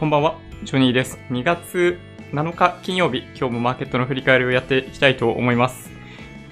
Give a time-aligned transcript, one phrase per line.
[0.00, 1.18] こんばんは、ジョニーです。
[1.28, 1.98] 2月
[2.32, 5.90] 7日金曜日、今日もマーケットの振り返りをやっていきたいと思います。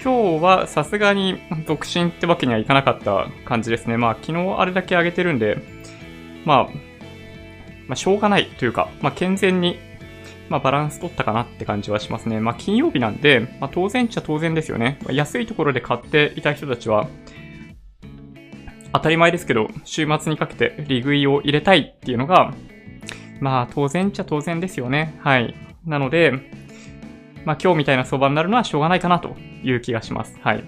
[0.03, 3.97] 今日はさすがに独身ってわけにはいかなかった感じですね。
[3.97, 5.57] まあ昨日あれだけ上げてるんで、
[6.45, 6.73] まあ、
[7.87, 9.79] まあしょうがないというか、まあ健全に、
[10.49, 12.39] まあバランス取ったかなって感じはしますね。
[12.39, 14.99] まあ金曜日なんで、まあ当然っちゃ当然ですよね。
[15.09, 17.07] 安いところで買っていた人たちは、
[18.93, 22.53] 当たり前ですけど、週末にかけて利食いを入れたいっていうのが、
[23.39, 25.17] まあ当然っちゃ当然ですよね。
[25.19, 25.55] はい。
[25.85, 26.31] なので、
[27.45, 30.37] まあ今日みたいな相場になるのはしょうがないかなという気がします。
[30.41, 30.63] はい。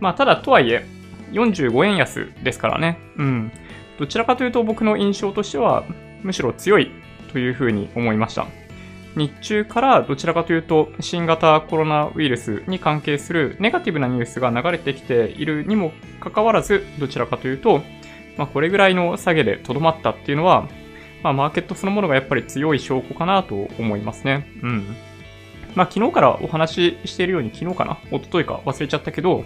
[0.00, 0.84] まあただとはいえ、
[1.32, 2.98] 45円安ですからね。
[3.16, 3.52] うん。
[3.98, 5.84] どちらかというと僕の印象としては、
[6.22, 6.90] むしろ強い
[7.32, 8.46] というふうに思いました。
[9.16, 17.82] 日中からどちらかというと新型コロナウイルスに関係するネガティブなニュースが流れてきているにもかかわらず、どちらかというと、
[18.36, 20.68] まあ、これぐらいの下げでとどまったっていうのは、
[21.26, 24.46] まあ、マーケットそのものがやっぱり強い証拠かなと思いますね。
[24.62, 24.96] うん。
[25.74, 27.98] まあ、昨日からお話ししているように、昨日かな？
[28.12, 29.44] 一昨日か忘れちゃったけど、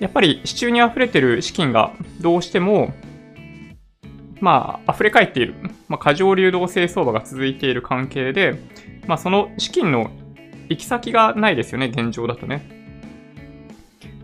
[0.00, 2.92] やっぱり市中に溢れてる資金がどうしても
[4.40, 5.54] まあ、溢れ返っている、
[5.88, 8.58] まあ、過剰流動性相場が続いている関係で、
[9.06, 10.10] まあ、その資金の
[10.68, 12.68] 行き先がないですよね、現状だとね。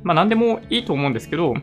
[0.03, 1.55] まあ、何でもいいと思うんですけど、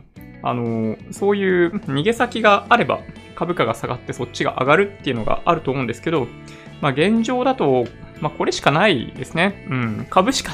[0.44, 3.02] あの、そういう逃げ先があれば、
[3.36, 6.28] 株価が下がってそっちが上がるっていうのがあると思うんですけど、
[6.82, 7.86] まあ、現状だと、
[8.20, 9.66] まあ、これしかないですね。
[9.70, 10.08] うん。
[10.10, 10.54] 株しか、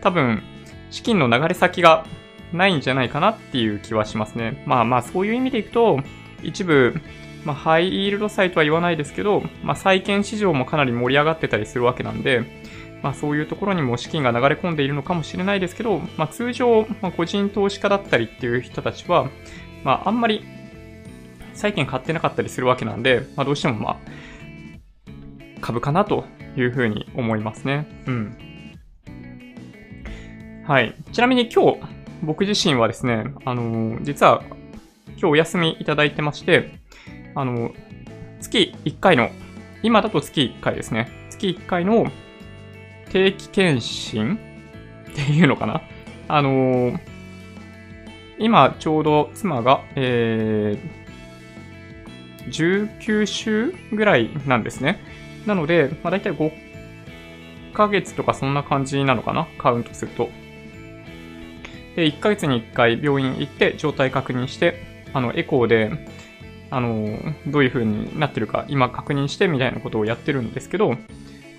[0.00, 0.42] 多分、
[0.90, 2.06] 資金の流れ先が
[2.52, 4.62] ないんじゃないかなっていう気はしますね。
[4.66, 6.00] まあまあ、そういう意味でいくと、
[6.42, 6.94] 一部、
[7.44, 12.42] まあ、ハイイールド債とは言わないですけど、まあ、債券市場もかなり盛り上がってたりするわけなんで、
[13.02, 19.30] まあ、そういうところにも資金が流れ込んでいるのかもしれないですけど、まあ、通常、まあ、個人投資家だったりっていう人たちは、
[19.84, 20.44] まあ、あんまり
[21.54, 23.96] 債券買ってなかったりするわけなんで、まあ、どうしてもまあ、
[25.60, 26.24] 株かなと
[26.56, 27.86] いうふうに思いますね。
[28.06, 28.36] うん。
[30.66, 30.94] はい。
[31.12, 31.80] ちなみに今日、
[32.22, 34.42] 僕自身はですね、あのー、実は
[35.08, 36.78] 今日お休みいただいてまして、
[37.34, 37.72] あの、
[38.40, 39.30] 月1回の、
[39.82, 41.08] 今だと月1回ですね。
[41.30, 42.10] 月1回の
[43.10, 44.38] 定期検診？
[45.10, 45.82] っていうのかな？
[46.28, 46.98] あのー、
[48.38, 55.00] 今ちょうど妻が、えー、19週ぐらいなんですね。
[55.46, 56.52] なので、まあ、大体5
[57.74, 59.48] ヶ月とかそんな感じなのかな？
[59.58, 60.30] カウントすると。
[61.96, 65.90] で、1ヶ月に1回病院行って状態確認して、あの、エコーで
[66.70, 67.18] あの、
[67.48, 70.96] どういう風になってるか今確認してみたいなことをやってるんですけど、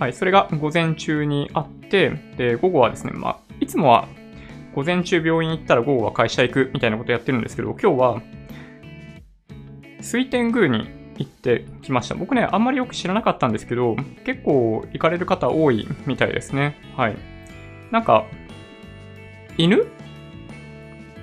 [0.01, 4.07] はい、それが午前中にあって、で、午後はですね、まあ、いつもは
[4.73, 8.21] 午前中病院行ったら午後は会社行くみたいなことやってるんですけど、今日は、
[9.99, 12.15] 水天宮に行ってきました。
[12.15, 13.95] 僕ね、あんまりよく知らなかったんですけど、
[14.25, 16.77] 結構行かれる方多いみたいですね。
[16.97, 17.15] はい。
[17.91, 18.25] なんか、
[19.59, 19.85] 犬？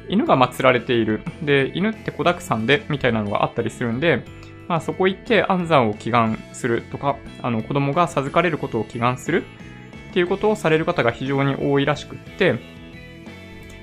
[0.09, 1.22] 犬が祀られている。
[1.43, 4.22] で、犬って子沢山で、みたいなのがあったりするんで、
[4.69, 9.45] まあそこ行って安産を祈願するとか、あの子供が授かれることを祈願する
[10.11, 12.53] っていうことをされる方が非常に多いらしくって、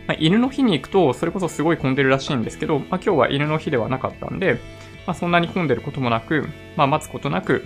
[0.08, 4.60] まあ、犬の日に行くとそれこそすごい混んでるらしいんですけど、まあ今日は犬の日ではなかったんで、
[5.08, 6.48] まあそんなに混んでることもなく、
[6.78, 7.66] まあ待つことなく、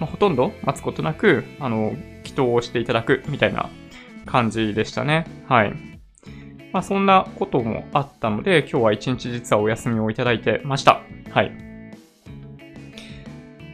[0.00, 1.94] まあほとんど待つことなく、あの、
[2.24, 3.70] 祈祷をしていただくみたいな
[4.24, 5.24] 感じでしたね。
[5.48, 5.72] はい。
[6.72, 11.00] まあ、そんなこともあったので、今日は一日実はお休みをいただいてました。
[11.30, 11.65] はい。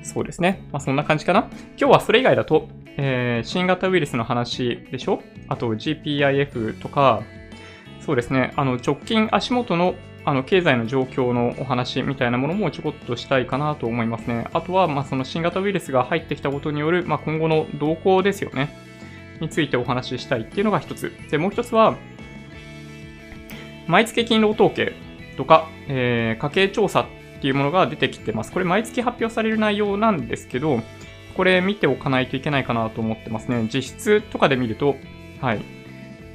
[0.03, 0.63] そうですね。
[0.73, 1.49] まあ、そんな感じかな。
[1.79, 5.23] 今日はそれ以外だと、えー、新型ウイルスの話でしょ？
[5.49, 7.23] あと GPIF とか、
[8.01, 8.53] そうですね。
[8.57, 14.47] あの、直近足元のあの、経済の状況のお話みたいなものもちょこっとしたいかなと思いますね。
[14.53, 18.73] あとは、まあ、その新型ウイルスが入ってきたことによる、まあ、今後の動向ですよね。
[19.41, 21.13] についてお話ししたいっていうのが一つ。
[21.29, 21.97] で、もう一つは、
[23.89, 24.93] 毎月勤労統計
[25.37, 27.07] とか、えー、家計調査っ
[27.43, 28.53] ていうものが出てきてます。
[28.53, 30.81] これ毎月発表される内容なんですけど、
[31.37, 33.69] これ見ておかないといけないかなと思ってますね。
[33.73, 34.97] 実質とかで見ると、
[35.41, 35.61] はい。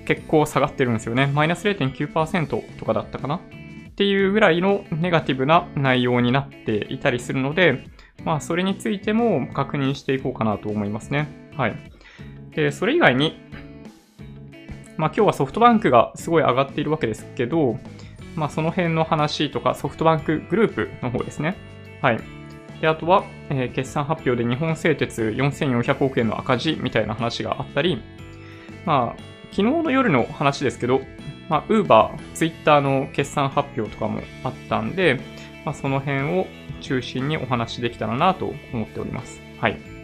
[0.06, 1.28] 結構下がってるんですよね。
[1.28, 3.40] マイナス0.9%とかだったかなっ
[3.96, 7.86] ていうぐらいのネガティブな内容になっていたりするので、
[8.24, 11.28] まあそれについても確認していこうかなと思いますね。
[11.56, 11.76] はい。
[12.56, 13.40] で、それ以外に、
[14.98, 17.78] まあ今日はソフトバンクがすごい上がっているわけですけど、
[18.38, 21.58] まあその辺の話とかソフトバンクグループの方ですね。
[22.02, 22.20] はい。
[22.80, 28.02] で、あとは、えー、決算発表で日本製鉄4400億円の赤字みたいな話があったり、
[28.86, 31.02] まあ、昨日の夜の話ですけど、
[31.50, 35.20] まあ、ウーバー、ツイッターの決算発表とかもあったんで、
[35.66, 36.46] まあ、その辺を
[36.82, 39.42] 中心にお話できたらなと思っております。
[39.60, 39.97] はい。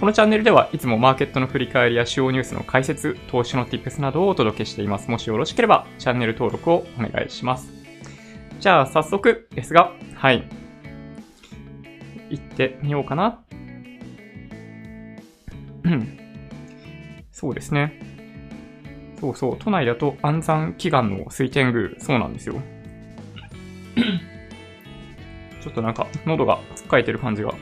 [0.00, 5.10] このチャンネルではいつもマーケットの振り返りや主要ニュースの解説、投資の tips などをお届けしています。
[5.10, 7.72] もしよろしければチャンネル登録をお願いします。
[8.60, 10.48] じゃあ早速ですが、はい。
[12.30, 13.40] 行ってみようかな。
[17.32, 18.00] そうですね。
[19.20, 22.54] そうそう、都内だと安産祈願の水天宮、そうなんですよ。
[25.60, 27.52] ちょっとなんか、喉がつっかえてる感じが。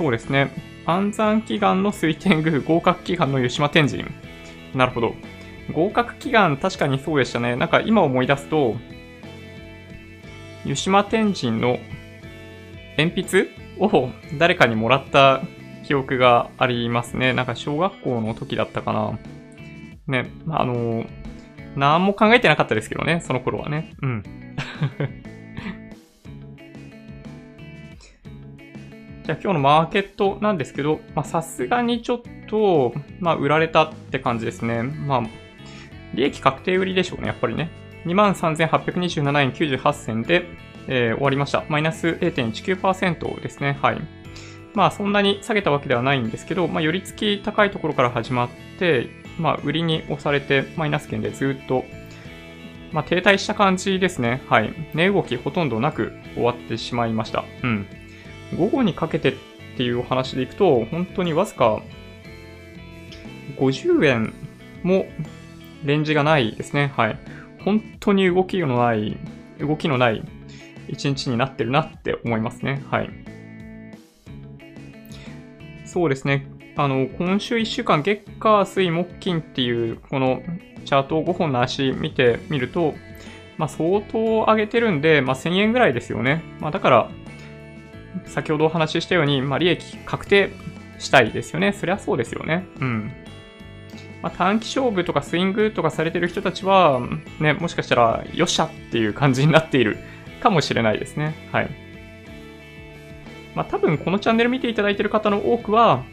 [0.00, 0.50] そうですね。
[0.86, 4.02] 安産祈願の水天宮、合格祈願の湯島天神。
[4.74, 5.14] なるほど。
[5.74, 7.54] 合格祈願、確かにそうでしたね。
[7.54, 8.76] なんか今思い出すと、
[10.64, 11.78] 湯島天神の
[12.96, 13.48] 鉛筆
[13.78, 14.08] を
[14.38, 15.42] 誰かにもらった
[15.84, 17.34] 記憶がありますね。
[17.34, 19.18] なんか小学校の時だったかな。
[20.06, 21.04] ね、あの、
[21.76, 23.92] 何も考えてなかったですけどね、その頃はね。
[24.00, 24.22] うん。
[29.30, 34.82] じゃあ今日のマーケットなんですけど、まさすがにちょっと、まあ、売られたって感じですね。
[34.82, 35.22] まあ、
[36.14, 37.70] 利益確定売りでしょうね、やっぱりね。
[38.06, 40.46] 23,827円98銭で、
[40.88, 41.64] えー、終わりました。
[41.68, 43.78] マイナス0.19%ですね。
[43.80, 44.00] はい。
[44.74, 48.48] まあそんなに下げたわけではないんですけど、まあ寄り付き高いところから始まっ
[48.80, 51.84] て、まあ売りに押されてマイナス圏でずっと、
[52.90, 54.42] まあ停滞した感じですね。
[54.48, 54.74] はい。
[54.92, 57.44] 値動きほとんどなく終わってしまいました。
[57.62, 57.86] うん。
[58.56, 59.34] 午後にかけてっ
[59.76, 61.82] ていうお話でいくと、本当にわずか
[63.56, 64.34] 50円
[64.82, 65.06] も
[65.84, 66.92] レンジがないですね。
[66.96, 67.18] はい。
[67.64, 69.16] 本当に動きのない、
[69.58, 70.22] 動きのない
[70.88, 72.82] 一日になってるなって思いますね。
[72.90, 73.10] はい。
[75.84, 76.46] そうですね。
[76.76, 80.42] あの、今週1週間、月火水木金っていう、この
[80.84, 82.94] チャート5本の足見てみると、
[83.58, 86.42] まあ、相当上げてるんで、まあ、1000円ぐらいですよね。
[86.60, 87.10] まあ、だから、
[88.26, 90.50] 先ほどお話ししたように、まあ、利益確定
[90.98, 91.72] したいですよね。
[91.72, 92.66] そりゃそうですよね。
[92.80, 93.12] うん。
[94.22, 97.00] まあ、短期勝負とかスイングとかされてる人たちは、
[97.40, 99.98] ね、もしかしたら、よっしゃっていう感じになっている
[100.42, 101.34] かもしれないですね。
[101.52, 101.70] はい。
[103.54, 106.04] まあ、多分このチャンネル見ていただいてる方の多くは、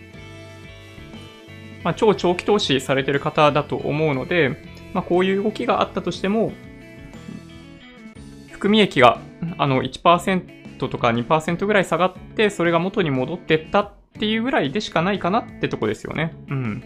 [1.83, 4.57] まあ、超長期投資されてる方だと思うので、
[4.93, 6.53] まあ、こういう動きがあったとしても、
[8.51, 9.21] 含み益が
[9.57, 16.33] あの1%とか2%ぐらい下がって、それが元に戻ってったっていうぐらいでしかないかなってとこですよね。
[16.49, 16.83] うん。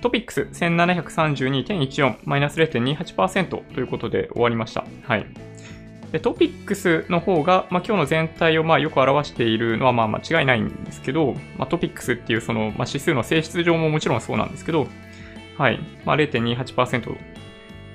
[0.00, 4.84] トピックス1732.14マイナス0.28%ということで終わりました。
[5.02, 5.26] はい。
[6.12, 14.86] でトピックスの方が、まあ、今日の全体をまあよく表しているのはまあ間違いないんですけど、まあ、トピックスっていうその、まあ、指数の性質上ももちろんそうなんですけど、
[15.58, 15.80] はい。
[16.04, 17.16] まあ、0.28%、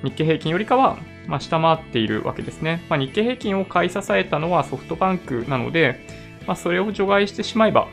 [0.03, 0.97] 日経平均よりかは、
[1.27, 2.83] まあ、下回っているわけですね。
[2.89, 6.05] まあ、日経平均を買い支えたのはソフトバンクなので、
[6.47, 7.87] まあ、それを除外してしまえば、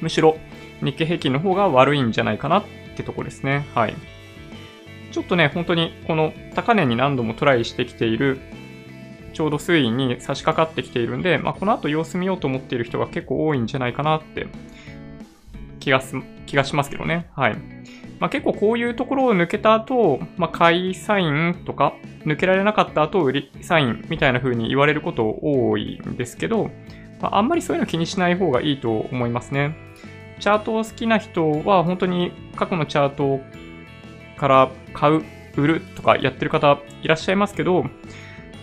[0.00, 0.36] むしろ
[0.82, 2.64] 日経平均の方が悪いんじゃないかなっ
[2.96, 3.66] てとこですね。
[3.74, 3.94] はい。
[5.12, 8.40] ちょっとね、本当にこの高値に何度もトライしてきている
[9.34, 14.46] ちょうど推移に差し掛かってきているんで、まあ、この後様子見ようと思っている人が結構多いんじゃないかなって
[15.80, 16.16] 気がす、
[16.46, 17.28] 気がしますけどね。
[17.34, 17.56] はい。
[18.24, 21.92] まあ、結構こういうところを抜けた後、まあ、買いサインとか、
[22.24, 26.70] 抜けられなかった後、売りサインみたいな風に言われること多いんですけど、
[27.20, 29.76] まあ、あんまりそういうの気にしない方がいいと思いますね。
[30.40, 33.40] チャートを好きな人は本当に過去のチャート
[34.38, 35.22] から買う、
[35.58, 37.84] 売るとかやってる方いらっしゃいますけど、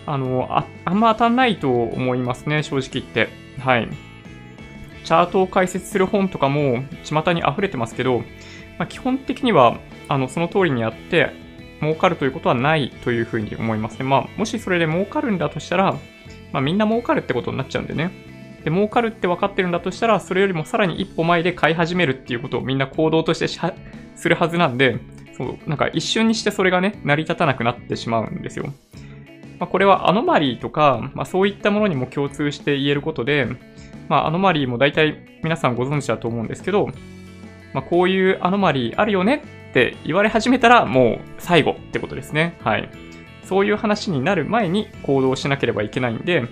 [0.06, 3.28] あの、あ、あんま当たんないと思いますね、正直言って。
[3.60, 3.88] はい。
[5.04, 8.24] チャートを解説する本とかも巷に溢れてますけど、
[8.78, 11.30] まあ、基本的には、あの、その通りにやって、
[11.80, 14.04] 儲かるということはないというふうに思いますね。
[14.04, 15.96] まあ、もしそれで儲かるんだとしたら、
[16.52, 18.12] まあ、みんな儲かるってことになっちゃうんでね。
[18.64, 24.98] で、儲かるって分かってるんだとしたら、それよりもさらに一歩前で買い始めるっていうことをみんな行動としてするはずなんで、
[25.36, 28.66] そう、なんか一瞬にしてそれがね、成り立たなくなってしまうんですよ。
[29.58, 33.48] まあ、これはアノマリーとか、まあ、そういったものにも共通して言えることで、
[34.08, 36.90] まあ、アノマリーも大体皆さんご存知だと思うんですけど、
[37.72, 42.56] まあ、こういうアノマリーあるよねって言われ始めたらもう最後ってことですね。
[42.62, 42.88] はい。
[43.44, 46.46] そういう話になる前に行動しなければいけないんで、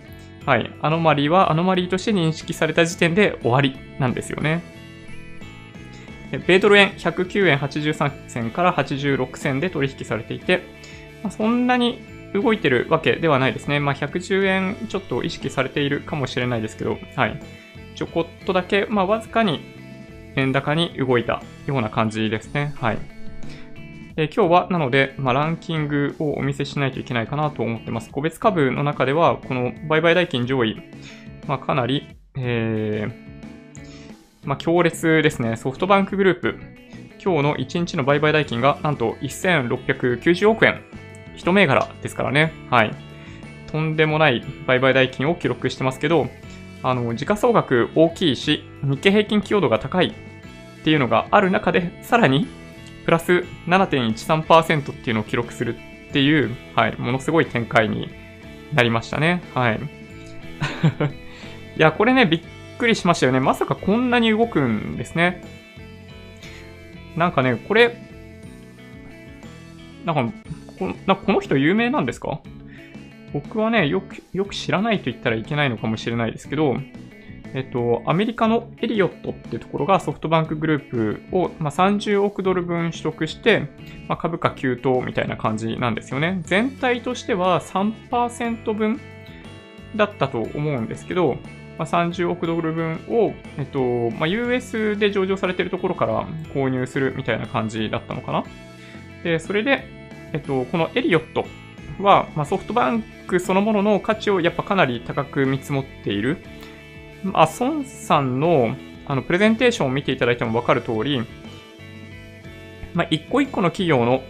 [0.46, 0.70] はい。
[0.80, 4.62] アノマリーはアノマリーとして認識された時点で終わりなんですよね。
[6.46, 10.62] 米ドル円109円83銭から86銭で取引されていて、
[11.22, 12.00] まあ、そんなに
[12.32, 13.80] 動いてるわけではないですね。
[13.80, 17.40] まあ、110円ちょっと意識されているかもしれないですけど、はい。
[17.96, 19.60] ちょこっとだけ、まあ、わずかに
[20.40, 22.74] 円高に動いたような感じですね。
[22.80, 22.98] はい。
[24.16, 28.10] で今日は、なので、まあ、ランキングをお見せしないといけないかなと思ってます。
[28.10, 30.82] 個別株の中では、この売買代金上位、
[31.46, 35.56] まあ、かなり、えー、まあ、強烈ですね。
[35.56, 36.58] ソフトバンクグループ。
[37.22, 40.82] 今日の1日の売買代金が、なんと1690億円。
[41.36, 42.52] 一銘柄ですからね。
[42.70, 42.94] はい。
[43.70, 46.28] とんでもない売買代金を記録してますけど、
[46.82, 50.14] あの、時価総額大きいし、日経平均寄与度が高い
[50.80, 52.46] っていうのがある中で、さらに、
[53.04, 55.76] プラス7.13%っていうのを記録する
[56.10, 58.08] っていう、はい、ものすごい展開に
[58.74, 59.42] なりましたね。
[59.54, 59.80] はい。
[61.76, 62.40] いや、これね、びっ
[62.78, 63.40] くりしましたよね。
[63.40, 65.42] まさかこんなに動くんですね。
[67.16, 67.96] なんかね、これ、
[70.04, 70.32] なんか、
[70.78, 72.40] こなこの人有名なんですか？
[73.32, 76.76] 僕はね、よく、よく知らないと言ったらいけないのかもしれないですけど、
[77.52, 83.68] えっと、アメリカのエリオットってところがソフトバンクグループを、まあ、30億ドル分取得して、
[84.08, 86.40] まあ、株価急騰みたいな感じなんですよね。
[86.44, 89.00] 全体としては3%分
[89.96, 91.38] だったと思うんですけど、
[91.76, 98.44] まあ、30億ドル分を、えっと、まあ、US で上場されているところから購入するみたいな感じだったのかな。
[99.24, 99.84] で、それで、
[100.32, 101.46] えっと、このエリオット
[102.00, 106.38] は、まあ、ソフトバンクそのものの価値をやっぱかなり高く見積もっている。
[107.24, 111.20] まあ、孫さんのあのプレゼンテーションを見ていただいてもわかる通り、
[112.94, 114.22] まあ、一個一個の企業の、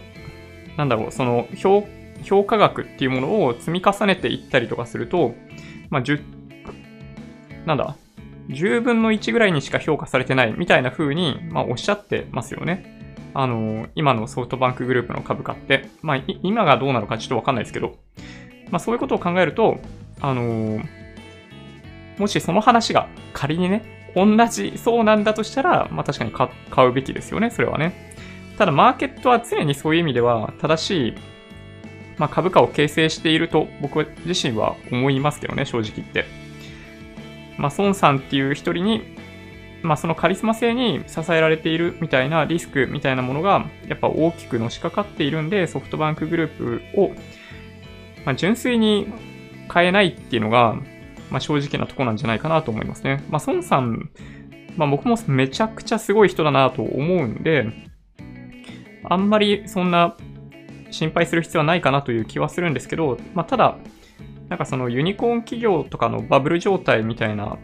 [0.75, 1.85] なんだろう、その評
[2.23, 5.35] 評価額っていうものを積み重ねていったりとかすると、
[5.89, 6.21] まあ、10、
[7.65, 7.95] なんだ、
[8.49, 12.99] 10分の1ぐらいにしか評価されてないみたいな風に、まあ、おっしゃってますよね。
[13.33, 17.97] あの、今のソフトバンクグループの株価って、まあ、今がどうなのかちょっとわかんないですけど、
[18.71, 19.79] まあ、そういうことを考えると、
[20.19, 20.81] あの
[22.17, 23.83] もしその話が仮にね、
[24.15, 26.31] 同じそうなんだとしたら、まあ確かに
[26.69, 28.11] 買うべきですよね、それはね。
[28.57, 31.13] ただマーケットは常にそういう意味では正しい、
[32.17, 36.25] まあ、株価を形成していると僕自身は思いますけどね、正直言って。
[37.57, 39.01] まあ、孫さんっていう一人に、
[39.81, 47.09] まあ、そのカリスマ性に支えられているみたいなリスクみたいなものが、やっぱ大きくのしかかっているんで、ソフトバンクグループを、
[48.25, 49.07] まあ、純粋に
[49.67, 50.75] 買えないっていうのが、
[51.31, 53.23] まあ、正直なとこなんじゃないかなと思いますね。
[53.29, 54.11] まあ、孫さん、
[54.77, 57.65] まあ、僕もめちゃくちゃすごい人だなと思うんで、
[59.03, 60.15] あんまりそんな
[60.91, 63.77] 心配する必要はないかなという気はするんですけど、まあ、ただ、
[64.49, 67.57] なんかそのユニコーン企業とかのバブル状態みたいな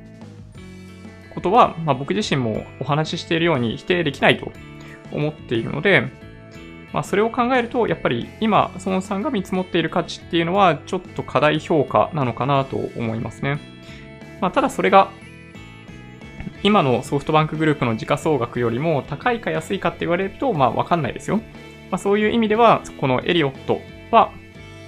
[1.35, 4.51] ことは、まあ、僕自身もお話ししているように否定できないと
[5.11, 6.09] 思っているので、
[6.97, 13.59] まあ、それを考えると、やっぱり今、孫さんが見積もっている価値っていうのは、ちょっと過大評価なのかなと思いますね。
[14.41, 15.11] まあ、ただそれが、
[16.63, 21.37] 今のソフトバンクグループの時価総額よりも高いか安いかって言われると、まあわかんないですよ。
[21.91, 24.31] まあそういう意味では、このエリオットは、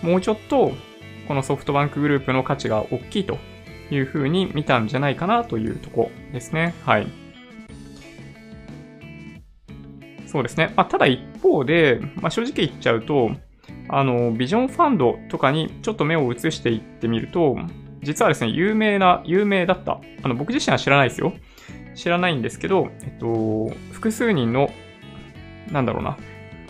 [0.02, 0.72] もうちょっと、
[1.28, 3.38] このソフトバンクグループの価値が大きいと
[3.92, 6.74] いうふうに見たんじゃないかなというとこですね。
[6.88, 7.08] はい。
[10.30, 10.72] そうですね。
[10.76, 13.32] まあ、ただ一方で、まあ、正直言っちゃうと、
[13.90, 17.58] あの、ビジョンファンドとかにちょっと目を移していってみると、
[18.04, 20.00] 実はですね、有名な、有名だった。
[20.22, 21.34] あの、僕自身は知らないですよ。
[21.96, 24.70] 知らないんですけど、えっと、複数人の、
[25.72, 26.16] なんだろうな、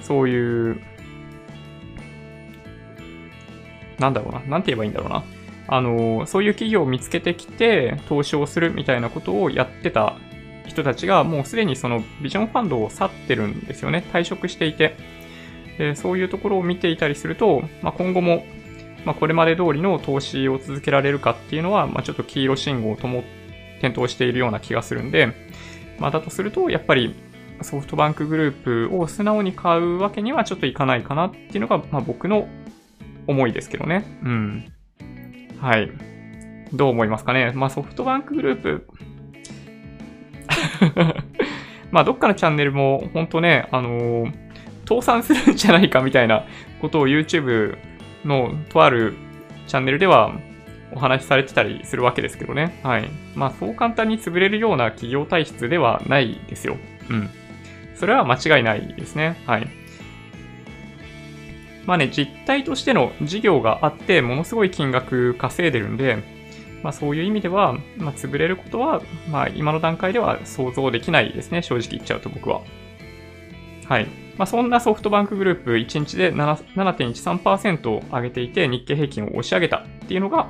[0.02, 0.80] そういう、
[4.00, 5.24] なんだろうな、なんて言えばいいんだろうな。
[5.68, 10.16] あの、そういう企業を見つけてきて、投資をするみたいなことをやってた
[10.70, 14.06] 人たちがもうすでにそのビジョンファンドを去ってるんですよね。
[14.14, 14.96] 退職していて。
[15.78, 18.44] でそういうところを見ていたりすると、まあ、今後も、
[19.06, 23.24] まあ、これまで通りの投資を続けられるかっていうのは、まあ、ちょっと黄色信号とも
[23.80, 25.34] 点灯しているような気がするんで、
[25.98, 27.16] まあ、だとすると、やっぱり
[27.62, 32.50] ソフトバンクグループを素直に買うわけにはちょっといかないかなっていうのが、まあ、僕の
[33.28, 34.06] 思いですけどね。
[34.24, 34.74] うん。
[35.60, 35.90] はい。
[36.74, 37.52] どう思いますかね。
[37.56, 38.88] まあ、ソフトバンクグループ、
[41.92, 44.34] まあ、どっかのチャンネルも、本当ね、あのー、
[44.88, 46.46] 倒産するんじゃないかみたいな
[46.82, 47.78] ことを YouTube
[48.26, 49.16] のとある
[49.68, 50.34] チャンネルでは
[50.92, 52.80] お話しされてたりするわけですけどね。
[52.84, 53.10] はい。
[53.36, 56.78] まあ、そう簡単に潰れるような企業体質ではないですよ。
[57.10, 57.30] うん。
[57.96, 59.42] それは間違いないですね。
[59.46, 59.68] はい。
[61.86, 66.24] まあね、実態としての事業があって、ものすごい金額稼いでるんで、
[66.84, 71.62] まあそういう意味では、まあ潰れることは、まあ今の段階では想像できないですね。
[71.62, 72.62] 正直言っちゃうと僕は。
[73.88, 74.08] はい。
[74.38, 80.50] まあそんなソフトバンクグループ1日で7.13%上げていて日経平均を押し上げたっていうのが、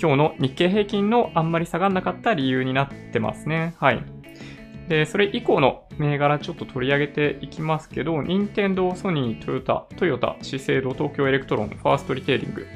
[0.00, 3.74] 今日の日経平均のあんまり下がんなかった理由になってますね。
[3.78, 4.02] はい。
[4.88, 12.66] で、それ以降の銘柄ちょっと取り上げていきますけど、任天堂、ソニー、トヨタ、トヨタ、資生堂、東京エレクトロン、ファーストリテイリング、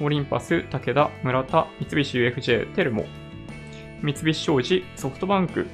[0.00, 3.06] オリンパス、武田、村田、三菱 UFJ、テルモ、
[4.02, 5.66] 三菱商事、ソフトバンク、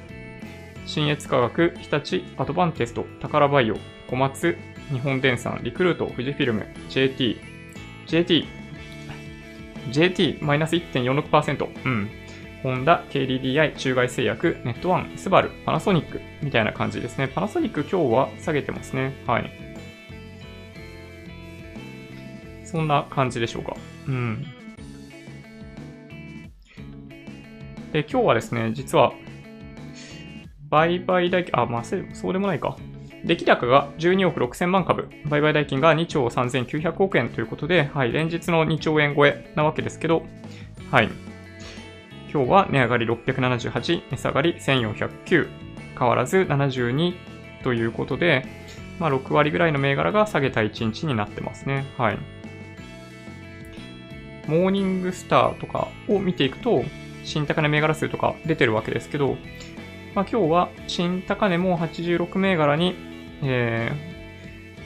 [0.85, 3.75] 新越科学、日立、アドバンテスト、宝バイオ、
[4.07, 4.57] 小松、
[4.91, 7.37] 日本電産、リクルート、富士フィルム、JT、
[8.07, 8.45] JT、
[9.91, 12.09] JT マイナス1.46%、うん。
[12.63, 17.27] ホンダ、KDDI、中外製薬、ネットワン、スバル、パナソニックみたいな感じですね。
[17.27, 19.13] パナソニック今日は下げてますね。
[19.27, 19.51] はい。
[22.63, 23.75] そんな感じでしょうか。
[24.07, 24.45] うん。
[27.91, 29.13] で、今日はですね、実は、
[30.69, 31.97] 売買代金、あ、まあ、そ
[32.29, 32.75] うでもないか。
[33.23, 40.23] 出来高が12億6000万株、売買代金が2兆3900億円ということで、はい、連日の2兆円超えなわけですけど、
[40.91, 41.09] はい。
[42.33, 45.47] 今日は値上がり678、値下がり1409、
[45.97, 47.13] 変わらず72
[47.63, 48.45] ということで、
[48.99, 51.85] まあ、6割ぐらいの銘柄が下げた1日になってますね。
[51.97, 52.17] はい。
[54.47, 56.83] モーニングスターとかを見ていくと、
[57.23, 59.37] 新高値銘柄数とか出てるわけですけど、
[60.15, 62.95] まあ、今日は新高値も86銘柄に、
[63.41, 63.91] え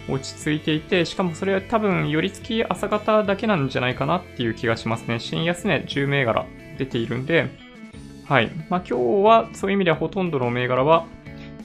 [0.08, 5.20] ー、落ち着いていて、しかもそれは多分、寄り付き朝方だけなんじゃないかなっていう気がしますね。
[5.20, 6.46] 新安値10銘柄
[6.78, 7.50] 出ているんで、
[8.26, 8.52] はい。
[8.70, 11.06] まあ、今日はそういう意味ではほとんどの銘柄は、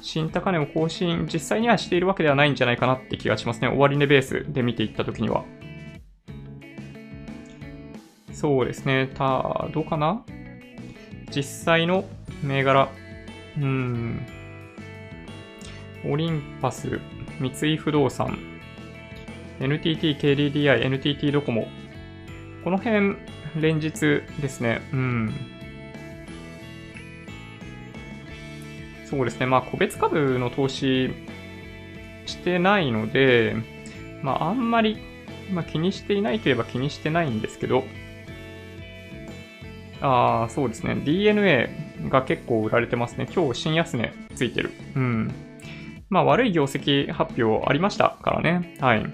[0.00, 3.68] 新高値を更新、実際にはしているわけではないんじゃないかなって気がしますね。
[3.68, 5.44] 終値ベースで見ていったときには。
[8.42, 9.08] そうですね。
[9.14, 10.25] た、どうかな？
[11.30, 12.04] 実際の
[12.42, 12.90] 銘柄。
[13.56, 14.26] うん。
[16.04, 16.99] オリンパス、
[17.38, 18.37] 三井不動産、
[19.61, 21.68] NTT、KDDI、NTT ドコモ。
[22.64, 23.14] この辺、
[23.61, 23.92] 連日
[24.40, 24.80] ですね。
[24.92, 25.32] うん。
[29.04, 29.46] そうですね。
[29.46, 31.12] まあ、個別株の投資
[32.26, 33.54] してないので、
[34.20, 34.99] まあ、あんまり、
[35.52, 37.85] まあ、気にしていないといえば気にしてないんですけど、
[40.03, 40.97] ああ、そうですね。
[40.97, 43.29] DNA が結構売られてますね。
[43.33, 44.73] 今日新安値ついてる。
[44.97, 45.33] うん。
[46.11, 48.77] まあ悪い業績発表ありましたからね。
[48.81, 49.07] はい。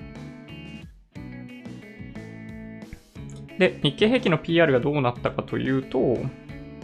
[3.59, 6.19] で、日経平均の PR がどうなったかというと、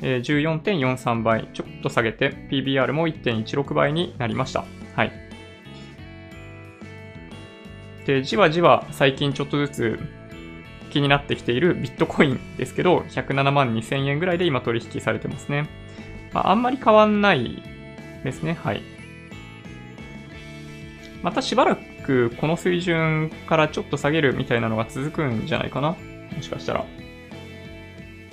[0.02, 0.20] えー、
[0.60, 4.64] 14.43倍、ちょっと下げて、PBR も1.16倍になりました。
[4.94, 5.12] はい。
[8.04, 9.98] で、じわじわ最近ちょっとずつ
[10.94, 15.68] 気になってきているビットコインですけど、107万2000円ぐらいで今取引されてますね。
[16.32, 17.62] まあ、あんまり変わんない
[18.22, 18.54] ですね。
[18.54, 18.82] はい。
[21.22, 25.96] またしばらくこの水準からちょっと下げるみたいなのが続くんじゃないかな。
[26.34, 26.84] もしかしたら。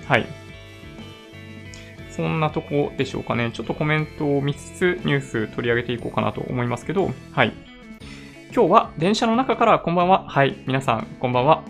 [0.05, 0.25] はい。
[2.11, 3.49] そんなとこでしょうかね。
[3.53, 7.70] ちょっとコメントを見つつニュース取り上げていこうかなと思いますけど、はい。
[8.53, 10.27] 今日は電車の中からこんばんは。
[10.27, 10.57] はい。
[10.67, 11.63] 皆さん、こんばんは。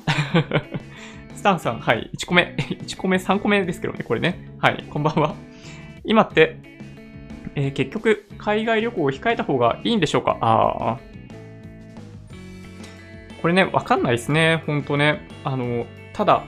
[1.36, 2.10] スタンさん、はい。
[2.18, 2.56] 1個目。
[2.58, 4.50] 1個目、3個目ですけどね、これね。
[4.58, 4.84] はい。
[4.90, 5.36] こんばんは。
[6.04, 6.56] 今って、
[7.54, 10.38] えー、結局、海外旅行を控えた方がいいんでしょうか？
[10.42, 11.00] ああ。
[13.44, 14.64] これね、わかんないですね。
[14.66, 15.28] ほんとね。
[15.44, 16.42] あの、ただ、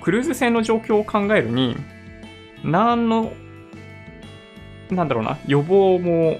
[0.00, 1.76] クルーズ船の状況を考えるに、
[2.62, 3.32] 何の、
[4.92, 6.38] なんだろうな、予防も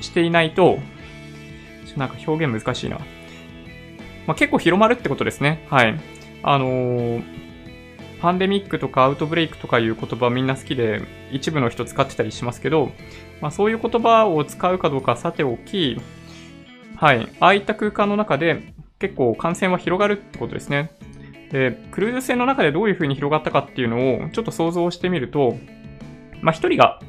[0.00, 0.78] していないと、
[1.96, 2.98] なんか表現難しいな。
[4.26, 5.66] まあ、結構広まるってことですね。
[5.70, 5.98] はい。
[6.42, 7.22] あのー、
[8.20, 12.92] パンデミックとかアウトブレイクとかいう言葉みんな好きで、一部の人使ってたりしますけど、
[13.40, 16.00] まあ、そういう言葉を使うかどうかさておき、
[16.96, 17.28] はい。
[17.40, 20.90] ああいった空間の中で結構感染は広がるってことですね。
[21.50, 25.56] で、クルーズ船の中でどういう風に広がったかっていうのをちょっと想像してみると、
[26.42, 27.00] まあ、一人が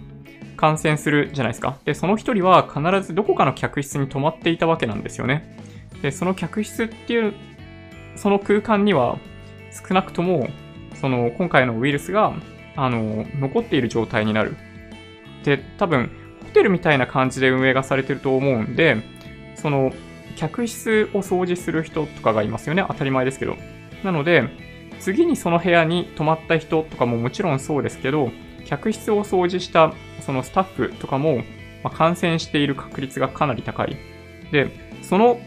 [0.61, 1.79] 感染するじゃないですか。
[1.85, 5.57] で、その一人は必ずどこかの客室に泊まっていたわけなんですよね。
[6.03, 7.33] で、その客室っていう、
[8.15, 9.17] その空間には
[9.71, 10.49] 少なくとも、
[10.93, 12.33] その今回のウイルスが、
[12.75, 14.55] あの、残っている状態になる。
[15.43, 16.11] で、多分、
[16.43, 18.97] ホテルみたいな感じで運営がされてると思うんで、
[19.55, 19.91] その、
[20.35, 22.85] 客室を掃除する人とかがいますよね。
[22.87, 23.57] 当たり前ですけど。
[24.03, 24.43] なので、
[24.99, 28.31] 次にその部屋に泊まった人とかももちろんそうですけど、
[28.65, 31.43] 客室を掃除したそのスタッフとかも、
[31.83, 33.97] ま、感染している確率がかなり高い。
[34.51, 34.69] で、
[35.01, 35.39] その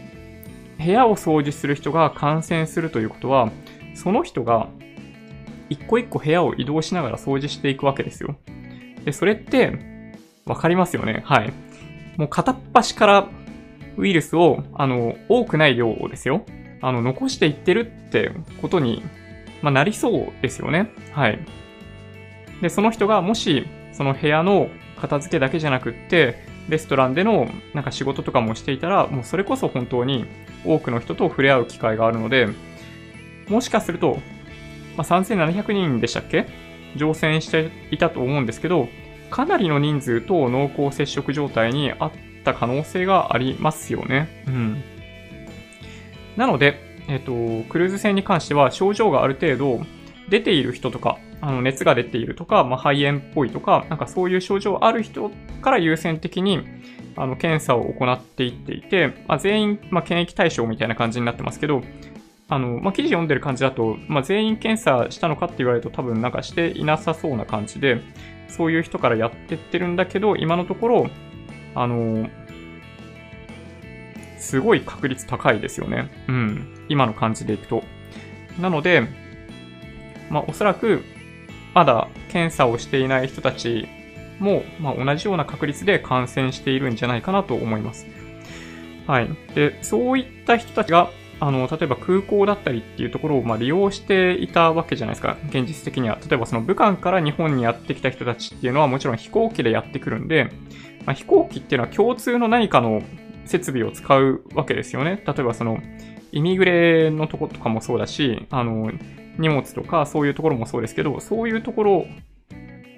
[0.77, 3.51] 部屋を掃除する人が感染するということは、
[3.93, 4.67] その人が
[5.69, 8.35] 一個一個部屋を移動しながら掃除していくわけですよ。
[9.05, 9.95] で、それって、
[10.45, 11.23] わかりますよね？
[11.25, 11.53] はい。
[12.17, 13.27] もう片っ端から
[13.97, 16.45] ウイルスを、あの、多くない量をですよ。
[16.81, 19.01] あの、残していってるってことに、
[19.61, 20.91] まあ、なりそうですよね？
[21.13, 21.39] はい。
[22.61, 30.25] で、その人がもし、その部屋の片付けだけじゃなくって、レストランでのなんか仕事とかもしていたら、もうそれこそ本当に
[30.65, 32.49] 多くの人と触れ合う機会があるので、
[33.47, 34.19] もしかすると、
[34.97, 36.47] まあ、3700人でしたっけ？
[36.95, 38.87] 乗船していたと思うんですけど、
[39.29, 42.11] かなりの人数と濃厚接触状態にあっ
[42.43, 44.43] た可能性がありますよね。
[44.47, 44.83] うん。
[46.37, 47.31] なので、えっ、と、
[47.69, 49.85] クルーズ船に関しては症状がある程度
[50.29, 55.29] 出ている人とか、あの熱が出ているとか、まあ、肺炎っぽいとか、なんかそういう症状ある人
[55.61, 56.65] から優先的に
[57.15, 61.83] あの検査を行っていっていて、まあ、全員、まあ、検疫対象みたいな感じになってますけど、
[62.49, 68.01] あの、まあ、記事読んでる感じだと、まあ、全員検査したのかって言われると多分なんかしていなさそうな感じで、
[68.47, 71.09] そういう人からやってってるんだけど、今のところ、
[71.75, 72.27] あの、
[74.39, 76.09] すごい確率高いですよね。
[76.27, 76.85] うん。
[76.89, 77.83] 今の感じでいくと。
[78.59, 79.03] なので、
[80.31, 81.03] まあ、おそらく、
[81.75, 83.87] まだ検査をしていない人たち
[84.39, 88.07] も、まあ、同じような確率で感染しているんじゃないかなと思います。
[89.05, 89.29] はい。
[89.53, 91.11] で、そういった人たちが、
[91.41, 95.37] あの、例えば空港だったりっていうところを、まあ、利用していたわけじゃないですか。
[95.49, 96.17] 現実的には。
[96.27, 100.45] 例えばその武漢から日本にやってきた人たちっていうのはもちろん飛行機でやってくるんで、
[101.05, 103.03] まあ、飛行機っていうのは共通の何かの
[103.45, 105.21] 設備を使うわけですよね。
[105.27, 105.79] 例えばその、
[106.31, 108.91] イミグレのとことかもそうだし、あの、
[109.37, 112.05] 荷物とかそういうところもそうですけど、そういうところ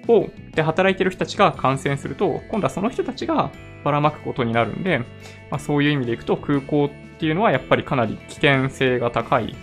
[0.08, 3.50] を、で働いてる人たちが感染すると、今度はその人たちが
[3.84, 4.98] ばらまくことになるんで、
[5.50, 9.54] まあ、そういう意味でいくと空港っていうのはやっぱりかなり危険性が高い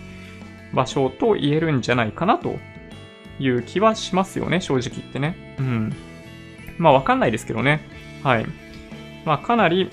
[0.72, 2.56] 場所と言えるんじゃないかなと
[3.38, 5.56] いう気はしますよね、正直言ってね。
[5.58, 5.92] うん。
[6.78, 7.80] まあわかんないですけどね。
[8.22, 8.46] はい。
[9.24, 9.90] まあかなり、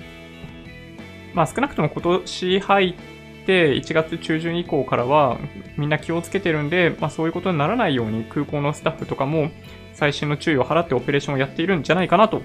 [1.33, 3.12] まあ少なくとも今年入って
[3.51, 5.37] 1月中旬以降からは
[5.77, 9.51] みんな気をつけてるんで、まあそういうことにならないように空港のスタッフとかも
[9.93, 12.41] 細心の注意を払ってオペレーションをやっているんじゃないかなと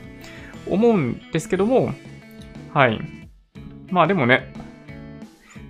[0.68, 1.92] 思うんですけども、
[2.74, 3.00] はい。
[3.90, 4.52] まあでもね、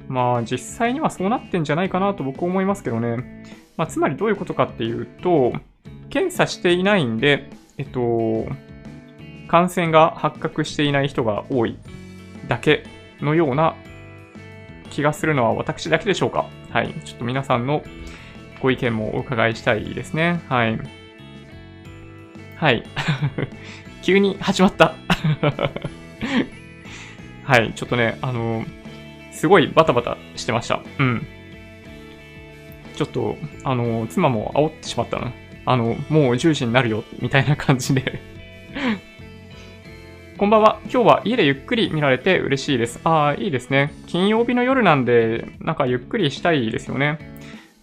[0.08, 3.44] まあ実際にはそうなってんじゃないかなと僕思いますけどね。
[3.76, 5.52] まあつまりどういうことかっていうと、
[6.10, 8.46] 検査していないんで、えっと、
[9.46, 11.78] 感染が発覚していない人が多い
[12.48, 12.84] だけ
[13.20, 13.76] のような
[14.90, 16.46] 気がするのは私だけでしょうか？
[16.70, 16.92] はい。
[17.04, 17.82] ちょっと皆さんの
[18.60, 20.40] ご意見もお伺いしたいですね。
[20.48, 20.78] はい。
[22.56, 22.82] はい。
[24.02, 24.94] 急に始まった。
[27.44, 27.72] はい。
[27.74, 28.64] ちょっとね、あの、
[29.32, 30.80] すごいバタバタしてました。
[30.98, 31.26] うん。
[32.96, 35.32] ちょっと、あの、妻も煽ってしまったな。
[35.64, 38.20] あの、もう10時になるよ、みたいな感じで
[40.38, 40.78] こんばんは。
[40.84, 43.00] 今日は家でゆっくり見られて嬉しいです。
[43.02, 43.92] ああ、いいですね。
[44.06, 47.18] 金曜日の夜なんで、なんかゆっくりしたいですよね。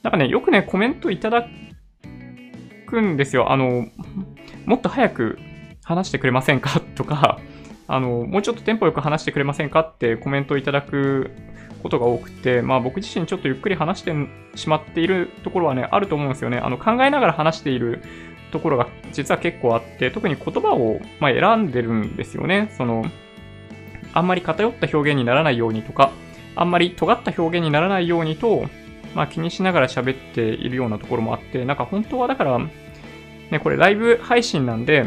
[0.03, 1.45] なんかね、よくね、コメントいただ
[2.85, 3.51] くんですよ。
[3.51, 3.87] あの、
[4.65, 5.37] もっと早く
[5.83, 6.79] 話してくれませんか？
[6.95, 7.41] とか、
[7.89, 9.81] あの、もうちょっとテンポよく話してくれませんか？
[9.81, 11.31] ってコメントいただく
[11.83, 14.13] ことが多くて、まあ僕自身ちょっとゆっくり話して
[14.55, 16.59] しまっているところはね、あると思うんですよね。
[16.59, 18.01] あの、考えながら話している
[18.55, 22.71] ところが実は結構あって、特に言葉を、ま選んでるんですよね。
[22.77, 23.05] その、
[24.13, 26.11] あんまり偏った表現にならないようにとか、
[26.55, 28.65] あんまり尖った表現にならないようにと、
[29.13, 35.05] まあ気にしながら喋っているようなところもあって、なんか本当はだから、ね、これライブ配信なんで、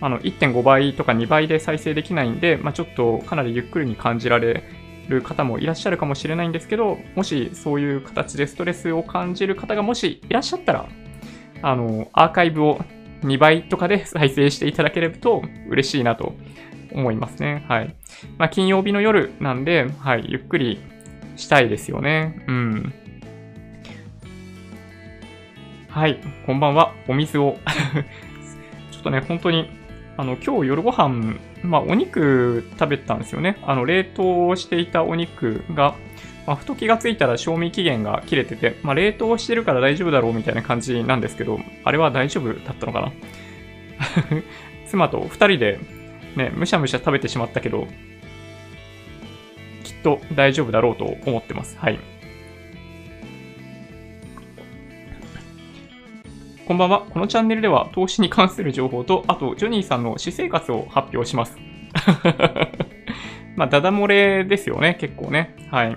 [0.00, 4.64] あの、1.5倍とか2倍で再生できないんで、まあ、ちょっとかなりゆっくりに感じられ
[5.08, 10.88] る方もいらっしゃるかもしれないんですけど、もしそういう形でストレスを感じる方がもしいらっしゃったら、
[11.62, 12.80] あの、アーカイブを
[13.22, 16.34] 2倍とかで再生していただければと嬉しいなと
[16.92, 17.64] 思いますね。
[17.68, 17.94] はい。
[18.38, 20.80] まあ、金曜日の夜なんで、はい、ゆっくり
[21.36, 22.44] したいですよね。
[22.48, 22.94] うん。
[25.88, 26.94] はい、こんばんは。
[27.08, 27.58] お水を
[28.90, 29.82] ちょっとね、本当に
[30.16, 33.56] あの、今日夜ご飯、まあ、お肉食べたんですよね。
[33.62, 35.94] あの、冷凍していたお肉が、
[36.46, 43.12] まあ、ふと気がついたら賞味期限が切れてて、まあ、冷凍してるから大丈夫だろうみたいな感じなんですけど、あれは大丈夫だったのかな？
[44.86, 45.78] 妻と二人で、
[46.36, 47.86] ね、むしゃむしゃ食べてしまったけど、
[49.84, 51.78] きっと大丈夫だろうと思ってます。
[51.78, 51.98] はい。
[56.66, 57.02] こんばんは。
[57.10, 61.56] このチャンネルでは投資に関する情報と、あと、ジョニーさんの私生活を発表します。
[63.56, 65.54] まあ、ダダ漏れですよね、結構ね。
[65.70, 65.96] はい。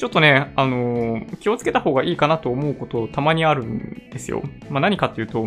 [0.00, 4.42] ちょっとね、あのー、気をつけた方がいいかなと思うことたまにあるんですよ。
[4.70, 5.46] まあ、何かっていうと、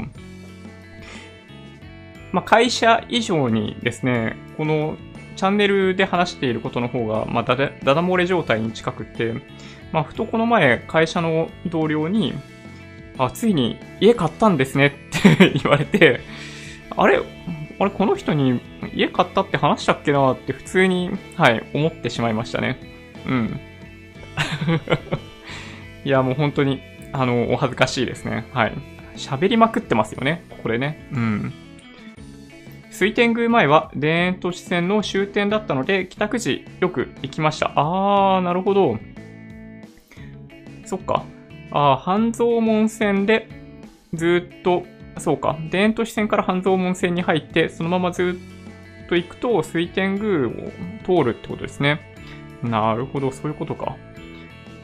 [2.32, 4.96] まあ、会社以上にですね、この
[5.38, 9.34] チャンネルで話していることの方が、まあ、だだだ漏れ状態に近くって、
[9.92, 12.36] まあ、ふとこの前、会社の同僚に、
[13.18, 14.92] あ、ついに家買ったんですねっ
[15.39, 16.20] て 言われて、
[16.96, 17.20] あれ
[17.80, 18.62] あれ、この人に
[18.94, 22.78] 家買ったって話したっけなって普通に、はい、思ってしまいましたね。
[23.26, 23.60] うん。
[26.06, 28.46] いや、もう本当に、あの、お恥ずかしいですね。
[28.54, 28.74] はい。
[29.15, 30.43] 喋りまくってますよね。
[30.63, 31.08] これね。
[31.12, 31.54] うん。
[32.89, 37.72] 水天宮前は田園都市線の終点だったので、帰宅時よく行きました。
[37.76, 39.00] あー、なるほど。
[40.86, 41.24] そっか。
[41.72, 43.48] あー、半蔵門線で
[44.13, 44.84] ずっと、
[45.17, 45.58] そうか。
[45.72, 48.39] 田園都市線から半蔵門線に入って、そのままず
[49.06, 50.52] っと行くと水天宮を
[51.04, 52.00] 通るってことですね。
[52.62, 53.96] なるほど、そういうことか。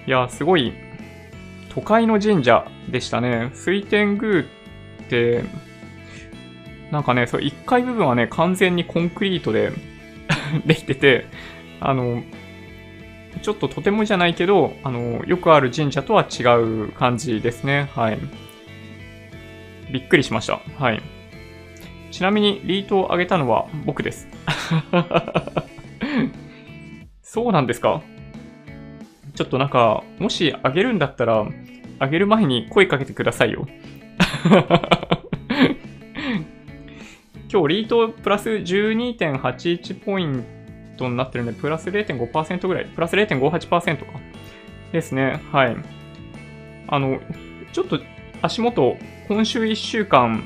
[0.09, 0.73] いや、すごい、
[1.71, 3.51] 都会の神社でしたね。
[3.53, 4.43] 水天宮っ
[5.07, 5.43] て、
[6.89, 9.71] なんかね、そ、1階部分はね、完全にコンクリートで
[10.65, 11.27] できてて、
[11.79, 12.23] あの、
[13.43, 17.91] ちょっととてもじゃないけど、あの、よくある神社とは違う感じですね。
[17.93, 18.17] はい。
[19.91, 20.59] びっくりしました。
[20.79, 21.03] はい。
[22.09, 24.27] ちなみに、リートを上げたのは僕です。
[27.21, 28.01] そうなんですか？
[29.39, 31.47] ちょっとなんか、もしあげるんだったら、
[31.97, 33.69] あげる前に声かけてくださいよ。
[37.49, 40.43] 今日、リートプラス12.81ポイン
[40.97, 44.19] トになってるんで、プラス0.5%ぐらい、プラス0.58%か。
[44.91, 45.39] ですね。
[45.54, 45.78] はい。
[46.89, 47.21] あの、
[47.71, 48.02] ちょっと
[48.41, 48.97] 足元、
[49.30, 50.43] 今週1週間、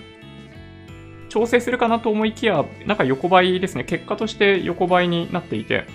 [1.29, 3.85] 調整するかなと思いきや、なんか横ばいですね。
[3.85, 5.87] 結果として横ばいになっていて、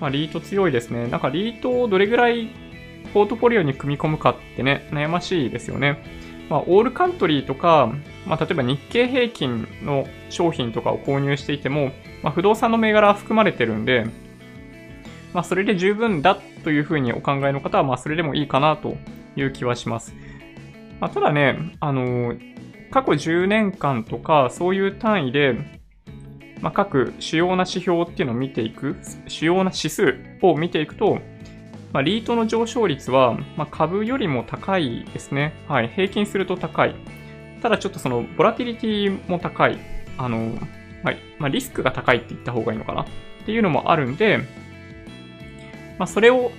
[0.00, 1.06] まあ、リート強いですね。
[1.08, 2.48] なんかリートをどれぐらい
[3.12, 6.02] ポートフォリオに組み込むかってね、悩ましいですよね。
[6.48, 7.92] まあ、オールカントリーとか、
[8.26, 14.06] まあ、例えば日経平均の商品とかを購入していても、まあ、不動産の銘柄は含まれてるんで、
[15.32, 18.96] まあ、それで十分だというふうにお考えの方は、まあ、それでもいいかなと
[19.36, 20.14] いう気はします。
[21.00, 25.79] まあ、ただね、あのー、過去10年間とか、そういう単位で、
[26.60, 28.96] まあ、各主要な指標っていうのを見ていく、
[29.28, 31.20] 主要な指数を見ていくと、
[31.92, 35.54] まあ、リートの上昇率は、まあ、株よりも高いですね。
[35.66, 35.88] はい。
[35.88, 36.94] 平均すると高い。
[37.62, 39.78] ただちょっとその、ボラティリティも高い。
[40.16, 40.54] あの、
[41.02, 41.18] はい。
[41.38, 43.02] まあ、リスクが高いって言った方がいいのかな。
[43.02, 43.06] っ
[43.44, 44.38] ていうのもあるんで、
[45.98, 46.52] まあ、それを、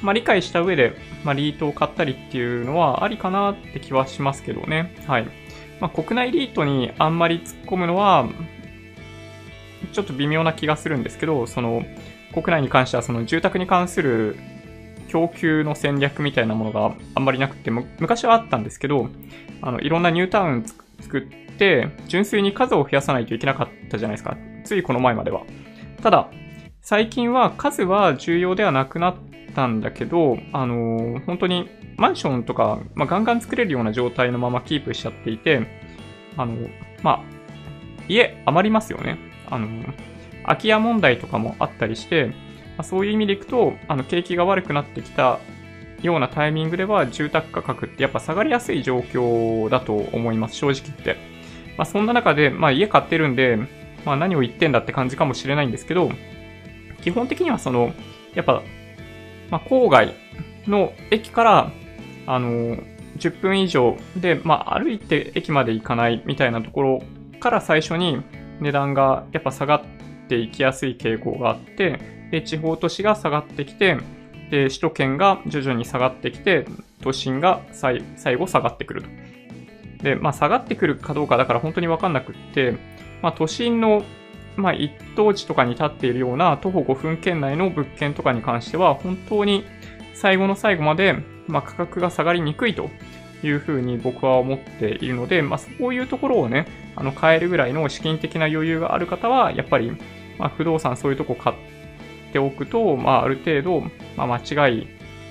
[0.00, 4.94] まあ、理解した上で、まあ、リートを買ったりっていうのはありかなって気はしますけどね。
[5.06, 5.26] はい。
[5.80, 8.28] まあ、国内リートにあんまり突っ込むのは、
[9.92, 11.84] ちょっと微妙な気がするんですけど、その、
[12.32, 14.36] 国内に関してはその住宅に関する
[15.08, 19.08] 供給の戦略みたいなものがあんまりなくて、昔はあったんですけど、
[19.62, 20.64] あの、いろんなニュータウン
[21.00, 21.22] 作っ
[21.56, 24.36] て、純粋に数を増やさないといけなかったじゃないですか。
[24.64, 25.42] ついこの前までは。
[26.02, 26.30] ただ、
[26.80, 29.14] 最近は数は重要ではなくなっ
[29.54, 35.66] たんだけど、あのー、本当にマンションとか、まあ、ガンガン作れるような状態のままキープしちゃっていて、
[36.36, 36.56] あの、
[37.02, 37.22] まあ、
[38.08, 39.29] 家余りますよね。
[39.50, 39.68] あの、
[40.44, 42.34] 空き家問題とかもあったりして、ま
[42.78, 45.38] あ、そういう意味でいくと、あの、景気が悪くなってきた
[46.02, 51.16] ようなタイミングでは住宅価格ってやっぱ下がりやすい状況だと思います、正直言って。
[51.76, 53.58] まあ、そんな中で、まあ、家買ってるんで、
[54.04, 56.10] まあ、何を言ってんだって感じかもしれないんですけど、
[57.02, 57.92] 基本的にはその、
[58.34, 58.62] やっぱ、
[59.50, 60.14] まあ、郊外
[60.66, 61.72] の駅から、
[62.26, 62.76] あの、
[63.18, 67.02] 10分以上で、まあ、歩いて駅まで行かないみたいなところ
[67.40, 68.22] から最初に、
[68.60, 69.82] 値段がやっぱ下がっ
[70.28, 71.98] ていきやすい傾向があって、
[72.30, 73.98] で、地方都市が下がってきて、
[74.50, 76.66] で、首都圏が徐々に下がってきて、
[77.02, 78.02] 都心が最
[78.36, 79.08] 後下がってくると。
[80.02, 82.76] で、まあ下がってくるかどうかだから本当にわかんなくって、
[83.22, 84.02] まあ都心の、
[84.56, 89.64] まあ一等地とかに立っているような徒歩5分圏内の物件とかに関しては本当に
[90.14, 92.90] 最後の最後まで、まあ価格が下がりにくいと
[93.42, 99.92] いうふうに僕は思っているので、まあそういうところをね、あの、買えるぐらいの資金的な余裕がある方は、やっぱり、
[100.38, 101.56] まあ、不動産そういうとこ買っ
[102.32, 103.80] ておくと、まあ、ある程度、
[104.16, 104.88] まあ、間違い、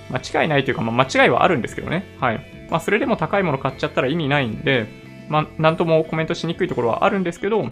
[0.09, 2.05] 間違いないというか、まあ、間違いはあるんですけどね。
[2.19, 2.67] はい。
[2.69, 4.87] まあ、それでも高いもの買っちゃったら意味ないんで、
[5.27, 7.69] まあ、なんともコメントしにくいところはあるんですけど、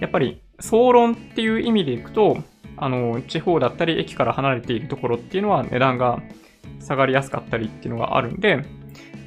[0.00, 2.38] やっぱり、総論っていう意味でいくと、
[2.76, 6.20] あの、地方だったり駅から離れているところっていうのは値段が
[6.80, 8.64] 下がりやすかったりっていうのがあるんで、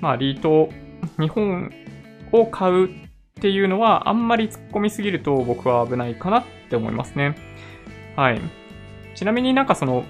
[0.01, 0.69] まあ、リート、
[1.19, 1.71] 日本
[2.31, 2.89] を買うっ
[3.41, 7.35] ていうのはあんまり突っ込みすぎると僕は危ないかなって思いますね。
[8.15, 8.41] はい。
[9.13, 10.05] ちなみになんかその、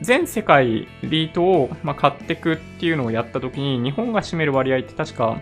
[0.00, 5.40] 全世界リートを、ま買ってくっていうのをやった時に日本が占める割合って確か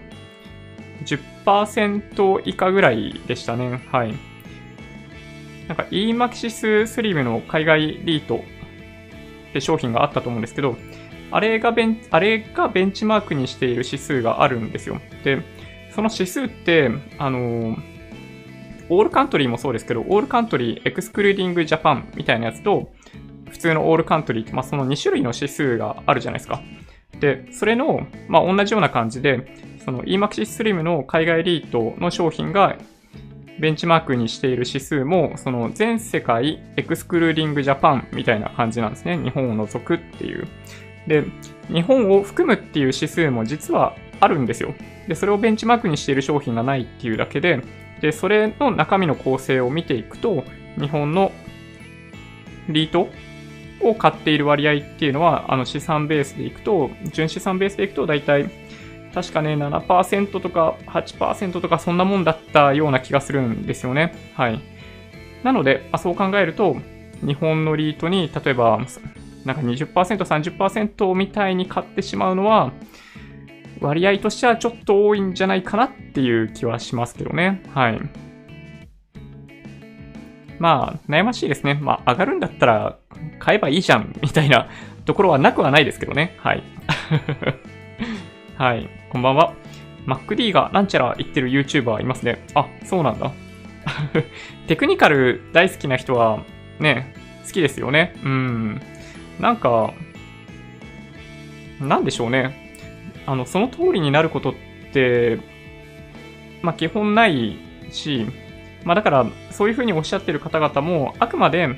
[1.05, 3.81] 10%以下ぐらいでしたね。
[3.91, 4.15] はい。
[5.67, 8.45] なんか EMAXIS スリムの海外リート
[9.51, 10.77] って商品があったと思うんですけど、
[11.31, 15.01] あれがベン、あれがベンチマークにしている指数があるんですよ。
[15.25, 15.43] で、
[15.95, 17.77] その指数って、あの、
[18.89, 22.91] All Country もそうですけど、 All Country excluding Japan みたいなやつと、
[23.51, 26.63] 普通の All Country って、まあ、その2種類の指数があるじゃないですか。
[27.21, 32.77] で、それの、まあ、同じような感じで、その eMAXIS Slim の海外リートの商品が
[33.61, 39.19] ベンチマークにしている指数も、その全世界 excluding Japan みたいな感じなんですね。
[39.19, 40.49] 日本を除くっていう。
[41.11, 41.25] で、
[41.67, 44.75] 日本を含むっていう指数も実はあるんですよ。
[45.09, 47.65] で、それをベンチマークにしている商品がないっていうだけで、
[48.01, 50.45] で、それの中身の構成を見ていくと、
[50.79, 51.33] 日本の
[52.69, 53.09] リート
[53.83, 58.49] を買っている割合っていうのは、あの資産ベースでいくと、純資産ベースでいくと、だいたい
[59.13, 64.15] 確かね、7%とか8%とかそんなもんだったような気がするんですよね。
[64.35, 64.61] はい。
[65.43, 66.77] なので、あ、そう考えると、
[67.27, 68.79] 日本のリートに、例えば、
[69.45, 72.73] なんか20%、30%みたいに買ってしまうのは、
[73.81, 77.63] 割合としてはちょっと多いんじゃないかなっていう気はしますけどね。
[77.75, 78.01] はい。
[80.59, 81.79] まあ、悩ましいですね。
[81.81, 82.99] まあ、上がるんだったら
[83.39, 84.69] 買えばいいじゃん、みたいな
[85.07, 86.37] ところはなくはないですけどね。
[86.39, 86.63] はい。
[88.57, 88.89] はい。
[89.09, 89.55] こんばんは。
[90.07, 92.45] MacD がなんちゃら言ってる YouTuber いますね。
[92.55, 93.33] あ、そうなんだ。
[94.69, 96.45] テクニカル大好きな人は
[96.79, 97.15] ね、
[97.47, 98.15] 好きですよね。
[98.23, 98.81] うん。
[99.41, 99.93] なんか、
[101.81, 102.71] なんでしょうね。
[103.27, 104.55] あの、その通りになることっ
[104.93, 105.41] て、
[106.63, 107.59] まあ基本ない
[107.91, 108.27] し、
[108.85, 111.69] まあだから、そういうふうにおっしゃってる方々も、あくまで、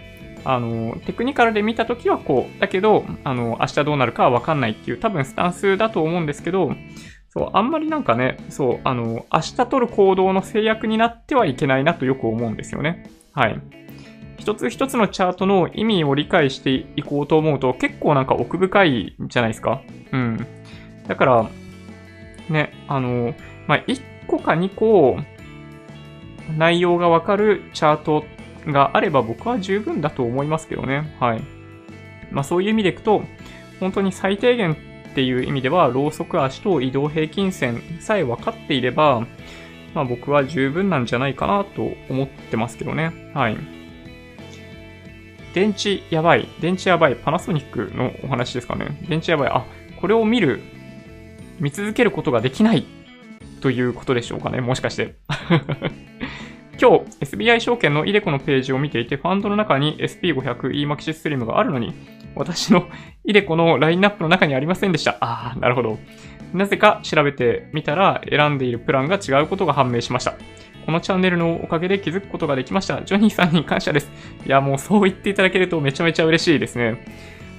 [0.45, 6.73] あの、テクニカルで見たときはこう、だけど、あの、明日どうなるかはわかんないっていう多分スタンスだと思うんですけど、
[7.29, 13.09] そう、あんまりなんかね、そう、あの、明日取る行動の制約になってはいけないなとよく思うんですよね。
[13.33, 13.61] はい。
[14.43, 19.83] 一つ一つのチャートの意味を理解していこうと思うと結構なんか奥深いじゃないですか。
[20.11, 20.47] うん。
[21.07, 21.51] だから、
[22.51, 23.35] ね、あの、
[23.69, 25.17] まあ、1個か2個
[26.59, 28.25] 内容がわかるチャート
[28.67, 31.17] があれば僕は十分だと思いますけどね。
[31.21, 31.43] はい。
[32.33, 33.23] まあそういう意味でいくと、
[33.79, 39.21] 本当に最低限っていう意味では、ローソク足と移動平均線さえ分かっていれば、
[39.95, 43.31] まあ僕は十分なんじゃないかなと思ってますけどね。
[43.35, 43.82] はい。
[45.55, 46.49] 電池やばい。
[46.61, 47.17] 電池やばい。
[47.17, 48.99] パナソニックのお話ですかね。
[49.09, 49.49] 電池やばい。
[49.49, 49.65] あ、
[50.01, 50.61] これを見る、
[51.61, 52.85] 見続けることができない
[53.61, 54.61] ということでしょうかね。
[54.61, 55.15] もしかして。
[56.81, 61.95] 今日、SBI 証券のイデコのページを見ていて、ファンドの中に SP500EMAXIS Slim があるのに、
[62.35, 62.89] 私の
[63.25, 65.17] イデコのラインナップの中にありませんでした。
[65.21, 65.99] ああ、なるほど。
[66.53, 70.35] なぜか調べてみたら、選んでいるプランが違うことが判明しました。
[70.85, 73.03] このチャンネルのおかげで気づくことができました。
[73.03, 74.11] ジョニーさんに感謝です。
[74.47, 77.05] いや、もうそう言っていただけるとめちゃめちゃ嬉しいですね。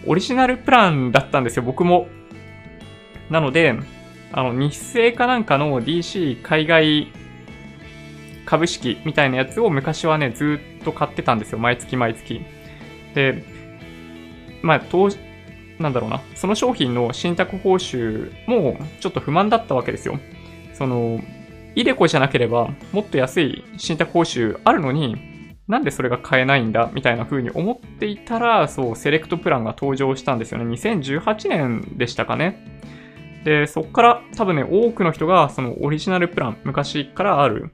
[0.06, 2.08] オリジナルプランだったんですよ、僕も。
[3.30, 3.76] なので、
[4.32, 7.08] あの、日清かなんかの DC 海外
[8.46, 11.60] 株式みたいなやつを昔はね、ずっと買ってたんですよ。
[11.60, 12.42] 毎月毎月。
[13.14, 13.44] で、
[14.62, 15.10] まあ、当
[15.80, 20.20] なんだろうな、その商品の信託報酬もちょっと不満だったわけですよ。
[20.74, 21.22] その、
[21.76, 25.16] イデコじゃなければもっと安い信託報酬あるのに、
[25.68, 30.66] なんでそれが買えないんだみたいな風に思っていたら、そう、セレクトプランが登場したんですよね。
[30.66, 32.82] 2018年でしたかね。
[33.46, 37.72] で、そっから多分ね、多くの人がそのオリジナルプラン、昔からある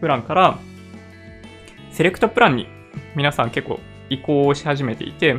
[0.00, 0.58] プランから、
[1.90, 2.66] セレクトプランに
[3.14, 5.36] 皆さん結構移行し始めていて、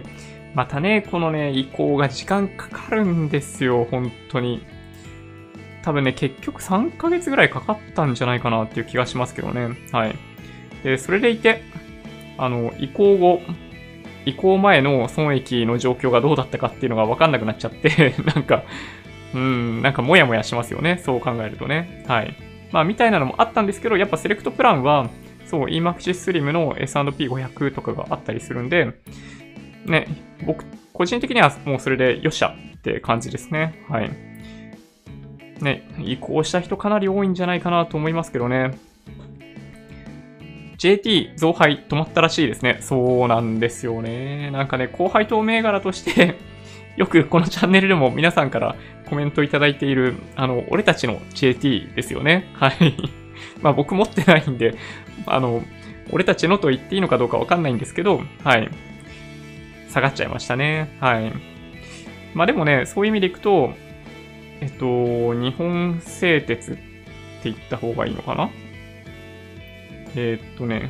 [0.53, 4.63] またね、このね、移行が時間かかるんですよ、本当に。
[5.85, 9.77] 多分ね、結局3ヶ月ぐらいかかったんじゃないかなっていう気がしますけどね。
[9.91, 10.15] はい。
[10.83, 11.61] で、それでいて、
[12.39, 13.39] あの、移行後、
[14.25, 18.63] 移行前の損益の状況がどうだったかっていうのがわかんなくなっちゃって なんか、
[19.35, 20.99] うん、なんかモヤモヤしますよね。
[21.03, 22.03] そう考えるとね。
[22.07, 22.35] はい。
[22.71, 25.11] まあ、みたいなのもあったんですけど、やっぱセレクトプランは、
[25.45, 28.87] そう、EMAXIS Slim の S&P500 とかがあったりするんで、
[29.85, 30.07] ね、
[30.47, 33.85] 僕、個人的にはもうそれでよっしゃって感じですね。
[33.87, 34.34] はい。
[35.61, 38.77] ね、移行した人かなり多いんじゃないかなと思いますけどね。
[40.77, 42.77] JT 増配止まったらしいですね。
[42.81, 44.51] そうなんですよね。
[44.51, 46.35] なんかね、高配当銘柄として
[46.97, 48.75] よくこのチャンネルでも皆さんから
[49.09, 52.49] コメントいただいている、あの、俺たちの JT ですよね。
[52.53, 52.93] はい。
[53.61, 54.75] まあ僕持ってないんで、
[55.25, 55.63] あの、
[56.11, 58.69] 俺たちのと言っていいのかどうかわかんないんですけど、はい。
[59.89, 60.97] 下がっちゃいましたね。
[60.99, 61.31] はい。
[62.33, 63.73] まあでもね、そういう意味でいくと、
[64.65, 66.81] えっと、日本製鉄って
[67.43, 68.49] 言った方がいいのかな？
[70.15, 70.89] えー、っとね、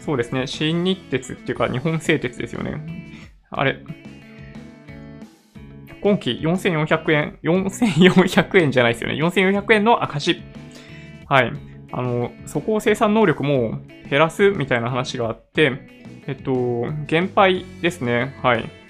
[0.00, 2.80] そうですね、新日鉄っていうか日本製鉄ですよね。
[3.50, 3.76] あれ、
[6.00, 9.16] 今期4400円、4400円じゃないですよね。
[9.16, 10.42] 4400円の赤字。
[11.28, 11.52] はい。
[11.92, 15.72] あの、素行生産能力も減らすみたいな話があって、
[16.26, 18.34] えっと、減配ですね。
[18.42, 18.81] はい。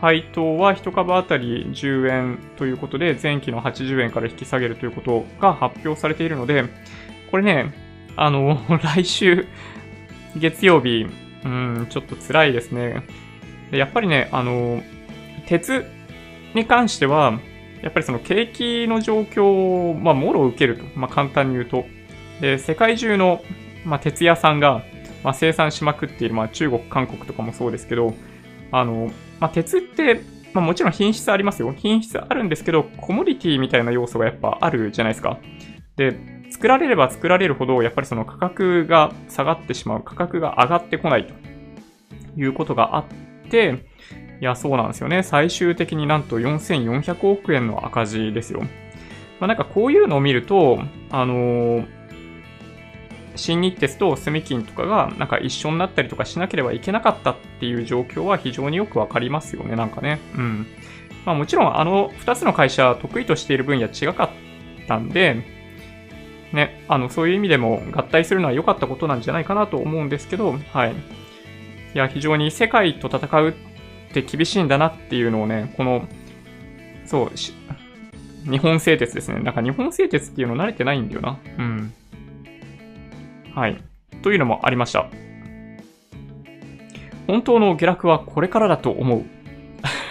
[0.00, 6.64] 配当は1株当たり10円ということで、前期の80円から引き下げるということが発表されているので、
[7.30, 7.72] これね、
[8.16, 9.46] あの、 来週、
[10.36, 11.06] 月曜日、
[11.44, 13.02] うん、ちょっと辛いですね。
[13.70, 14.82] やっぱりね、あの、
[15.46, 15.86] 鉄
[16.54, 17.38] に関しては、
[17.82, 20.84] やっぱりその景気の状況を、まあ、もろ受けると。
[20.94, 21.86] まあ、簡単に言うと。
[22.40, 23.42] で、世界中の、
[23.84, 24.82] まあ、鉄屋さんが、
[25.22, 28.14] まあ、生産しまくっている、まあ、中国、韓国とかもそうですけど、
[28.72, 29.10] あの、
[29.40, 30.22] まあ、鉄って、
[30.52, 31.74] まあ、もちろん品質ありますよ。
[31.76, 35.38] 品質あるんですけど、コモディティみたいな要素がやっぱあるじゃないですか。
[35.96, 36.18] で、
[36.50, 41.34] 作られれば作られるほど、やっぱりその価格が下がってしまう、価格が上がってこないと
[42.36, 43.04] いうことがあっ
[43.50, 43.84] て、
[44.40, 45.22] いや、そうなんですよね。
[45.22, 48.60] 最終的になんと4400億円の赤字ですよ。
[49.40, 50.78] まあ、なんかこういうのを見ると、
[51.10, 51.88] あのー、
[53.36, 60.20] 新日鉄と住金とかがなんか一緒になったりとかしなければいけなかったっていう状況は非常によくわかりますよね、なんかね。
[60.36, 60.66] うん。
[61.24, 65.42] まあもちろんあの2つの会社得意としている分野違かったんで、
[66.52, 70.92] ね、あのそういう意味でも合体するのは良かったことなんじゃないかなと思うんですけど、はい。
[70.92, 73.54] いや、非常に世界と戦うっ
[74.12, 76.06] て厳しいんだなっていうのをね、この、
[77.06, 77.30] そう、
[78.50, 79.40] 日本製鉄ですね。
[79.40, 81.38] なんか日本製鉄っていうの慣れてないんだよな。
[81.58, 81.92] うん。
[83.56, 83.82] はい。
[84.20, 85.08] というのもありました。
[87.26, 89.24] 本当の下落はこれからだと思う。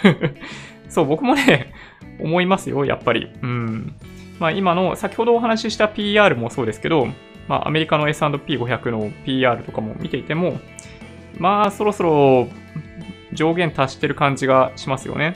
[0.89, 1.71] そう、僕もね、
[2.19, 3.29] 思いますよ、やっぱり。
[3.43, 3.93] うん。
[4.39, 7.07] まあ今の、先ほどお話しした PR もそうですけど、
[7.47, 10.59] まあアメリカの S&P500 の PR とかも見ていても、
[11.37, 12.47] まあそろそろ
[13.31, 15.35] 上限達してる感じがしますよね。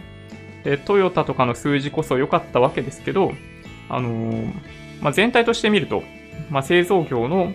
[0.63, 3.33] で、トヨタとかの数字こそ良かったわけですけど、
[3.87, 4.53] あのー、
[4.99, 6.01] まあ、全体として見ると、
[6.49, 7.53] まあ、製造業の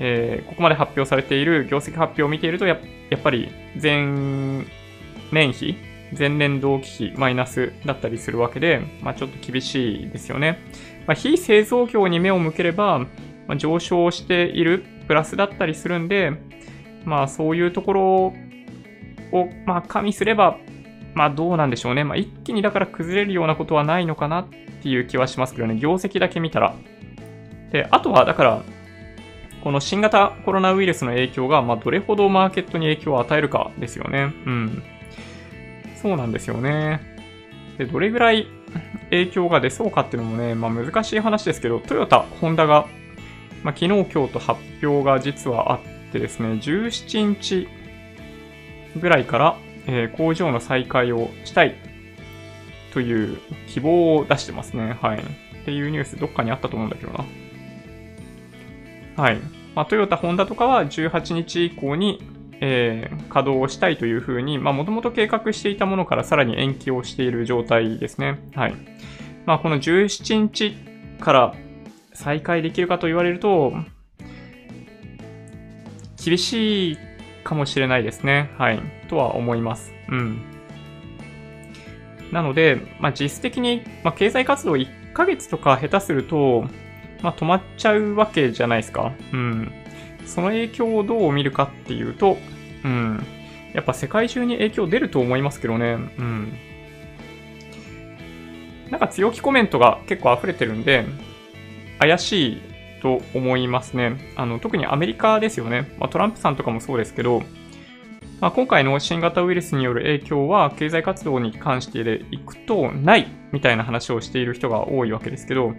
[0.00, 2.78] えー、ここまで発表されている業績発表を見ているとや、
[3.10, 4.64] やっぱり前
[5.30, 5.76] 年比、
[6.18, 10.58] 前年同期比マイナスだったりするわけで、まあ、ちょっと厳しいですよね。
[11.06, 12.98] まあ、非製造業に目を向ければ、
[13.46, 16.32] まあ、上昇しているプラスだったりするんで、
[17.04, 18.02] まあそういうところ
[19.32, 20.58] を、まあ加味すれば、
[21.14, 22.04] まあどうなんでしょうね。
[22.04, 24.48] まあ一気にだから崩れるようなことはないのかなっ
[24.82, 25.76] ていう気はしますけどね。
[25.76, 26.74] 業績だけ見たら。
[27.72, 28.62] で、あとはだから、
[29.62, 34.32] この新型コロナウイルスの影響が、まあ、どれほどマーケットに影響を与えるかですよね。
[34.46, 34.82] うん。
[36.00, 37.00] そうなんですよね。
[37.78, 38.46] で、どれぐらい
[39.10, 42.86] 影響が出そうかっていうのもね、まあ、難しい話ですけど、トヨタ、ホンダが、
[43.62, 45.80] まあ、昨日、今日と発表が実はあっ
[46.12, 47.68] てですね、17日
[48.98, 49.56] ぐらいから、
[49.86, 51.74] えー、工場の再開をしたい
[52.92, 53.38] という
[53.68, 54.96] 希望を出してますね。
[55.00, 55.18] はい。
[55.18, 57.24] っていうニュースどっかにあったと思うんだけどな。
[59.20, 59.38] はい。
[59.74, 62.22] まあ、トヨタ、ホンダとかは18日以降に、
[62.62, 68.40] えー、稼働をしたいというふうに、まあ、もともと計画していたものからさらに延期をしている状態ですね。
[68.54, 68.74] はい。
[69.44, 70.74] まあ、この17日
[71.20, 71.54] から
[72.14, 73.74] 再開できるかと言われると、
[76.24, 76.98] 厳しい
[77.44, 78.50] かもしれないですね。
[78.56, 78.80] はい。
[79.08, 79.92] とは思います。
[80.08, 80.42] うん。
[82.32, 86.64] なので、まあ、実質的に、まあ、経済活動1ヶ月とか下手すると、
[87.22, 89.12] まあ、止まっちゃうわけじゃないですか。
[89.32, 89.72] うん。
[90.26, 92.38] その影響をどう見るかっていうと、
[92.84, 93.24] うん。
[93.72, 95.92] やっぱ世界中に影響出ると思いますけどね。
[95.92, 96.52] うん。
[98.90, 101.04] なんか強気コメントが結構溢れてるんで、
[101.98, 102.62] 怪しい
[103.02, 104.32] と思いますね。
[104.36, 105.94] あの、特にアメリカですよね。
[105.98, 107.42] まあ、トランプさんとかもそうですけど、
[108.40, 115.74] まあ、今回の新型ウイルスによる影響は経済活動に関してでいくとないみたいな話をしている人が多いわけですけど、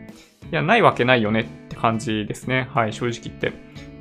[0.52, 2.68] いや、ないわけないよねって感じですね。
[2.72, 3.54] はい、正直言って。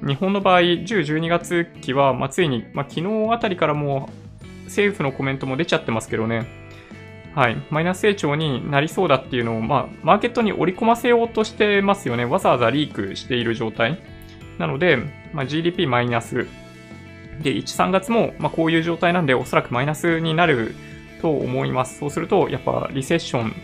[0.07, 4.11] 日本の場合、10、12月期は、まあ、ついに、まあ、昨日あたりからも
[4.43, 6.47] う政府のコメントも出ちゃってますけどね。
[7.35, 7.57] はい。
[7.71, 12.27] マイナス成長になりそうだっていうのを、まあ、マーケットに織り込ませようとしてますよね。
[12.27, 14.03] わざわざリークしている状態。
[14.59, 14.99] なので、
[15.33, 16.47] まあ、GDP マイナス。
[17.43, 20.74] で、1、3月も、まあ、こういう状態なんで、おそらくマイナスになる
[21.22, 21.99] と思います。
[21.99, 23.55] そうすると、やっぱリセッション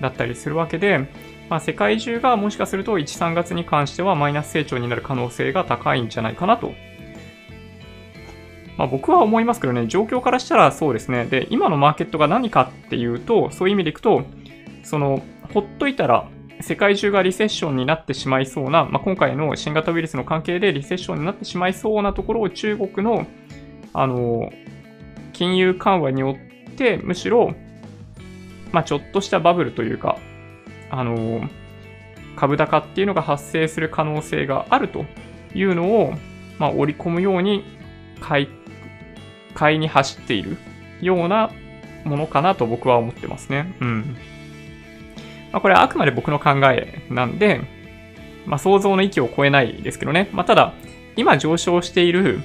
[0.00, 1.08] だったりするわけで、
[1.48, 6.72] まあ、世界中がもしかすると1、3月に関してはマイナス成長になる可能性が高いんじゃないかなと。
[8.76, 11.26] まあ、僕は思いますけどね、状況からしたらそうですね。
[11.26, 14.24] で、今のマーケットが何かっていうと、そういう意味でいくと、
[14.82, 16.26] その、ほっといたら
[16.64, 23.26] 世界中がリセッションになってしまいそうな、まあ、今回の新型ウイルスの関係でリセッションになってしまいそうなところを中国の、
[23.92, 24.50] あの、
[25.34, 26.38] 金融緩和によ
[26.70, 27.54] って、むしろ、
[28.72, 30.16] まあ、ちょっとしたバブルというか、
[30.88, 31.50] あの、
[32.34, 35.04] 株高っていうのが発生する可能性があると
[35.54, 36.14] いうのを、
[36.58, 37.62] まあ、織り込むように
[38.20, 38.48] 買い、
[39.52, 40.56] 買いに走っている
[41.02, 41.50] ような
[42.04, 43.76] ものかなと僕は思ってますね。
[43.82, 44.16] うん。
[45.54, 47.60] まあ、これはあくまで僕の考えなんで、
[48.44, 50.28] まあ、想像の域を超えないですけどね。
[50.32, 50.74] まあ、ただ、
[51.14, 52.40] 今上昇している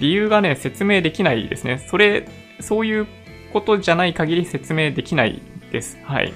[0.00, 1.76] 理由がね、説明できないですね。
[1.76, 2.26] それ、
[2.60, 3.06] そういう
[3.52, 5.42] ことじゃない限り説明できない
[5.72, 5.98] です。
[6.04, 6.32] はい。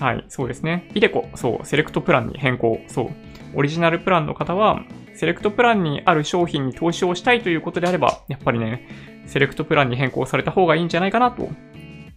[0.00, 0.88] はい、そうですね。
[0.94, 2.80] イデコ、そう、セレクトプランに変更。
[2.86, 3.10] そう。
[3.54, 8.88] オリジナルプランの方は、セレクトプランにある商品に投資をしたいということであれば、やっぱりね、
[9.26, 11.50] セレクトプランに変更された方がいいんじゃないかなと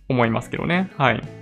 [0.08, 0.90] 思いますけどね。
[0.96, 1.39] はい。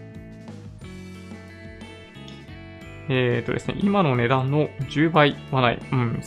[3.10, 5.80] えっ、ー、とですね、今の値段の10倍はない。
[5.91, 6.20] うん。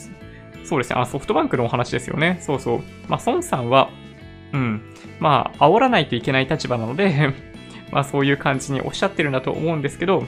[0.64, 1.01] そうですね。
[1.01, 2.39] あ、ソフトバンクのお話ですよね。
[2.41, 2.81] そうそう。
[3.09, 3.91] まあ、孫さんは、
[4.53, 4.83] うん。
[5.18, 7.33] まあ、煽らないといけない立場なので
[7.93, 10.24] まあ、そういう感じにおっしゃってるんだと思うんですけど、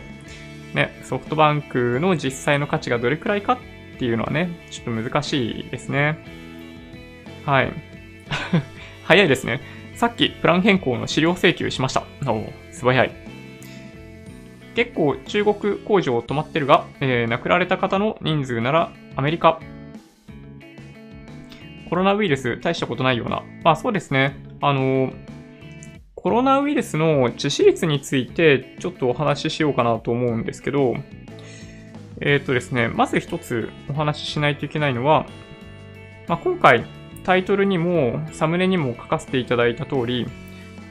[0.74, 3.58] ね、ソフトバンクの実際の価値がどれくらいかっ
[3.98, 6.18] ていうのはね、ちょっと難しいですね。
[7.46, 7.72] はい。
[9.04, 9.60] 早いですね。
[9.94, 12.02] さっきプラン変更の資料請求しました。
[12.26, 13.21] お素早い。
[14.74, 19.60] 結構中国工場止まってるが、えー、亡くなられた方の人数ならアメリカ。
[21.90, 23.42] コロナウイルス大したことないような。
[23.64, 24.36] まあそうですね。
[24.62, 25.14] あのー、
[26.14, 30.94] コロナウイルスの致死率についてちょっとお話ししようかなと思うんですけど、
[32.20, 35.26] えっ、ー、とですね、まず一つお話ししないといけないのは、
[36.28, 36.86] まあ、今回
[37.24, 40.26] タイトルにもサムネにも書かせていただいた通り、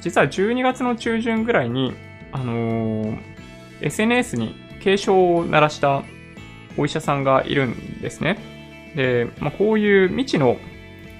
[0.01, 1.93] 実は12月の中旬ぐらいに、
[2.31, 3.30] あのー、
[3.81, 6.03] SNS に警鐘を鳴らした
[6.77, 8.37] お医者さんがいるんですね。
[8.95, 10.57] で、まあ、こういう未知の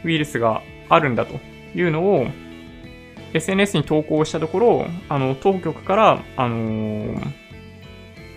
[0.04, 1.40] ウイルスがあるんだと
[1.76, 2.28] いうのを
[3.34, 7.32] SNS に投稿したところ、あの、当局から、あのー、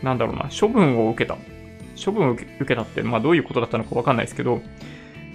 [0.03, 1.37] なんだろうな、処分を受けた。
[2.03, 4.61] 処分を受けたって、まあどういうことだったのかわかんないですけど、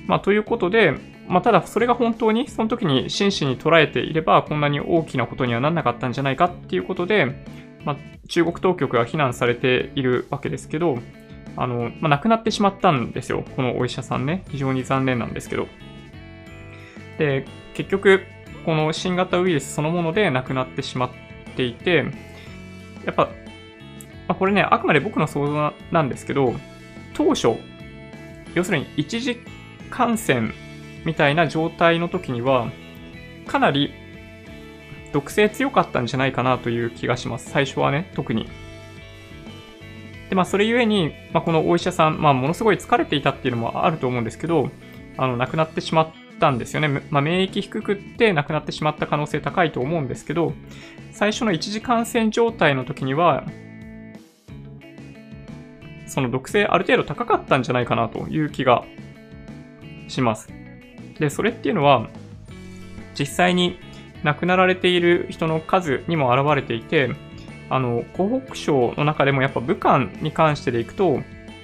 [0.07, 0.93] まあということで、
[1.27, 7.27] まあただそれが本当にその時に真摯に捉えていれば、こんなに大きなことにはなんなかったんじゃないかっていうことで、
[7.89, 10.99] まあ中国当局が非難されているわけですけど、
[11.55, 13.43] あの、まあ亡くなってしまったんですよ。
[13.55, 14.43] このお医者さんね。
[14.49, 15.67] 非常に残念なんですけど。
[17.17, 18.21] で、結局、
[18.63, 21.09] この新型ウイルスそのもので亡くなってしまっ
[21.55, 22.05] ていて、
[23.05, 23.25] やっぱ、
[24.27, 26.53] まあ、これね、あくまで僕の想像なんですけど、
[27.15, 27.55] 当初、
[28.53, 29.39] 要するに一時
[29.89, 30.51] 感染
[31.05, 32.69] みたいな状態の時には、
[33.47, 33.91] かなり
[35.11, 37.49] 毒性強かったんじゃないかなという気がします。
[37.49, 38.47] 最初はね、特に。
[40.29, 44.69] で、まあ、それゆえに、まあ、このお医者さん、まあ、ものすごい疲れていたっていうのもあると思うんですけど、
[45.17, 47.03] あの、亡くなってしまったんですよね。
[47.09, 50.53] まあ、免疫低くって亡くなってしまった可能性高いと思うんですけど、
[51.11, 53.43] 最初の一次感染状態の時には、
[56.05, 58.83] その毒性ある程度高かったんじゃないかなという気が
[60.07, 60.49] します。
[61.19, 62.07] で、それっていうのは、
[63.17, 63.79] 実際に
[64.23, 67.09] 亡くなられている人の数にも現れていて、
[67.69, 71.21] あの、湖北省の中でもやっぱ武漢に関してでいくと、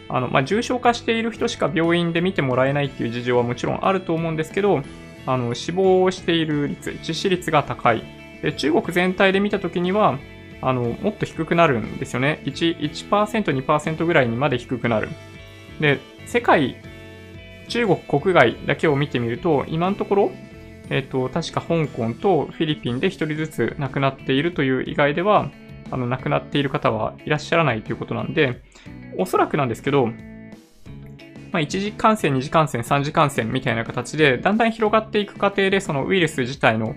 [0.07, 4.81] あの、まあ、重症化している人しか病院で見てもらえないっていう事情はもちろんあると思うんですけど、
[5.25, 8.03] あの、死亡している率、致死率が高い。
[8.41, 10.19] で、中国全体で見たときには、
[10.61, 12.41] あの、もっと低くなるんですよね。
[12.45, 15.09] 1、1%、2%ぐらいにまで低くなる。
[15.79, 16.75] で、世界、
[17.67, 20.31] 中国国外だけを見てみると、今のところ、
[20.89, 25.49] えっ、と、確か香港とフィリピンで1人ずつ亡くなっているという以外では、
[25.91, 28.61] あの、亡くなっている方はいらっしゃらないということなんで、
[29.17, 30.07] おそらくなんですけど、
[31.51, 36.95] まあ、1次感染、2次感染、3次感染みたいな形で、だんだん広がっていく過程で、そのウイルス自体の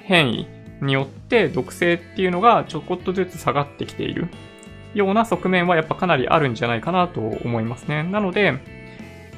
[0.00, 0.48] 変異
[0.80, 4.28] によって毒性っていうのがちょこっとずつ下がってきている
[4.94, 8.02] ような側面はやっぱかなりあるんじゃないかなと思いますね。
[8.02, 8.52] なので、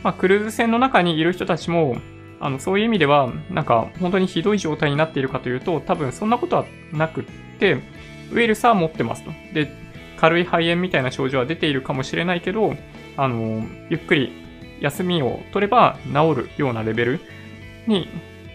[0.02, 1.96] まあ、クルーズ船の中にいる人たちも、
[2.44, 7.24] あの、そういう意味では、なんか、本当にひどい状態になっているかというと、多分そんなことはなくっ
[7.58, 7.78] て、
[8.32, 9.30] ウイルスは持ってますと。
[9.54, 9.72] で、
[10.18, 12.74] 軽い肺炎みたいな症状は出ているかもしれないけど、
[13.16, 14.30] あの、ゆっくり
[14.82, 17.20] 休みを取れば治るようなレベル
[17.86, 18.10] に、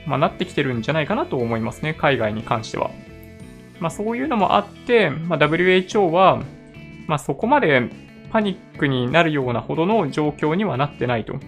[0.06, 2.92] まあ、なってきてるんじゃないかなと思いますね、海外に関しては。
[3.80, 6.44] まあ、そういうのもあって、まあ、WHO は、
[7.08, 7.90] まあ、そこまで
[8.32, 11.40] パニックになるようなほどの状況にはなってないと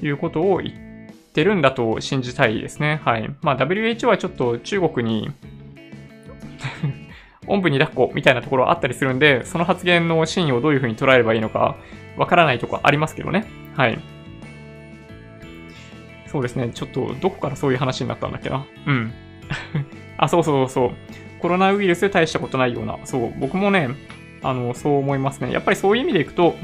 [0.00, 0.89] いうことを言って
[1.32, 3.00] てるんだと信じたいですね。
[3.04, 3.30] はい。
[3.42, 5.30] まあ、WHO はちょっと中国に
[7.46, 11.76] おんぶに抱っこみたいなところあったりするんで、その発言の真意をどういうふうに捉えればいいのか、
[12.16, 13.46] わからないとこありますけどね。
[13.76, 13.98] はい。
[16.26, 16.70] そうですね。
[16.72, 18.64] ちょっと、どこからそういう話になったんだっけな。
[18.86, 19.12] うん。
[20.16, 20.90] あ、そうそうそう。
[21.40, 22.98] コロナウイルス大したことないような。
[23.04, 23.88] そう、僕もね、
[24.42, 25.50] あの、そう思いますね。
[25.52, 26.54] やっぱりそういう意味でいくと、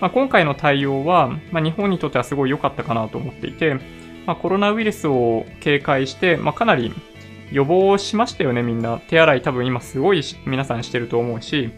[0.00, 3.74] まあ、今回の対応は、まあ、日本にとってはすごい良かったかなと思っていて、
[4.26, 6.92] まあ、コロナウイルスを警戒して、まあ、かなり
[7.50, 8.98] 予防しましたよね、みんな。
[9.08, 11.70] 手洗い多分今すごい皆さんしてると思うし、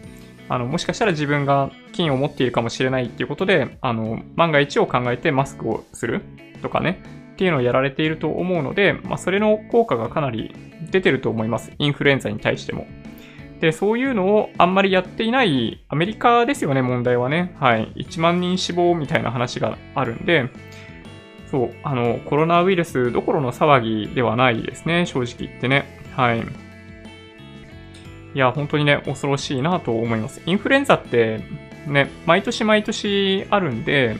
[0.49, 6.21] あの、もしかしたら自分が菌を持っているかもしれないっていうことで、あの、万が一を考えてマスクをする
[6.61, 7.01] とかね、
[7.33, 10.53] っていうのをやられていると思うので、まあ、それの効果がかなり
[10.91, 11.71] 出てると思います。
[11.79, 12.85] インフルエンザに対しても。
[13.61, 17.55] で、そういうのをあんまりやっていないアメリカですよね、問題はね。
[17.59, 17.91] はい。
[17.95, 20.49] 1万人死亡みたいな話があるんで、
[21.51, 25.85] そう、あの、コロナウイルスどころの騒ぎではないですね、正直言ってね。
[26.15, 26.39] はい。
[26.39, 26.43] い
[28.39, 30.41] や、本当にね、恐ろしいなと思います。
[30.45, 31.41] インフルエンザって、
[31.85, 34.15] ね、毎年毎年あるんで、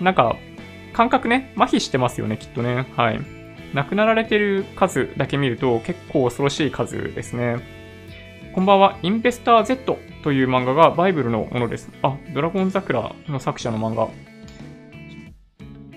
[0.00, 0.36] なんか、
[0.92, 2.86] 感覚ね、麻痺してますよね、きっとね。
[2.96, 3.20] はい。
[3.74, 7.56] 亡くなられてる数だけ見ると結構恐ろしい数ですね。
[8.54, 11.90] こんばんは、インベスター Z という漫画がバイブルのものです。
[12.00, 14.08] あ、ドラゴン桜の作者の漫画。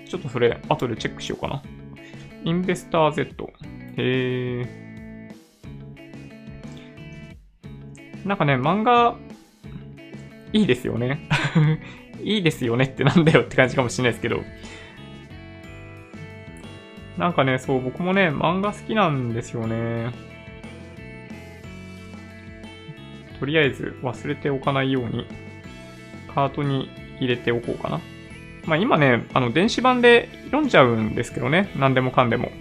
[0.08, 1.62] ちょっとそれ、後でチェックしようかな。
[2.42, 3.48] インベスター Z。
[3.96, 8.26] へー。
[8.26, 9.14] なんかね、漫画、
[10.52, 11.28] いいですよね。
[12.24, 14.42] いいですよねってなんだよって感じかもしれないですけど。
[17.18, 20.12] なんかね、そう、僕もね、漫画好きなんですよね。
[23.40, 25.26] とりあえず忘れておかないように、
[26.32, 26.88] カートに
[27.18, 28.00] 入れておこうかな。
[28.66, 32.52] まあ今ね、あの電子版で読んじゃうんですけどね、何でもかんでも。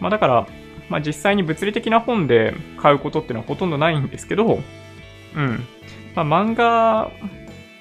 [0.00, 0.46] まあだから、
[0.88, 4.58] まあ実際に物理的な本で買うことってのはほとんどないんですけど、
[5.36, 5.64] うん。
[6.16, 7.12] まあ漫画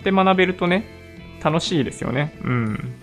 [0.04, 0.86] で学べるとね、
[1.44, 2.38] 楽しいですよね。
[2.44, 3.01] うん。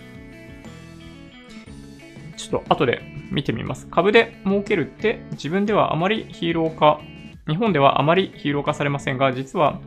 [2.49, 3.87] ちょっと後で見てみます。
[3.87, 6.99] 株で儲けるって自分ではあまりヒーロー化、
[7.47, 9.79] 日本ではあまりヒーロー化されませんが、実は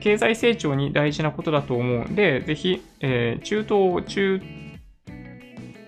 [0.00, 4.40] 経済成長に大事なことだと思うんで、ぜひ、えー、中等、中、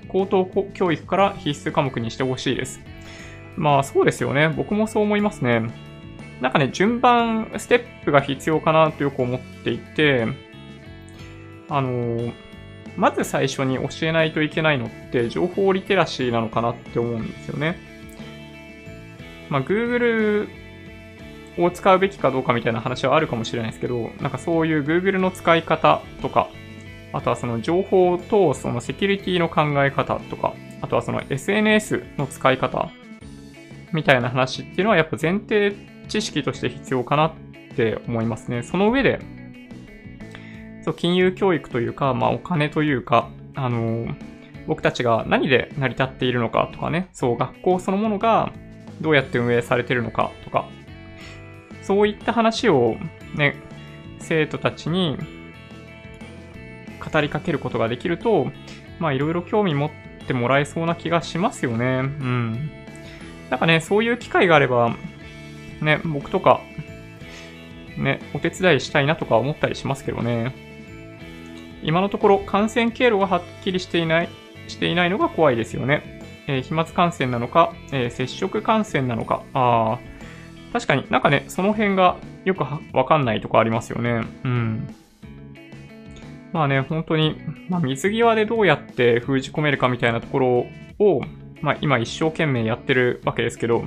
[0.09, 0.45] 高等
[0.75, 2.81] 教育から必須科目にしてほしいです。
[3.57, 4.49] まあそうですよね。
[4.49, 5.63] 僕もそう思いますね。
[6.41, 10.27] なんかね、順番、ステップが必要かなとよく思っていて、
[11.69, 12.33] あのー、
[12.97, 17.77] まず最初に教えないといけないのって情報リテラシーなのかなって思うんですよね。
[19.49, 20.49] まあ Google
[21.59, 26.49] を使うべきかどうかみたいな話はあるかもしれないですけど、なんかそういう Google の使い方とか、
[27.13, 32.91] あとはその情報とそのセキュリティの考え方とか、あとはその SNS の使い方
[33.93, 35.75] みたいな話っていうのはやっぱ前提
[36.09, 37.33] 知識として必要かなっ
[37.77, 38.63] て思いますね。
[38.63, 39.21] その上で、
[40.83, 44.07] そう金融教育というか、まあお金というか、あの
[44.67, 48.53] 僕たちが何で成り立っているのかとかね、そう学校そのものが
[49.01, 50.69] どうやって運営されているのかとか、
[51.83, 52.97] そういった話を
[53.35, 53.57] ね、
[54.19, 55.19] 生徒たちに
[57.13, 58.51] 語りかけることができると、
[58.99, 59.91] まあいろいろ興味持っ
[60.27, 61.85] てもらえそうな気がしますよね。
[61.85, 62.71] うん。
[63.51, 64.97] なんかね、そういう機会があれば、
[65.81, 66.61] ね、僕とか、
[67.99, 70.72] ね、お手伝いしたいなとか思ったりしますけどね。
[71.83, 74.29] 今のところ感染経路がはっきりしていない、
[74.69, 76.21] していないのが怖いですよね。
[76.47, 79.43] えー、飛沫感染なのか、えー、接触感染なのか。
[79.55, 79.99] ああ、
[80.73, 84.23] 確かになんかね、その辺がよくわかんないとこありますよね。
[84.45, 84.95] うん。
[86.53, 90.67] まあね、本当に、まあ、水際でどうやって封じ込めるかみたいなところ
[90.99, 91.21] を、
[91.61, 93.85] まあ今一生懸命やってるわけですけど、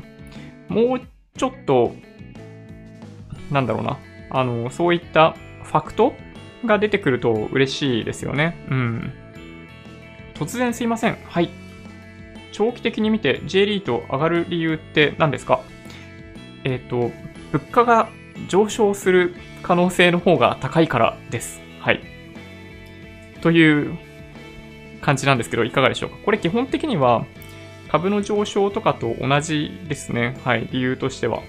[0.70, 1.02] もう
[1.38, 1.93] ちょっと、
[3.52, 3.98] なんだろうな、
[4.32, 6.14] あの、そういったファクト
[6.66, 8.57] が出てくると嬉しいですよね。
[8.70, 9.13] うん。
[10.34, 11.18] 突然すいません。
[11.28, 11.49] はい。
[12.51, 15.61] 長期的に見て J リート上がる理由って何ですか？
[16.63, 17.11] えっ、ー、と、
[17.51, 18.09] 物価が
[18.47, 21.61] 上昇する可能性の方が高いからです。
[21.80, 22.01] はい。
[23.41, 23.97] という
[25.01, 26.18] 感じなんですけど、いかがでしょうか？
[26.24, 27.26] これ基本的には
[27.89, 30.38] 株の上昇とかと同じですね。
[30.43, 30.68] はい。
[30.72, 31.41] 理由としては。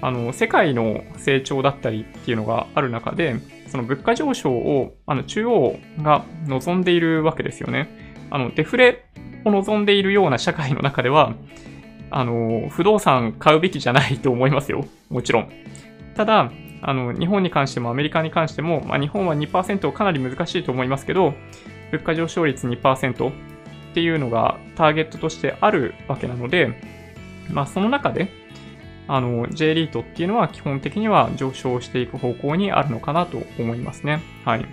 [0.00, 3.36] あの、世界の成長だったりっていうのがある中で、
[3.74, 7.88] その物価上昇を、あの、中央が望んでいるわけですよね。
[8.30, 9.04] あの、デフレ
[9.44, 11.34] を望んでいるような社会の中では、
[12.08, 14.84] あの、不動産買うべきじゃないと思いますよ。
[15.10, 15.48] もちろん。
[16.14, 16.52] ただ、
[16.82, 21.34] あの、日本に関してもアメリカに関しても、まあ、日本は2%かなり難しいと思いますけど、
[21.90, 23.32] 物価上昇率2%っ
[23.92, 26.78] ていうのがターゲットとしてあるわけなので、
[27.50, 28.28] まあ、その中で、
[29.06, 34.22] あの、J リートっていうのは基本的には上昇していく方向にあるのかなと思いますね。
[34.44, 34.66] はい。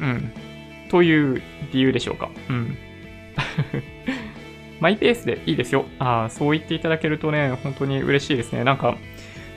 [0.00, 0.32] うん。
[0.90, 2.30] という理由でしょうか。
[2.48, 2.76] うん。
[4.80, 5.86] マイペースでいいですよ。
[5.98, 8.64] ああ、そう言っていただけるとね、本当に嬉しいですね。
[8.64, 8.96] なんか、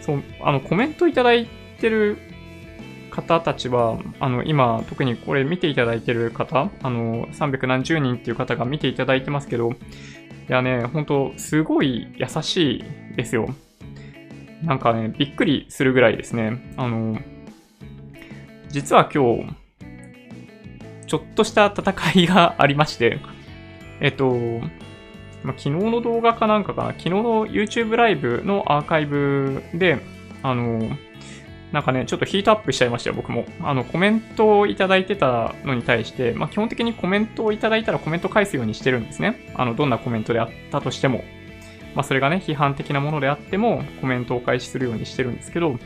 [0.01, 1.47] そう、あの、コメントいただい
[1.79, 2.17] てる
[3.11, 9.73] 方たちは、あの、今、特にこれ見ていただいてる方、あの、300何十人っていう方が見ていただいてますけど、
[10.49, 13.53] いやね、ほんと、すごい優しいですよ。
[14.63, 16.73] なんかね、びっくりするぐらいですね。
[16.77, 17.17] あの、
[18.69, 19.55] 実は今日、
[21.05, 23.19] ちょっとした戦いがありまして、
[23.99, 24.35] えっと、
[25.43, 29.99] ま、昨日の動画かなんかかな、昨日の YouTube ライブのアーカイブで、
[30.43, 30.79] あの、
[31.71, 33.45] なんかね、ちょっとヒートアップしちゃいましたよ、僕も。
[33.61, 39.51] あの、コメントをいただいてたのに対して、まあ、基本的にコメントをいただいたらコメント返すようにしてるんですね。
[39.55, 41.23] あの、どんなコメントであったとしても。
[41.93, 45.77] まあ、それがね、批判的なものであっても、コメントをお返しするようにしてるんですけど、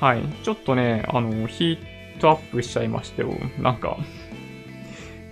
[0.00, 0.22] はい。
[0.44, 3.34] ちょっとね、あの、ヒートアップしちゃいましたよ。
[3.58, 3.96] なんか、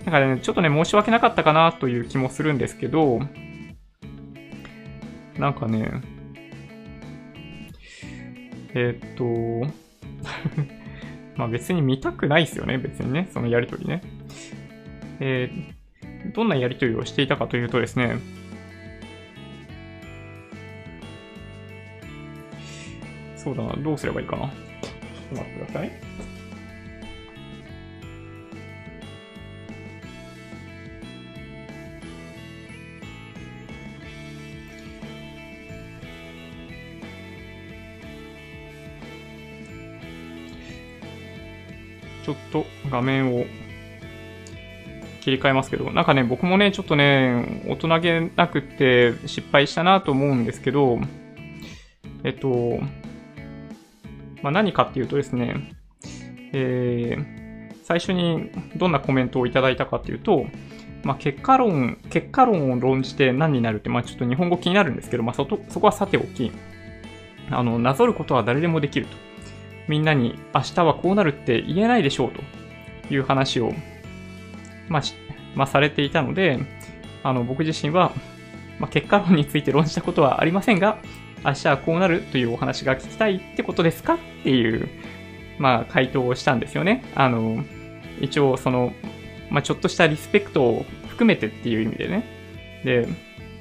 [0.05, 3.19] なんかね、ちょっとね、申し訳なかったかなという気もするんですけど、
[5.37, 6.01] なんかね、
[8.79, 9.73] えー、っと、
[11.35, 14.03] まあ別に見たくないですよね、別にね、そのやりとりね。
[15.19, 18.17] えー、どんなやりとりをしていたかというとですね、
[23.35, 24.43] そうだな、どうすればいいかな。
[24.43, 24.53] ちょっ
[25.29, 25.91] と待ってください。
[42.27, 43.45] ちょっと画面を
[45.21, 50.99] 切り替えますけど、なんかね、僕もね、ちょっとね、大人げなくて失敗したなと思うんですけど、
[52.25, 52.79] えっと、
[54.41, 55.71] まあ、何かっていうとですね、
[56.51, 60.47] えー、最初にどんなコメントをいただいたかっていうと、
[61.03, 66.51] まあ、結果論、結果論を論じて何になるって、まあ、ちょっと日本語気になるんですけど、まあ、そ、そこはさておき、
[67.51, 69.26] あの、なぞることは誰でもできると。
[69.87, 72.41] みんなに明日はこうなるって言えないでしょうと
[73.13, 73.73] いう話を、
[74.89, 75.01] まあ、
[75.55, 76.59] まあ、されていたので、
[77.23, 78.11] あの、僕自身は、
[78.79, 80.99] まあ、結果論について論じたことはありませんが、
[81.45, 84.15] 明日はこうなるというお話が聞きたいってことですか？
[84.15, 84.89] っていう、
[85.59, 87.03] まあ、回答をしたんですよね。
[87.15, 87.63] あの、
[88.19, 88.93] 一応、その、
[89.49, 92.23] まあ、ちょっとしたリスペクトを含めてっていう意味でね。
[92.83, 93.07] で、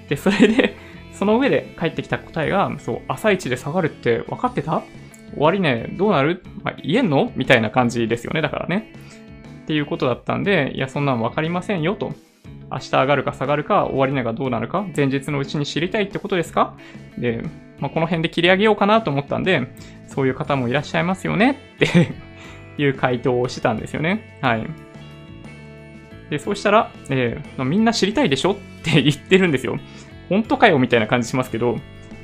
[0.09, 0.77] で、それで、
[1.13, 4.83] その上で返ってきた答えが、そう、朝一で下がるって分かってた？
[5.35, 7.33] 終わりね、どうなる、まあ、言えんの？
[7.37, 8.93] みたいな感じですよね、だからね。
[9.65, 12.15] っていうことだったんで、いや、そんなんわかりませんよと。
[12.71, 16.77] 明日上がるか下がるか、終値がどうなるか、前日のうちに知りたいってことですか？
[17.19, 17.43] で、
[17.79, 19.69] まあ、この辺で切り上げようかなと思ったんで、
[20.09, 21.59] そういう方もいらっしゃいますよね？
[21.77, 22.15] って
[22.83, 24.39] いう回答をしてたんですよね。
[24.41, 24.67] はい。
[26.31, 28.53] で、そうしたら、えー、みんな知りたいでしょ？
[28.53, 29.79] って言ってるんですよ。
[30.29, 30.79] 本当かよ？
[30.79, 31.79] みたいな感じしますけど、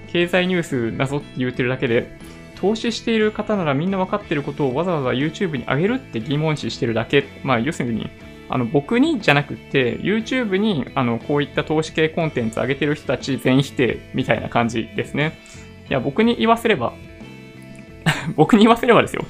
[0.09, 2.19] 経済ニュース謎って言ってるだけで、
[2.63, 7.25] 投資している方ならみんな分かってることをわざわざ YouTube に上げるって疑問視してるだけ。
[7.43, 8.09] まあ、要するに、
[8.49, 15.37] あの、僕にじゃなくて、YouTube に、あの、こういった投資系コンテンツ上げてる人たち全否定みたいな感じですね。
[15.91, 16.93] いや、僕に言わせれば
[18.37, 19.25] 僕に言わせればですよ。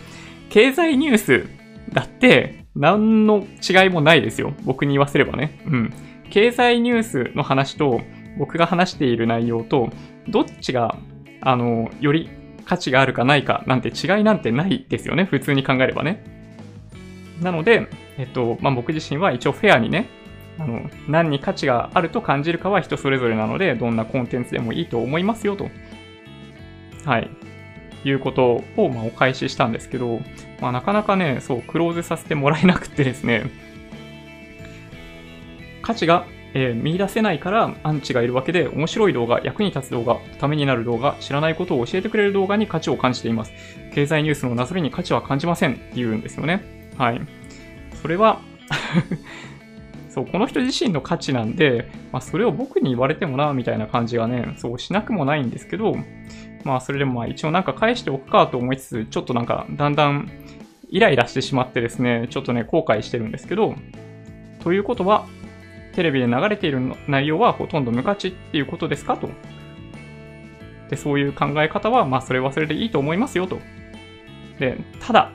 [0.51, 1.47] 経済ニュース
[1.91, 4.53] だって、何の違いもないですよ。
[4.65, 5.59] 僕に言わせればね。
[5.67, 5.93] うん。
[6.29, 8.03] 経済ニュースの話と、
[8.39, 9.91] 僕が話している内容と、
[10.29, 10.97] どっちが、
[11.41, 12.29] あの、より
[12.65, 15.25] 価値があるかないかなんて違いなんてないですよね。
[15.25, 16.25] 普通に考えればね。
[17.41, 17.89] なので、
[18.19, 20.09] えっと、まあ、僕自身は一応フェアにね、
[20.59, 25.69] あの、何に価値があると感じるかは人それぞれなので、どんなコンテンツでもいいと思いますよと。
[27.05, 27.31] はい。
[28.05, 30.21] いうことを、まあ、お返ししたんですけど、
[30.61, 33.51] まあ、なかなかね、そう、クローズさせてもらえなくてですね、
[35.83, 43.53] 価値がえー、見出せないからアンチがいるわけで、面白い動画、役に立つ動画、ためになる動画、知らないことを教えてくれる動画に価値を感じています。
[43.95, 46.93] 経済ニュースのなぞりに価値は感じませんって言うんですよね。
[46.97, 47.21] はい。
[48.01, 48.41] それは
[50.09, 55.97] そう、この人自身の価値なんで、まあ、それを僕に言われてもな、みたいな感じがね、そうしなくもないんですけど、
[56.65, 60.31] まあ、それでもまあ、一応なんか返しておくかと思いつつ、ちょっとなんか、だんだん
[60.91, 63.75] イライラしてしまってですね、ちょっとね、後悔してるんですけど、
[64.63, 65.27] ということは、
[65.95, 69.31] テレビで流れている内容はほとんど無価値っていうことですかと。
[70.91, 73.59] で、そういう考え方は、まあ、それはそれでいいと思いますよと。
[74.59, 75.33] で、ただ、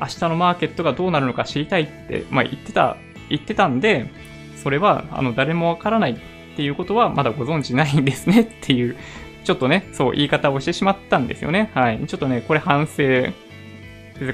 [0.00, 2.96] 明日のマーケットがどうなるのか知りたいって、まあ、言ってた、
[3.28, 4.10] 言ってたんで、
[4.56, 8.96] それは、あの、誰もわからないっていうことはまだご存知ないんですねっていう、
[9.44, 11.70] ちょっとね、そう、言い方をしてしまったんですよね。
[11.74, 12.06] はい。
[12.06, 13.32] ちょっとね、これ反省。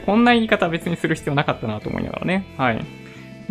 [0.05, 2.45] こんな言い方別にする必要なかったなと思いながらね。
[2.57, 2.85] はい。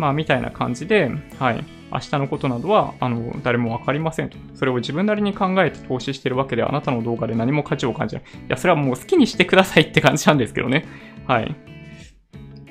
[0.00, 1.62] まあ、みたいな感じで、はい。
[1.92, 4.38] 明日のことなどは、あの、誰もわかりませんと。
[4.54, 8.24] それを自分なりに考えて投資してるわけで、あなたの動画で何も価値を感じない。
[8.24, 10.86] いや、それはもう好きにしてくださいって感じなんですけどね。
[11.26, 11.54] はい。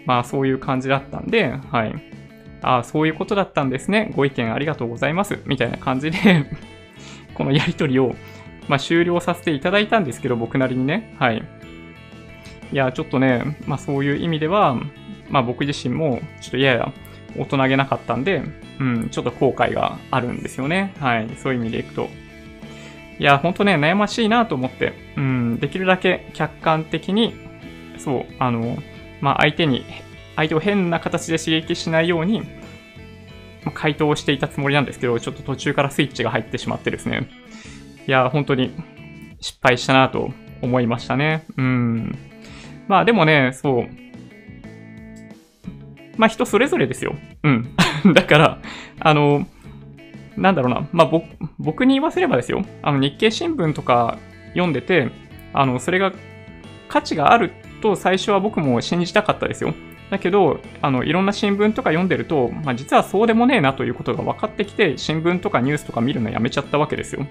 [0.08, 1.94] まあ、そういう感じだったんで、はい。
[2.64, 4.12] ああ、そういうことだったんですね。
[4.16, 5.38] ご意見ありがとうございます。
[5.46, 6.18] みたいな感じで
[7.36, 8.16] このやりとりを、
[8.68, 11.14] まあ、終了させていただいたんですけど、僕なりにね。
[11.20, 11.44] はい。
[12.74, 14.76] いや、ちょっとね、まあ、そういう意味では、
[15.30, 16.94] まあ、僕自身も、ちょっとやや
[17.38, 18.44] 大人げなかったんで、
[18.80, 20.94] うん、ちょっと後悔があるんですよね。
[21.00, 21.30] はい。
[21.38, 22.10] そういう意味でいくと。
[23.20, 27.36] いや、ほんとね、悩ましいなと思って、うん、できるだけ客観的に、
[27.98, 28.78] そう、あの、
[29.22, 29.84] まあ、相手に、
[30.36, 32.42] 相手を変な形で刺激しないように、
[33.66, 37.28] まあ、回答をしていたつもりなんですけど、ちょっと途中からスイッチが入ってしまってですね。
[38.08, 38.72] いや、本当に
[39.42, 41.46] 失敗したなと思いましたね。
[41.58, 42.18] うん。
[42.88, 44.09] まあでもね、そう。
[46.20, 47.16] まあ人それぞれですよ。
[47.44, 47.70] うん。
[48.14, 48.60] だから、
[49.00, 49.48] あの、
[50.36, 50.86] なんだろうな。
[50.92, 51.26] まあ僕、
[51.58, 52.62] 僕に言わせればですよ。
[52.82, 54.18] あの日経新聞とか
[54.50, 55.10] 読んでて、
[55.54, 56.12] あの、それが
[56.90, 59.74] 価値があると最初は僕も信じたかったですよ。
[60.10, 67.26] だけど、あの、いろんな新聞とか読んでると、まあ実はそうでもねえなということが分かってきて、新聞とかニュースとか見るのやめちゃったわけですよ。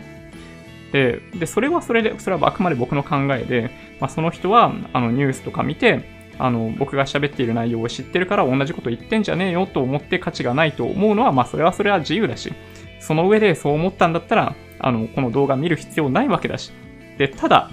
[0.93, 3.71] で、で、それはそれで、それはあくまで僕の考えで、
[4.01, 12.53] まあその人は、あの、ニュースとか見て、あの、僕が喋っている内容を知ってるから同じこと言ってんじゃねえよと思って価値がないと思うのは、まあそれはそれは自由だし、
[13.01, 16.73] その上でそう思ったんだったら、あの、この動画見る必要ないわけだし。
[17.19, 17.71] で、ただ、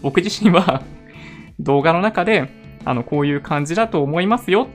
[0.00, 0.82] 僕自身は
[1.60, 2.48] 動画の中で、
[2.84, 4.68] あの、こういう感じだと思いますよ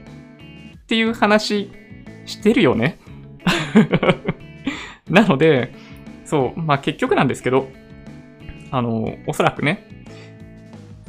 [0.82, 1.70] っていう話
[2.26, 2.98] してるよね。
[5.08, 5.72] なので、
[6.24, 7.68] そう、まあ結局なんですけど、
[8.70, 9.99] あの、おそらくね、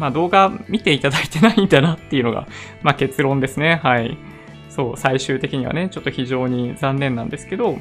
[0.01, 2.47] まあ動画見ていただいてないんだなっていうのが、
[2.81, 3.79] まあ結論ですね。
[3.83, 4.17] はい。
[4.69, 7.77] そう、最終的にはね、ちょっと非常に残念なんですけど、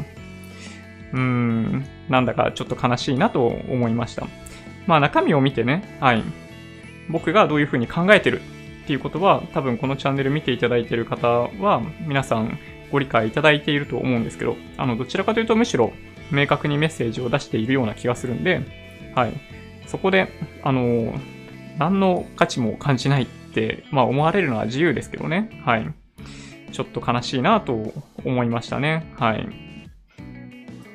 [1.12, 4.26] うーん、なんだかちょっと悲しいなと思いました。
[4.86, 6.22] まあ中身を見てね、はい。
[7.08, 8.42] 僕がどういうふうに考えてる
[8.84, 12.58] っていうことは、多分このチャンネル見ていただいてる方は、皆さん
[12.92, 15.90] ご理解いただいていると思うんですけど、あの、どちらかというとむしろ
[16.30, 18.60] 明確にメッセージを出しているような気がするんで、
[19.14, 19.32] はい。
[19.86, 20.28] そこで、
[20.62, 21.14] あの、
[21.80, 25.62] 何の価値も感じないって、まあ思われるのは自由ですけどね。
[25.64, 25.90] はい。
[26.72, 29.10] ちょっと悲しいなと思いましたね。
[29.18, 29.48] はい。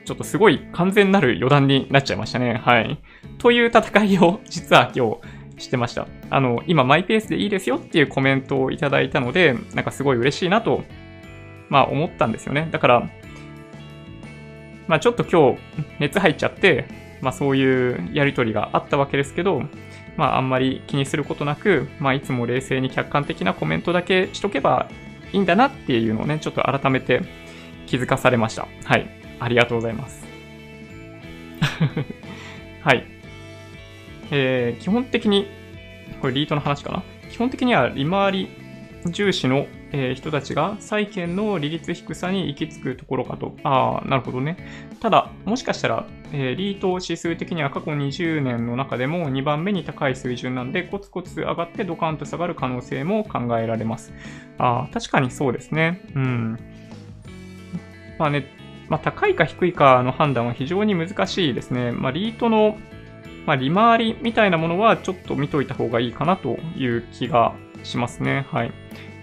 [0.06, 2.62] ちょっとすごい完全なる余談になっちゃいましたね。
[2.64, 3.00] はい。
[3.40, 5.18] という戦いを 実は今
[5.58, 6.08] 日してました。
[6.30, 10.84] あの、今マイペースでいいですよっていうコメントをいただいたので、なんかすごい嬉しいなと、
[11.68, 12.68] まあ思ったんですよね。
[12.70, 13.10] だから、
[14.88, 15.60] まあちょっと今日
[15.98, 16.86] 熱入っちゃって、
[17.22, 19.64] まあそういうやりとりがあったわけですけど、
[20.18, 24.90] まああんまり気にすることなく、まあいつも冷静に客観的なコメントだけしとけば
[25.34, 27.22] いいんだなっていうのをね、ちょっと改めて
[27.88, 28.68] 気づかされました。
[28.84, 29.10] はい。
[29.40, 30.26] ありがとうございます。
[32.82, 33.06] はい。
[34.32, 35.48] えー、基本的に、
[36.22, 37.04] これリートの話かな？
[37.30, 38.50] 基本的には利回り
[39.12, 43.56] 重視の、え、人たちが債券の利率低さに行き着くところかと。
[43.64, 44.58] ああ、なるほどね。
[45.00, 54.14] ただ、もしかしたら、え、リート指数的には過去20年の中でも2番目に高い水準なんで、コツコツ上がってドカンと下がる可能性も考えられます。
[54.58, 56.02] ああ、確かにそうですね。
[56.16, 56.60] うん。
[58.18, 58.48] まあね、
[58.90, 61.92] まあ、高いか低いかの判断は非常に難しいですね。
[61.92, 62.78] まあ、リートの、
[63.46, 67.54] まあ、利回りみたいなものはちょっと見といた方がいいかなという気が
[67.86, 68.46] しますね。
[68.52, 68.72] はい。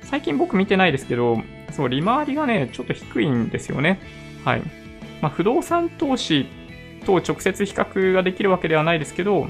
[0.03, 1.43] 最近僕見てないですけど、
[1.73, 4.01] そう、利回りがね、ちょっと低いんですよね。
[4.45, 4.63] はい。
[5.21, 6.47] まあ、不動産投資
[7.05, 9.49] と直接比較ができるわけではないですけど、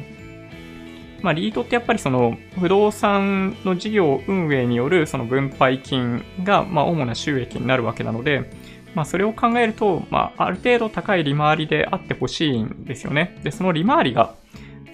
[1.22, 8.50] まあ、リートってやっぱりその不動産の事業運営によるその分配金がま主な収益になるわけなので、
[8.94, 13.38] まあ、それを考えると、まあ、ある程度高い利回りであってほしいんですよね。
[13.42, 14.34] で、その利回りが、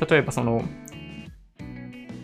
[0.08, 0.62] 例えばその、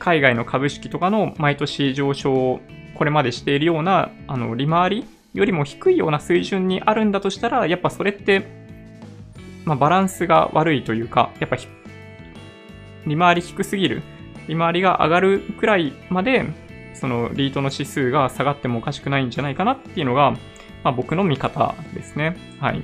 [0.04, 2.60] 海外の株式とかの毎年上昇を
[2.94, 8.46] これまでしているような、あの、利回りよりも低いような水準にあるんだとしたら、やっぱそれって、
[9.64, 11.56] まあ、バランスが悪いというか、やっぱ
[13.06, 14.02] 利回り低すぎる。
[14.46, 16.44] 利回りが上がるくらいまで、
[16.92, 20.32] そのリートの指数が下がってもおかしくないんじゃないかなっていうのが、
[20.82, 22.36] まあ、僕の見方ですね。
[22.60, 22.82] はい。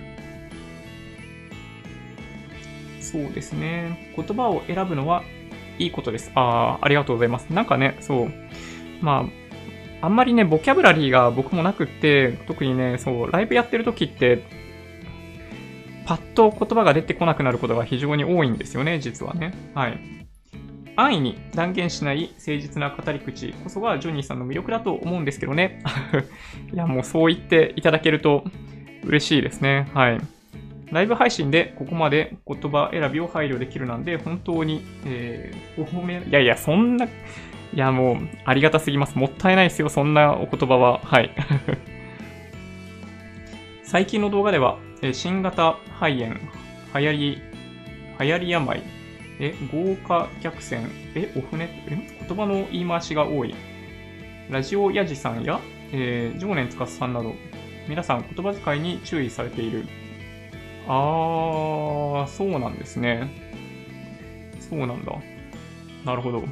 [3.02, 4.14] そうですね。
[4.16, 5.22] 言葉を選ぶのは
[5.80, 6.30] いいことです。
[6.34, 7.46] ああ、ありがとうございます。
[7.50, 8.32] なんかね、そう。
[9.00, 9.26] ま
[10.02, 14.44] あ、あんまりね、ボキャブラリーが僕もなくって、特にね、そう、ライブやってる時って、
[16.06, 19.52] パッと言葉が出てこなくなることが非常に多いんですよね、実はね。
[19.74, 20.20] はい。
[20.96, 25.82] 安易に断言しない誠実な語り口こそがジョニーさんの魅力だと思うんですけどね。
[26.72, 28.44] いや、もうそう言っていただけると
[29.04, 29.88] 嬉しいですね。
[29.94, 30.20] はい。
[30.92, 37.08] ライブ配信でここまで言葉選びを配慮できるなんで、本当に、えー、お褒め、いやいや、そんな、い
[37.74, 39.16] やもう、ありがたすぎます。
[39.16, 41.00] もったいないですよ、そんなお言葉は。
[41.04, 41.30] はい。
[43.84, 46.34] 最近の動画では、え新型肺炎、
[46.94, 47.42] 流行り、
[48.20, 48.82] 流行り病、
[49.38, 53.54] え、豪華客船、え、お船、え、言葉の言い回しが多い。
[54.50, 55.60] ラジオヤジさんや、
[55.92, 57.34] えー、常年司さんなど、
[57.88, 59.86] 皆さん言葉遣いに注意されている。
[60.92, 63.30] あー、そうなんですね。
[64.68, 65.12] そうなんだ。
[66.04, 66.42] なるほど。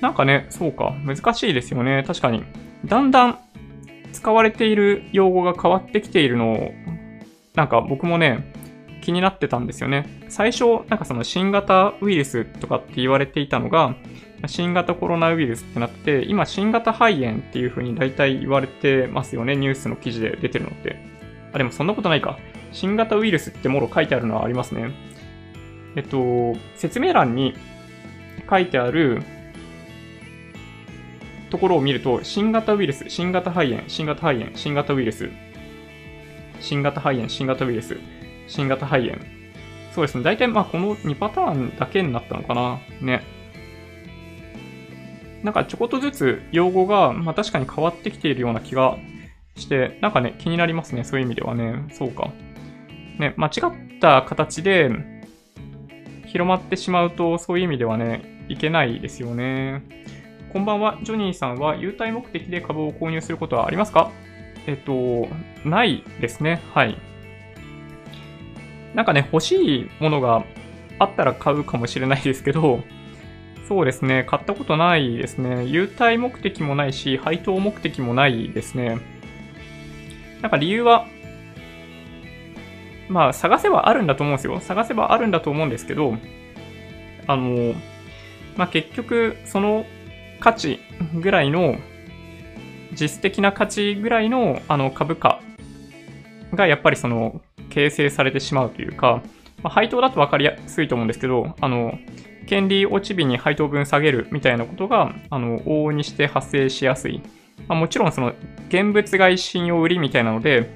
[0.00, 0.94] なんかね、そうか。
[1.04, 2.04] 難しいですよね。
[2.06, 2.44] 確かに。
[2.84, 3.38] だんだん
[4.12, 6.72] 使われている用語が変わってきているのを、
[7.56, 8.52] なんか僕もね、
[9.02, 10.06] 気になってたんですよね。
[10.28, 13.96] 最初、なんかその新型ウイルスとかって言われていたのが、
[14.46, 19.56] 新型コロナウイルスってなって、今新型肺炎っていう風に大体言われてますよね。
[19.56, 20.96] ニュースの記事で出てるのって。
[21.52, 22.38] あ、でもそんなことないか。
[22.72, 24.90] 新型ウイルスってもろ書いてあるのはありますね。
[25.96, 27.54] えっと、説明欄に
[28.48, 29.22] 書いてある
[31.50, 35.30] ところを見ると、新型ウイルス、新型肺炎、新型肺炎、新型ウイルス、
[36.60, 37.96] 新型肺炎、新型ウイルス、
[38.46, 39.18] 新型肺炎。
[39.92, 40.24] そうですね。
[40.24, 42.78] 大体まあこの2パターンだけになったのかな。
[43.00, 43.22] ね。
[45.42, 48.96] なんかちょこっとずつ用語が、まあ確かに変わってきているような気が
[49.56, 51.02] して、なんかね、気になりますね。
[51.02, 51.86] そういう意味ではね。
[51.90, 52.30] そうか。
[53.20, 54.90] ね、間違った形で
[56.26, 59.82] 広まってしまうと、そういう意味ではね、いけないですよね。
[60.52, 60.98] こんばんは。
[61.04, 64.10] ジョニーさんは優待目的で株を購入することはありますか？
[64.66, 65.28] えっと、
[65.64, 66.60] ないですね。
[66.74, 66.96] はい。
[68.94, 70.44] なんかね、欲しいものが
[70.98, 72.82] あったら買うかもしれないですけど、
[73.68, 75.64] そうですね、買ったことないですね。
[75.64, 78.98] 優待目的もないし、配当目的もないですね。
[80.42, 81.06] なんか理由は、
[83.10, 84.60] まあ、探せばあるんだと思うんですよ。
[84.60, 86.14] 探せばあるんだと思うんですけど、
[87.26, 87.74] あの、
[88.56, 89.84] まあ結局、その
[90.38, 90.78] 価値
[91.14, 91.76] ぐらいの、
[92.92, 95.40] 実質的な価値ぐらいのあの株価
[96.54, 99.22] がやっぱりその形成されてしまうというか、
[99.62, 101.98] まあ、配当だと分かりやすいと思うんですけど、あの、
[102.46, 107.22] 権利落ち日に配当分下げるみたいなことが、あの、往々にして発生しやすい。
[107.68, 108.34] まあ、もちろんその、
[108.68, 110.70] 現物買い信用売りみたいなので、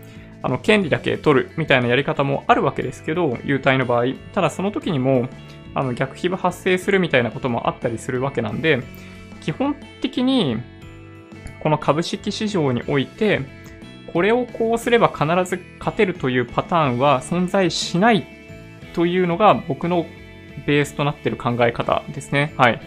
[0.44, 4.12] あの、権利だけ取るみたいなやり方もあるわけですけど、優待の場合。
[4.34, 5.30] ただその時にも、
[5.74, 8.82] あの、逆皮膚発生するみたいなこともあったりするわけなんで、
[9.40, 10.58] 基本的に、
[11.60, 13.40] この株式市場において、
[14.12, 18.26] これをこうすれば必ず勝てるというパターンは存在しない
[18.92, 20.04] というのが僕の
[20.66, 22.52] ベースとなっている考え方ですね。
[22.58, 22.82] はい。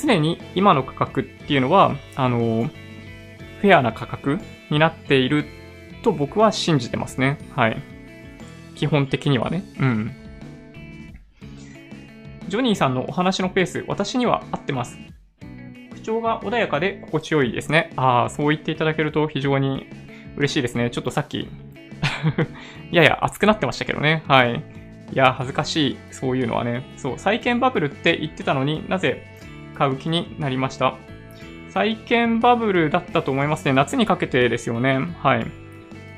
[0.00, 2.70] 常に今の価格っていうのは、あの、
[3.60, 4.38] フェアな価格
[4.70, 5.61] になっている
[6.02, 7.38] と僕は信じてますね。
[7.54, 7.80] はい。
[8.74, 9.64] 基本的にはね。
[9.80, 10.12] うん。
[12.48, 14.98] ジョニーさんのお話のペース、私には合ってます。
[15.94, 17.92] 口調が穏やかで心地よいですね。
[17.96, 19.86] ああ、そう言っていただけると非常に
[20.36, 20.90] 嬉しいですね。
[20.90, 21.48] ちょっとさっき
[22.90, 24.22] やや、熱くなってましたけどね。
[24.26, 24.56] はい。
[25.12, 25.96] いや、恥ずかしい。
[26.10, 26.82] そういうのはね。
[26.96, 29.22] そう、債券バブルって言ってたのになぜ
[29.76, 30.94] 買う気になりました？
[31.70, 33.72] 債券バブルだったと思いますね。
[33.72, 34.98] 夏にかけてですよね。
[35.22, 35.46] はい。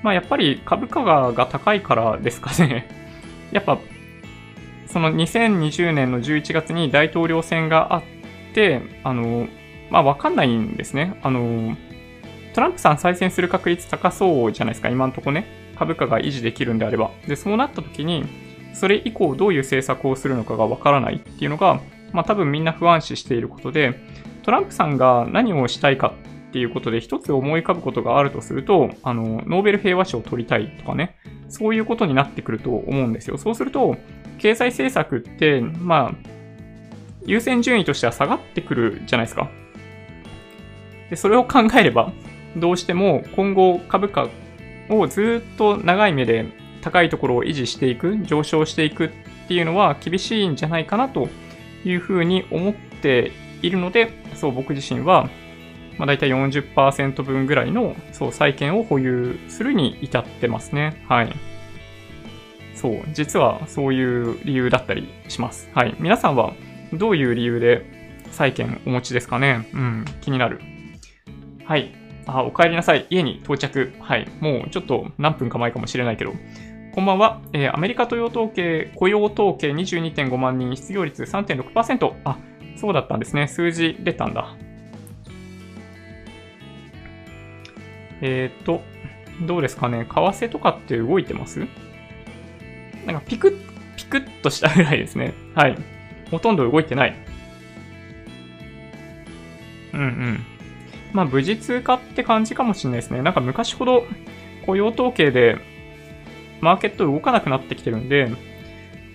[0.04, 2.86] まあやっぱり株価が高いからですかね。
[3.52, 3.78] やっぱ、
[4.86, 8.02] その2020年の11月に大統領選があっ
[8.52, 9.48] て、あの、
[9.90, 11.18] まあわかんないんですね。
[11.22, 11.74] あの、
[12.52, 15.46] トランプさん再選する確率高そうじゃないですか、今んとこね。
[15.78, 17.10] 株価が維持できるんであれば。
[17.26, 18.26] で、そうなった時に、
[18.74, 21.80] それ以降どういう政策をするのかがわからないっていうのが、
[22.12, 23.98] まあ多分みんな不安視していることで、
[24.42, 26.12] トランプさんが何をしたいか
[26.54, 31.16] っていうことで一つ思い浮かぶことがあるとすると、あの、ノーベル平和賞を取りたいとかね、
[31.48, 33.38] そういうことになってくると思うんですよ。
[33.38, 33.96] そうすると、
[34.38, 36.28] 経済政策って、まあ、
[37.26, 39.50] 優先順位としては下がってくるじゃないですか。
[41.10, 42.12] で、それを考えれば、
[42.56, 44.28] どうしても今後株価
[44.90, 46.46] をずっと長い目で
[46.82, 49.10] 高いところを維持していく、上昇していくっ
[49.48, 51.28] ていうのは厳しいんじゃないかなと
[51.84, 55.28] いうふうに思っているので、そう僕自身は、
[55.98, 61.04] まあ、大体40%分ぐらいのそう債券を保有するに至ってますね。
[61.08, 61.32] はい。
[62.74, 65.70] そう、実はそういう理由だったりします。
[65.74, 65.94] はい。
[66.00, 66.52] 皆さんは
[66.92, 67.84] どういう理由で
[68.30, 69.68] 債券お持ちですかね？
[69.72, 70.60] うん、気になる。
[71.64, 71.94] はい。
[72.26, 73.06] あ、お帰りなさい。
[73.10, 73.92] 家に到着。
[74.00, 74.28] はい。
[74.40, 76.32] もうちょっと何分か前かもしれないけど。
[76.94, 77.40] こんばんは。
[77.52, 82.14] えーアメリカ雇用統計、雇用統計22.5万人、失業率3.6%。
[82.24, 82.38] あ、
[82.76, 83.48] そうだったんですね。
[83.48, 84.56] 数字出たんだ。
[88.26, 88.82] えーっと、
[89.42, 90.06] どうですかね。
[90.06, 91.66] 為替とかって動いてます？
[93.04, 95.34] なんかピクッ、ピクッとしたぐらいですね。
[95.54, 95.76] はい。
[96.30, 97.14] ほとんど動いてない。
[99.92, 100.40] うんうん。
[101.12, 103.20] まあ、無事通過って感じかもしれないですね。
[103.20, 104.06] なんか昔ほど
[104.64, 105.58] 雇用統計で
[106.62, 108.30] マーケット動かなくなってきてるんで、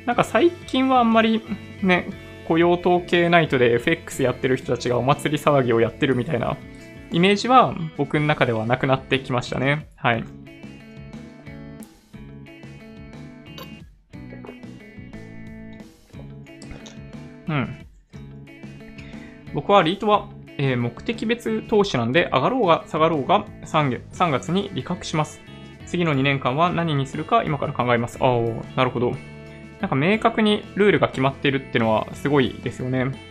[0.06, 1.42] なんか最近はあんまり
[1.82, 2.08] ね、
[2.48, 6.58] 雇用統計ナイトで FX やってる人たちがお祭り騒ぎをやってるみたいな
[7.12, 9.90] イメージは僕の中ではなくなってきましたね。
[9.96, 10.24] はい。
[17.48, 17.86] うん。
[19.54, 25.42] 僕はリートは、えー目的別投資なんで上がろうが下がろうが 3, 月3月に利確します。
[25.88, 28.20] 次の2年間は何にするか今から考えます。
[28.22, 28.40] ああ、
[28.76, 29.14] なるほど。
[29.82, 33.29] なんか明確にルールが決まっているっていうのはすごいですよね。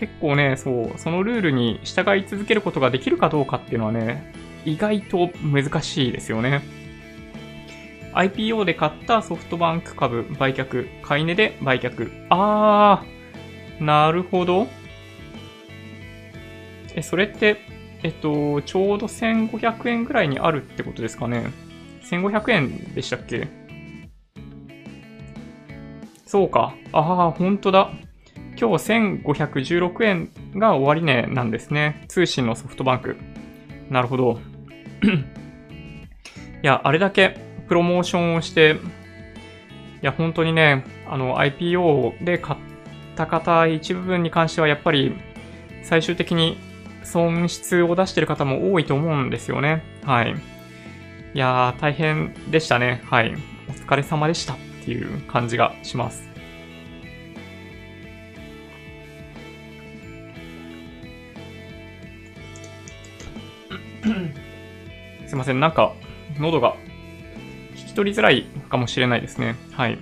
[0.00, 4.32] 結構ね、そう、そのルールに従い続けることができるかどうかっていうのはね、
[4.64, 6.62] 意外と難しいですよね。
[8.14, 12.10] IPO で買ったソフトバンク株売却、買い値で売却。
[12.30, 14.68] あー、なるほど。
[16.94, 17.58] え、それって、
[18.02, 21.52] えっと、ちょうど1500円ぐらいにあるってことですかね。
[22.04, 23.48] 1500円でしたっけ？
[26.24, 26.74] そうか。
[26.92, 27.92] ああ、ほんとだ。
[28.60, 28.74] 今日
[29.24, 32.04] 1516円が終値なんですね。
[32.08, 33.16] 通信のソフトバンク。
[33.88, 34.38] なるほど。
[36.62, 37.38] いや、あれだけ
[37.68, 38.76] プロモーションをして、
[40.02, 42.58] いや、本当にね、あの、IPO で買っ
[43.16, 45.16] た方一部分に関してはやっぱり
[45.82, 46.58] 最終的に
[47.02, 49.82] 損失を出してる方も多いと思うんですよね。
[50.04, 50.34] はい。
[51.32, 53.00] いやー、大変でしたね。
[53.06, 53.34] はい。
[53.70, 56.29] お疲れ様でしたっていう感じがします。
[65.30, 65.94] すいません、なんか、
[66.40, 66.74] 喉が
[67.76, 69.54] 聞き取りづらいかもしれないですね。
[69.70, 69.96] はい。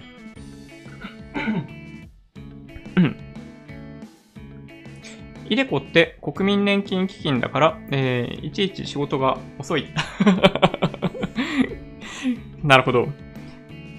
[5.51, 9.89] イデコって国民年金基金だから、えーいちいち仕事が遅い。
[12.65, 13.09] なるほど。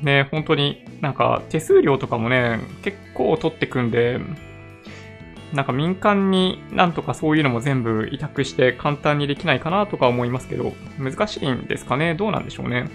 [0.01, 4.19] ね、本当になんか手数料とかもね、結構取ってくんで、
[5.53, 12.13] なんか民間になんとかそういうのも全部委託して簡単にできないかなとか思いますけど、難しいんですかね？
[12.13, 12.89] どうなんでしょうね？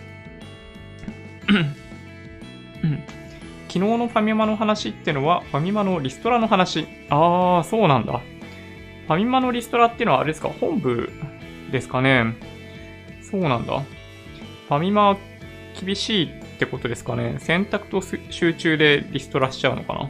[3.69, 6.87] 昨日のファミマの話ってのは、ファミマのリストラの話。
[7.11, 8.21] あー、そうなんだ。
[9.09, 10.49] ファミマのリストラっていうのはあれですか？
[10.49, 11.11] 本部
[11.73, 12.37] ですかね？
[13.21, 13.81] そうなんだ。
[13.81, 15.19] ファミマ
[15.79, 17.39] 厳しいってことですかね？
[17.41, 20.09] 選択と集中でリストラしちゃうのかな？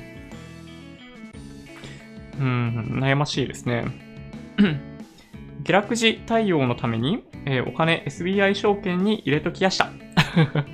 [2.38, 3.84] うん、悩ましいですね。
[5.64, 9.90] 下落時対応のために、えーお金 SBI 証券に入れときやした。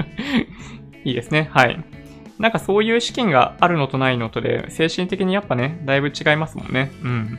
[1.04, 1.48] いいですね。
[1.52, 1.82] はい。
[2.38, 6.90] なんかそういう資金があるのとないのとで、精神的にやっぱね、だいぶ違いますもんね。
[7.02, 7.38] うん。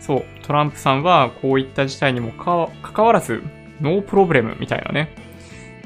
[0.00, 3.42] そう、トランプさんはこういった事態にもかわ関わらず、
[3.80, 5.10] ノープロブレムみたいなね。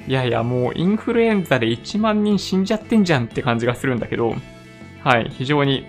[0.07, 4.35] いやいや、もうインフルエンザで1万人死んじゃってんじゃんって感じがするんだけど、
[5.03, 5.87] はい、非常に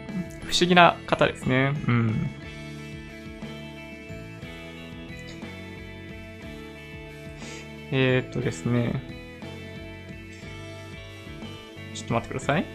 [0.47, 1.73] 不思議な方ですね。
[1.87, 2.29] うん。
[7.91, 9.01] えー、っとですね。
[11.93, 12.65] ちょっと待ってください。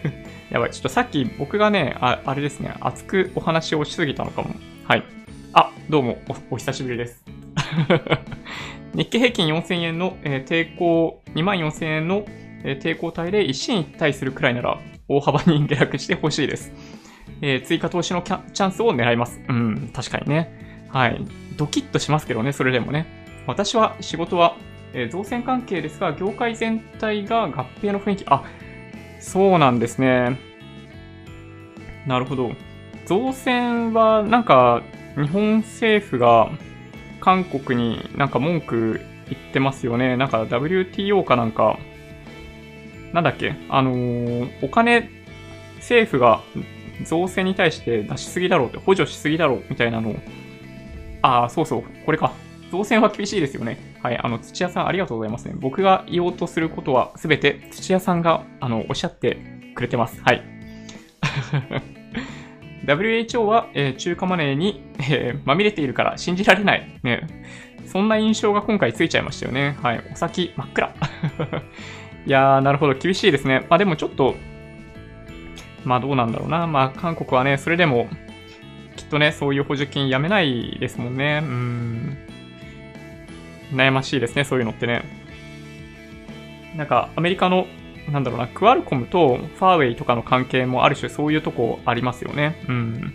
[0.50, 4.54] やばい、ちょっとさっき僕がね、ああれですね、熱くお話をしすぎたのかも。
[4.84, 5.02] はい。
[5.52, 6.18] あ、どうも、
[6.50, 7.24] おお久しぶりです。
[8.94, 12.26] 日経平均4000円の、えー抵抗、2万4000円の、
[12.64, 14.78] えー抵抗体で一進一退するくらいなら、
[15.08, 16.72] 大幅に下落してほしいです。
[17.42, 19.40] えー追加投資のチャンスを狙います。
[19.48, 20.86] うん、確かにね。
[20.92, 21.20] はい。
[21.56, 23.06] ドキッとしますけどね、それでもね。
[23.46, 24.56] 私は仕事は、
[24.92, 28.44] えー造船関係ですが、業界全体が合併の雰囲気、あ、
[29.20, 30.38] そうなんですね。
[32.06, 32.52] なるほど。
[33.04, 34.82] 造船は、なんか、
[35.16, 36.50] 日本政府が
[37.20, 40.16] 韓国になんか文句言ってますよね。
[40.16, 41.78] なんか WTO かなんか、
[43.12, 43.54] なんだっけ？
[43.68, 45.08] あのーお金、
[45.76, 46.40] 政府が
[47.04, 50.16] 造船に対して出しすぎだろうって、補助しすぎだろうみたいなのを、
[51.22, 52.32] ああ、そうそう、これか。
[52.70, 53.78] 造船は厳しいですよね。
[54.02, 55.54] はい、あの、土屋さんありがとうございますね。
[55.56, 59.38] 僕が言おうとすることはすべて土屋さんが、あの、おっしゃって
[59.74, 60.20] くれてます。
[60.22, 60.42] はい。
[62.86, 67.00] WHO は、えー中華マネーに、えーまみれているから信じられない。
[67.02, 67.26] ね。
[67.86, 69.76] そんな印象が今回ついちゃいましたよね。
[69.82, 70.04] はい。
[70.12, 70.94] お先真っ暗。
[72.26, 72.94] いやー、なるほど。
[72.94, 73.64] 厳しいですね。
[73.68, 74.34] まあでもちょっと、
[75.86, 76.66] まあどうなんだろうな。
[76.66, 78.08] まあ韓国はね、それでも、
[78.96, 81.40] きっとね、そういう補助金やめないですもんね。
[81.42, 82.18] うん。
[83.72, 85.02] 悩ましいですね、そういうのってね。
[86.76, 87.66] なんか、アメリカの、
[88.10, 92.62] なんだろうな、クアルコムとファーウェイとかの関係もある種そういうとこありますよね。
[92.68, 93.14] うん。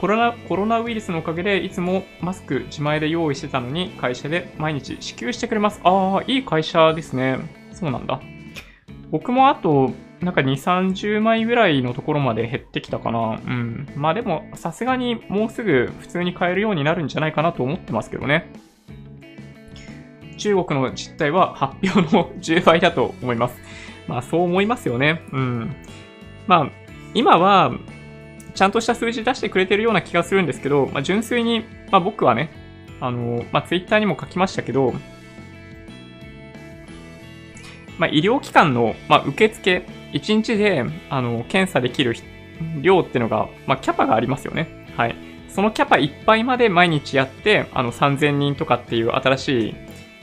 [0.00, 5.80] コロナ、コロナウイルスのおかげで、いつもマスク自前で用意してたのに、会社で毎日支給してくれます。
[5.84, 7.38] ああ、いい会社ですね。
[7.72, 8.20] そうなんだ。
[9.10, 13.40] 僕もあと、なんか2、30枚ぐらいのところまで減ってきたかな。
[13.44, 13.88] うん。
[13.96, 18.50] まあでも、さすがにもうすぐ普通に買えるようになるんじゃないかなと思ってますけどね。
[20.36, 23.60] 中国の実態は発表の10倍だと思います。
[24.08, 25.22] まあそう思いますよね。
[25.32, 25.76] うん。
[26.46, 26.70] まあ、
[27.14, 27.72] 今は、
[28.54, 32.50] ちゃんとした数字出してくれてるような気がするんですけど、まあ、純粋に、まあ、僕はね、
[33.00, 34.94] あの、まあ、ツイッターにも書きましたけど、
[37.98, 42.14] まあ、医療機関の、まあ、受付、1日で、あの、検査できる
[42.80, 44.86] 量っていうのが、まあ、キャパがありますよね。
[44.96, 45.16] はい。
[45.48, 49.74] そのキャパいっぱいまで毎日やって、あの、3000人とかっていう新しい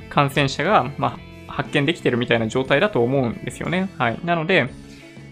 [0.09, 3.89] 感染者が、まあ、発見できてるみたいな状態だと思うんですよね。
[3.97, 4.19] はい。
[4.23, 4.69] なので、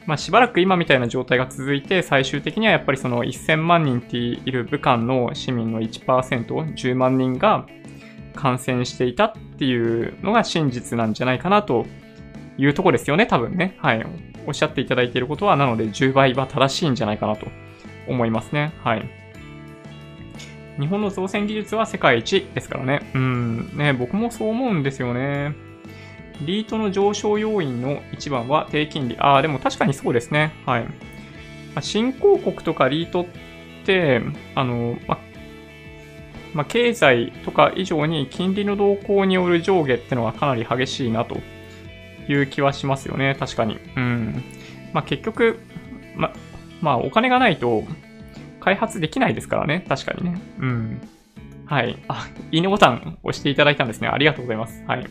[0.06, 7.68] まあ、しばらく今みたいな状態が続いて、最終的にはやっぱりその1000万人っている武漢の市民の1%、10万人が
[8.36, 11.86] 感染していたっていうのが真実なんじゃないかなと
[12.58, 13.76] いうとこですよね、多分ね。
[13.78, 14.06] はい。
[14.50, 17.46] おっしゃっていただいていることは、なので10倍は正しいんじゃないかなと
[18.08, 18.74] 思いますね。
[18.84, 19.08] はい。
[20.80, 23.12] 日本の造船技術は世界一ですからね。
[23.14, 23.78] うん。
[23.78, 25.54] ね、僕もそう思うんですよね。
[26.42, 29.18] リートの上昇要因の一番は低金利。
[29.20, 30.52] ああ、でも確かにそうですね。
[30.66, 30.88] はい。
[31.82, 33.26] 新興国とかリートっ
[33.86, 34.22] て、
[34.56, 35.20] あの、ま、
[36.56, 41.38] ま経済とか以上に金利の動向による上下ってのはかなり激しいなと
[42.30, 43.36] いう気はしますよね。
[43.40, 43.80] 確かに。
[43.96, 44.44] うん。
[44.94, 45.60] まあ、結局、
[46.16, 46.32] ま、
[46.82, 47.84] まあ、お金がないと
[48.60, 49.86] 開発できないですからね。
[49.88, 50.42] 確かにね。
[50.60, 51.02] うん。
[51.66, 51.98] はい。
[52.08, 54.08] あ、いいねボタン押していただいたんですね。
[54.08, 54.84] ありがとうございます。
[54.88, 55.06] はい。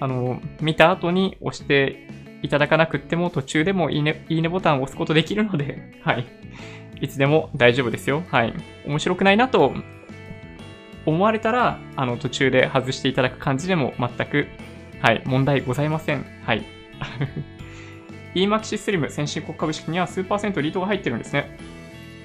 [0.00, 2.08] あの、見た後に押して
[2.42, 6.26] いただかなくっても途中でもいいね、いいねボタンを押すことできるので、 はい。
[7.00, 8.22] いつでも大丈夫ですよ。
[8.30, 8.52] はい。
[8.86, 9.72] 面白くないなと
[11.06, 14.48] 思われたら、あの、途中で外していただく感じでも全く、
[15.02, 16.24] はい、問題ございません。
[16.44, 16.64] はい。
[18.36, 21.58] EMAXI Slim 先進国株式には数パーセントリートが入ってるんですね。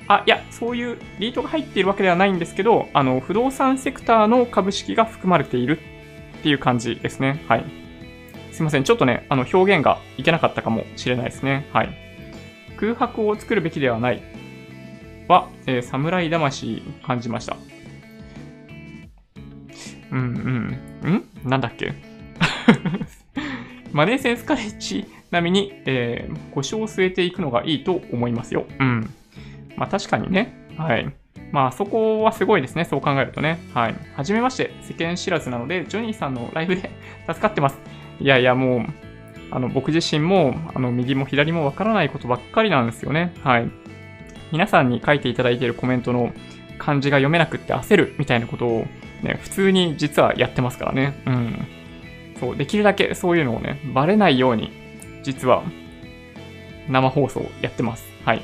[0.07, 5.79] あ、いや、そういうリートが入っているわけではないんですけど、あの、不動産セクターの株式が含まれている
[6.39, 7.43] っていう感じですね。
[7.47, 7.65] はい。
[8.51, 8.83] すいません。
[8.83, 11.67] ちょっとね、あの、表現がいけなかったかもしれないですね。
[11.73, 11.89] はい。
[12.77, 14.21] 空白を作るべきではない
[15.27, 17.57] は、えー、侍魂感じました。
[20.11, 20.19] うん
[21.03, 21.11] うん。
[21.11, 21.23] ん？
[21.43, 21.93] なんだっけ？
[23.91, 28.65] マネーセンスカレッジ並みに、えー、腰を据えていくのがいいと思いますよ。
[28.79, 29.09] うん。
[29.75, 30.53] まあ確かにね。
[30.77, 31.11] はい。
[31.51, 32.85] まあ、そこはすごいですね。
[32.85, 33.59] そう考えるとね。
[33.73, 33.95] はい。
[34.15, 36.91] はじめまして、世間知らずなので、ジョニーさんのライブで
[37.27, 37.79] 助かってます。
[38.19, 38.85] いやいや、もう、
[39.51, 43.33] あの、僕自身も、あの、右も左もわからないことばっかりなんですよね。
[43.43, 43.69] はい。
[44.51, 46.33] 皆さんに書いていただいているコメントの
[46.77, 48.85] 漢字が読めなくって焦るみたいなことを、
[49.23, 51.13] ね、普通に実はやってますからね。
[51.25, 51.65] うん。
[52.39, 54.71] そう、できるだけそういうのをね、バレないように、
[55.23, 55.63] 実は、
[56.89, 58.05] 生放送やってます。
[58.25, 58.41] はい。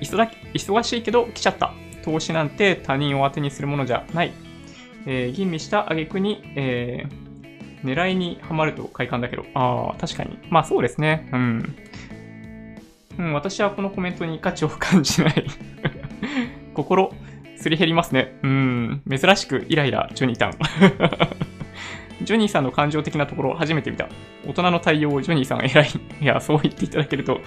[0.00, 1.72] 忙しいけど来ちゃった。
[2.02, 4.32] 投資なんて他人を当てにするものじゃない。
[5.06, 9.44] えー、吟味した挙句に、えー、狙いにはまると快感だけど。
[9.54, 10.38] ああ、確かに。
[10.50, 11.28] まあそうですね。
[11.32, 11.76] うん。
[13.18, 15.44] うん、私はこのコメントに価値を感じない
[16.74, 17.12] 心、
[17.56, 18.38] すり減りますね。
[18.42, 20.52] うん、珍しくイライラ、ジョニータン。
[22.22, 24.08] ジョニーさんの感情的なところ初めて見た。
[24.46, 25.88] 大人の対応をジョニーさん偉い。
[26.20, 27.40] いや、そう言っていただけると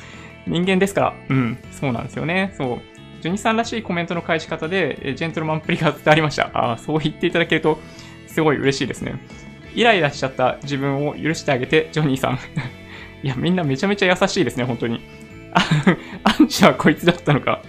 [0.47, 2.53] 人間ですから、うん、そうなんですよね。
[2.57, 2.81] そう。
[3.21, 6.49] ジョニーさんらしいコメントの返し方で、ジェントルマンプリがってありました。
[6.53, 7.79] ああ、そう言っていただけると、
[8.27, 9.15] すごい嬉しいですね。
[9.75, 12.39] イライラしちゃった自分を許してあげて、ジョニーさん。
[13.23, 14.99] いや、みんなめちゃめちゃ優しいですね、本当に。
[15.53, 17.61] アンチはこいつだったのか。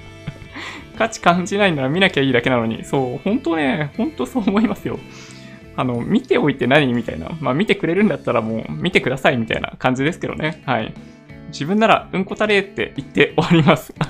[0.96, 4.98] 価値感じないなら見なきゃいいだけなのに、そう、本当ね、本当そう思いますよ。
[5.76, 7.30] あの、見ておいて何みたいな。
[7.40, 10.62] まあ、見てくれるんだったらもう、見てくださいみたいな感じですけどね。
[10.66, 10.94] はい。
[11.48, 13.94] 自分ならうんこたれって言って終わります。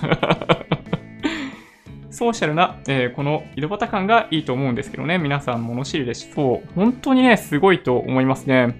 [2.10, 5.18] ソーシャルな、えー、この井戸端感がいいと思うんですけどね。
[5.18, 6.32] 皆さん物知りです。
[6.32, 6.68] そう。
[6.74, 8.76] 本当にね、すごいと思いますね。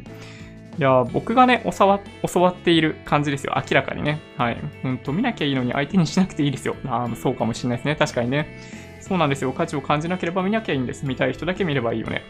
[0.79, 2.01] いや、僕がね、教わ、
[2.33, 3.55] 教わっている感じですよ。
[3.57, 4.21] 明らかにね。
[4.37, 4.57] はい。
[4.83, 6.77] ほんと、見なきゃいいのに相手にしなくていいですよ。
[6.87, 7.97] ああ、そうかもしれないですね。
[7.97, 8.47] 確かにね。
[9.01, 9.53] そうなんですよ。
[9.53, 11.05] 価値を感じなければ見なきゃいいんです。
[11.05, 12.23] 見たい人だけ見ればいいよね。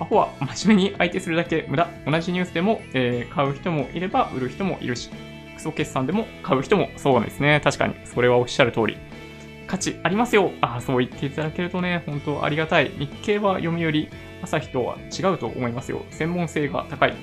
[0.00, 1.88] アホは真面目に相手するだけ無駄。
[2.06, 5.10] 同じニュースでも、えー買う人もいれば売る人もいるし、
[5.54, 7.60] クソ決算でも買う人もそうですね。
[7.62, 7.94] 確かに。
[8.04, 8.96] それはおっしゃる通り。
[9.66, 10.50] 価値ありますよ。
[10.62, 12.90] ああ、そう言っていただけるとね、本当ありがたい。
[12.98, 14.08] 日経は読売、
[14.42, 16.02] 朝日とは違うと思いますよ。
[16.10, 17.14] 専門性が高い。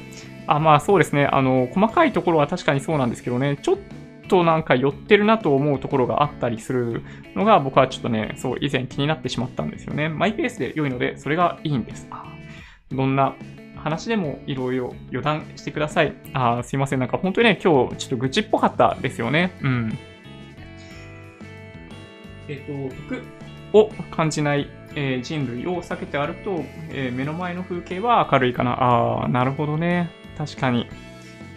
[0.45, 1.25] あ、まあそうですね。
[1.25, 3.77] あの、細かいところは確かにそうなんですけどね、ちょっ
[4.29, 7.01] となんか寄ってるなと思うところがあったりする
[7.35, 10.09] のが僕はちょっとね、そう以前気になってしまったんですよね。
[10.09, 12.07] マイペースで良いので、それがいいんです。
[12.11, 12.36] あ
[12.91, 13.35] どんな
[13.75, 16.13] 話でもいろいろ予断してください。
[16.33, 16.99] あすいません。
[16.99, 19.57] なんか本当にね、今日ちょっと愚痴っぽかったですよね。
[19.61, 19.97] うん。
[22.47, 23.23] えっ、と、毒
[23.73, 28.71] を感じない、えー人類を避けて歩くと、えー目の前の風景は明るいかな。
[28.71, 30.09] ああ、なるほどね。
[30.37, 30.87] 確かに。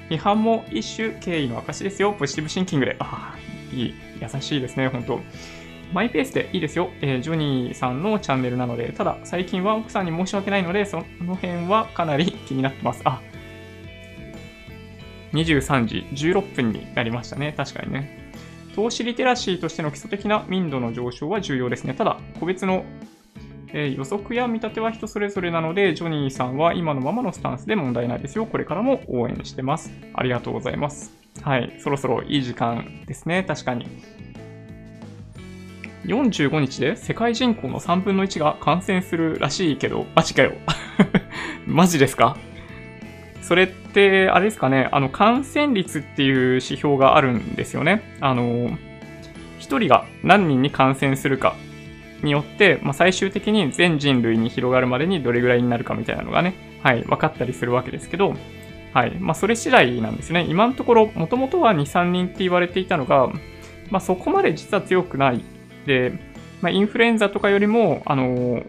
[0.08, 2.12] 批判も一種敬意の証ですよ。
[2.12, 2.96] ポジティブシンキングで。
[2.98, 3.94] ああ、いい。
[4.20, 5.20] 優しいですね、本当
[5.92, 6.90] マイペースでいいですよ。
[7.00, 13.02] えージョニーさんのチャンネルなので、ただ最近は奥さんに申し訳ないので、その辺はかなり気になってます。
[13.04, 13.20] あ、
[15.32, 17.54] 23時16分になりましたね。
[17.56, 18.18] 確かにね。
[18.74, 21.94] 投資リテラシーとしての基礎的な民度の上昇は重要ですね。
[21.94, 22.84] ただ、個別の、
[23.72, 28.46] えー予測や見立ては人それぞれなので、ジョニーさんは今のままのスタンスで問題ないですよ。
[28.46, 29.92] これからも応援してます。
[30.14, 31.12] ありがとうございます。
[31.42, 31.76] はい。
[31.80, 33.44] そろそろいい時間ですね。
[33.46, 33.86] 確かに。
[36.04, 40.52] 45日で世界人口の3分の1が感染するらしいけど、マジかよ。
[41.66, 42.36] マジですか？
[43.42, 48.02] それって、あれですかね、あの、感染率っていう指標があるんですよね。
[48.20, 48.70] あの、
[49.58, 51.54] 一人が何人に感染するか
[52.22, 58.34] によって、まあ、最終的に全人類に広がるまでにどれぐらいになるかみたいなのがね、はい、分かったりするわけですけど、
[58.92, 60.46] はい、まあ、それ次第なんですね。
[60.48, 63.28] 今のところ、もともとは2、3人って言われていたのが、
[63.90, 65.42] まあ、そこまで実は強くない。
[65.86, 66.12] で、
[66.60, 68.62] まあ、インフルエンザとかよりも、あの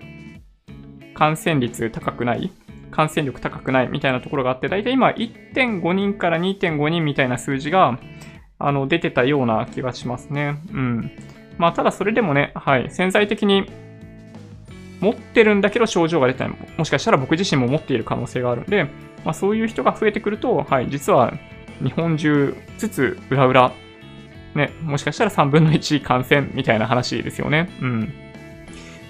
[1.13, 2.51] 感染率高くない、
[2.91, 7.99] 感染力高くないみたいなところがあって、だいたい今1.5人から2.5人みたいな数字が、
[8.59, 10.59] あの、出てたような気がしますね。
[10.71, 11.11] うん。
[11.57, 13.69] まあ、ただそれでもね、はい、潜在的に
[14.99, 16.53] 持ってるんだけど症状が出てない。
[16.77, 18.85] もしかしたら僕自身も持っている可能性があるんで、
[19.25, 21.33] まあ、そういう人が増えてくると、はい、実は
[21.83, 23.73] 日本中つつ裏裏、
[24.55, 27.69] ね、もしかしたら3分の1感染みたいな話ですよね。
[27.81, 28.13] うん。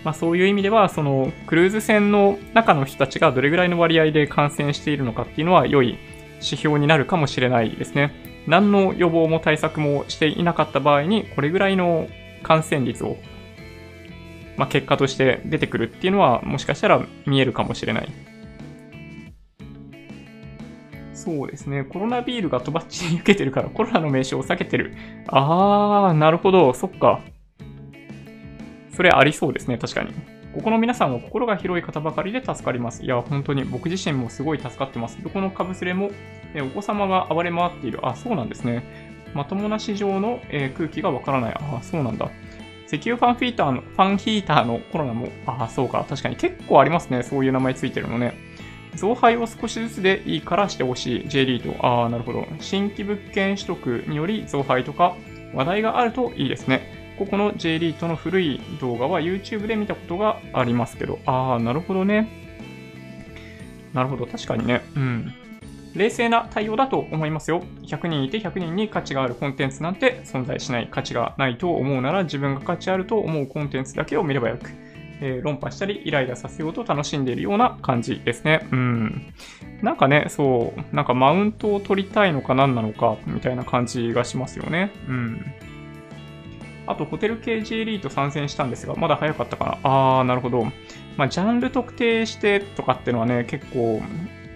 [0.04, 5.98] まあそういう意味では、そのクルーズ船の中の人たちがどれぐらいの割合で感染しているのかっていうのは良い
[6.36, 8.12] 指標になるかもしれないですね。
[8.48, 12.08] 何の予防も対策もしていなかった場合に、これぐらいの
[12.44, 13.18] 感染率を、
[14.58, 18.12] まあ、結果として出てくるっていうのは、もしかしたら見えるかもしれない。
[21.22, 21.84] そうですね。
[21.84, 24.96] コロナビールがとばっちり受けてるからコロナの名称を避けてる。
[25.28, 26.74] あー、なるほど。
[26.74, 27.22] そっか。
[28.96, 29.78] それありそうですね。
[29.78, 30.14] 確かに。
[30.54, 33.04] ここの皆さんは心が広い方ばかりで助かります。
[33.04, 35.22] いや、本当に僕自身もすごい助かってます。
[35.24, 36.10] どこの株スレも、
[36.56, 38.00] えお子様が暴れ回っている。
[38.06, 38.84] あ、そうなんですね。
[39.34, 41.56] まともな市場の、え空気がわからない。
[41.56, 42.30] あ、そうなんだ。
[42.88, 46.04] 石油ファンフィーターの、ファンヒーターのコロナも、あ、そうか。
[46.10, 47.24] 確かに結構ありますね。
[47.24, 48.34] そういう名前ついてるのね。
[48.96, 51.86] 増配を少しずつでいいからしてほしい J リート。
[51.86, 52.46] ああ、なるほど。
[52.60, 55.16] 新規物件取得により増配とか
[55.54, 57.16] 話題があるといいですね。
[57.18, 61.20] ここの J リートの古い動画は YouTube で見たことがありますけど。
[61.26, 62.28] ああ、なるほどね。
[63.94, 64.26] なるほど。
[64.26, 64.82] 確かにね。
[64.96, 65.34] うん。
[65.94, 67.64] 冷静な対応だと思いますよ。
[67.84, 70.88] 100人いて100人に価値があるコンテンツなんて存在しない。
[70.90, 74.70] 価値がないと思うなら自分が価値あると思うコンテンツだけを見ればよく。
[75.22, 78.68] えー論破したりイライラさせようと楽しんでいるような感じですね。
[78.72, 79.34] うん。
[79.82, 84.92] なんかね、そう、なんかマウントを取りたいのか何なのかみたいな感じがしますよね。
[85.08, 85.46] うん。
[86.88, 89.78] あと、ホテル系 J リート参戦したんですが、まだ早かったかな。
[89.84, 90.66] あー、なるほど。
[91.18, 94.02] まあ、ジャンル特定してとかってのはね、結構、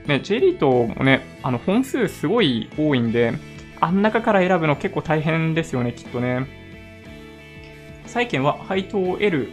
[0.08, 3.34] ね、J リートもね、あの、本数すごい多いんで、
[3.80, 6.48] あん中から選ぶの結構大変ですよね、きっとね。
[8.06, 9.50] 債券は配当を得る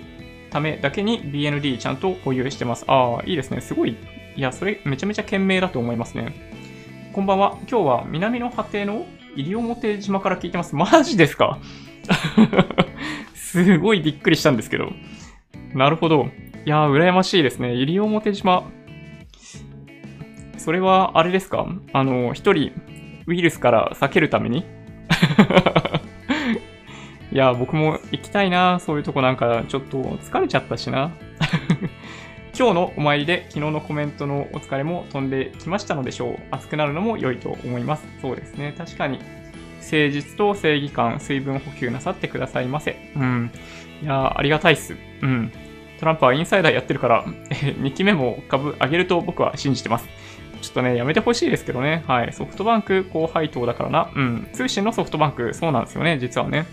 [0.52, 2.84] ためだけに BND ちゃんと保有してます。
[2.86, 3.60] ああ、いいですね。
[3.60, 3.96] すごい。
[4.36, 6.34] いや、それめちゃめちゃ賢明だと思いますね。
[7.12, 7.58] こんばんは。
[7.70, 9.06] 今日は南の果ての
[9.36, 10.74] 西表島から聞いてます。
[10.76, 11.58] マジですか？
[13.34, 14.92] すごいびっくりしたんですけど。
[15.74, 16.28] なるほど。
[16.64, 17.74] いやー、羨ましいですね。
[17.74, 18.64] 西表島。
[20.58, 21.66] それは、あれですか？
[21.92, 22.72] あの、一人、
[23.26, 24.64] ウイルスから避けるために？
[27.32, 28.78] いや、僕も行きたいな。
[28.78, 31.12] そういうとこなんか、ちょっと疲れちゃったしな。
[32.54, 36.38] 今日のお参りで昨日のコメントのお疲れも飛んできましたのでしょう。
[36.50, 38.06] 熱くなるのも良いと思います。
[38.20, 38.74] そうですね。
[38.76, 39.18] 確かに。
[39.80, 42.98] 誠実と正義感、水分補給なさってくださいませ。
[43.16, 43.50] うん。
[44.02, 44.94] いや、ありがたいっす。
[45.22, 45.50] うん。
[45.98, 50.06] トランプはインサイダーやってるから、 2期目も株上げると僕は信じてます。
[50.60, 52.04] ちょっとね、やめてほしいですけどね。
[52.06, 52.32] はい。
[52.34, 54.10] ソフトバンク高配当だからな。
[54.14, 54.48] うん。
[54.52, 56.66] 通信のソフトバンク、そうなんですよね、実はね。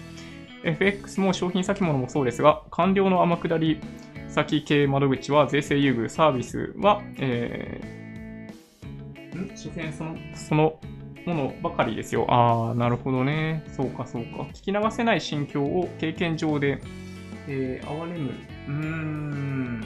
[0.64, 3.80] FX も商品先物もそうですが、官僚の天下り
[4.28, 9.58] 先系窓口は税制優遇、サービスは、えー、ん？
[9.58, 10.80] 所詮その、その
[11.26, 12.26] ものばかりですよ。
[12.30, 13.64] ああ、なるほどね。
[13.76, 14.44] そうか、そうか。
[14.54, 16.82] 聞き流せない心境を経験上で、
[17.48, 18.32] えー、哀れむ。
[18.68, 19.84] うーん。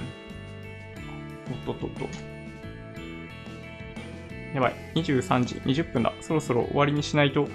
[1.52, 2.08] おっとっとっと。
[4.54, 4.76] やばい。
[4.96, 6.14] 23時20分だ。
[6.22, 7.48] そろそろ終わりにしないと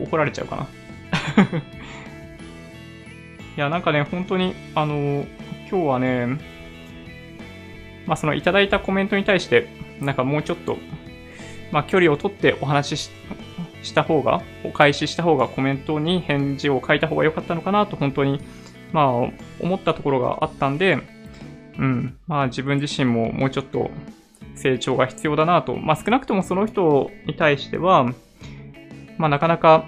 [0.00, 0.68] 怒られちゃうかな。
[3.56, 5.26] いや、なんかね、本当に、あの、
[5.70, 6.38] 今日はね、
[8.06, 9.68] まあ、そのいただいたコメントに対して、
[10.00, 10.76] なんかもうちょっと
[11.72, 13.10] まあ、距離を取ってお話し
[13.82, 18.40] した方が、お返しした方がコメントに返事を書いた方が良かったのかなと本当に、
[18.92, 19.08] まあ、
[19.60, 20.98] 思ったところがあったんで、
[21.78, 23.90] うん、まあ自分自身ももうちょっと
[24.54, 28.04] 成長が必要だなと、まあ少なくともその人に対しては、
[29.18, 29.86] まあなかなか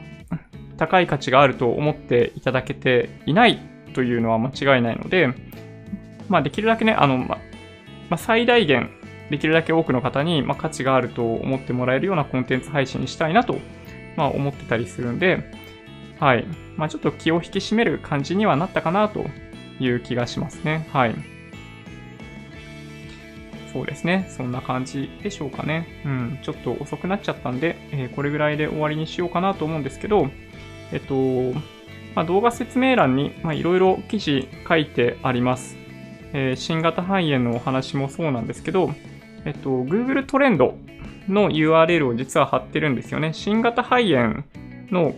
[0.79, 3.59] 高い価値があると思っていただけていない
[3.95, 5.29] というのは間違いないので、
[6.29, 7.39] まあできるだけね、あの、ま
[8.11, 8.91] あ、最大限
[9.31, 13.59] できるだけ多くの方に、ま価値があると思ってもらえるようなコンテンツ配信にしたいなと、
[14.17, 15.53] まあ、思ってたりするんで、
[16.19, 16.45] はい。
[16.77, 19.27] まあ、ちょっと気を引き締める感じにはなったかなと
[19.79, 20.89] いう気がしますね。
[20.93, 21.15] はい。
[23.73, 24.27] そうですね。
[24.31, 25.87] そんな感じでしょうかね。
[26.05, 26.39] うん。
[26.43, 30.31] ちょっと遅くなっちゃったんで、えー、これぐらいで終わりにしようかなと思うんですけど、
[30.93, 31.15] えっと、
[32.15, 35.77] まあ、動画説明欄にいろいろ記事書いてあります。
[36.33, 38.93] えー、新型肺炎のお話もそうなんですけど、
[39.45, 40.75] えっと、Google トレンド
[41.29, 43.33] の URL を実は貼ってるんですよね。
[43.33, 44.45] 新型肺炎
[44.91, 45.15] の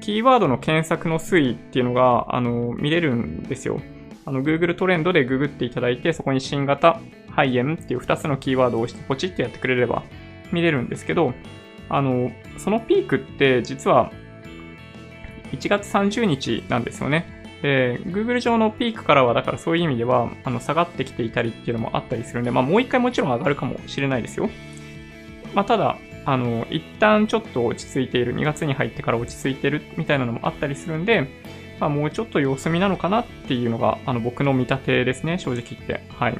[0.00, 3.80] キーワードの検索の推移っていうのが、あの、見れるんですよ。
[4.24, 7.00] あの、Google トレンドでググっていただいて、そこに新型
[7.30, 10.02] 肺炎っていう2つのキーワードを押してポチってやってくれれば
[10.52, 11.34] 見れるんですけど、
[11.88, 14.10] あの、そのピークって実は
[15.52, 17.38] 1月30日なんですよね。
[17.62, 24.48] で、Google 上のピークからは、だからそういう意味では、あの、下がってきていたりっていうのもあったりするんで、まあ、もう一回もちろん上がるかもしれないですよ。
[25.54, 31.28] まあ、ただ、あの、一旦ちょっと落ち着いている、2月に入ってから落ち着いてるみたいなのもあったりするんで、
[31.80, 36.02] まあ、もうちょっと様子見なのかなっていうのが、あの、僕の見立てですね、正直言って。
[36.10, 36.38] はい。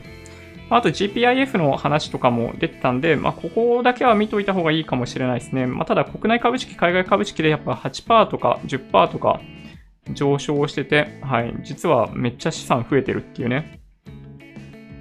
[0.70, 5.66] あと GPIF の話とかも出てたんで、まあ、ここだけは見といた方がいいかもしれないですね。
[5.66, 9.40] まあ、ただ国内株式、海外株式でやっぱ8%とか10%とか、
[10.14, 11.54] 上昇してて、はい。
[11.62, 13.80] 実はめっちゃ資産増えてるっていうね。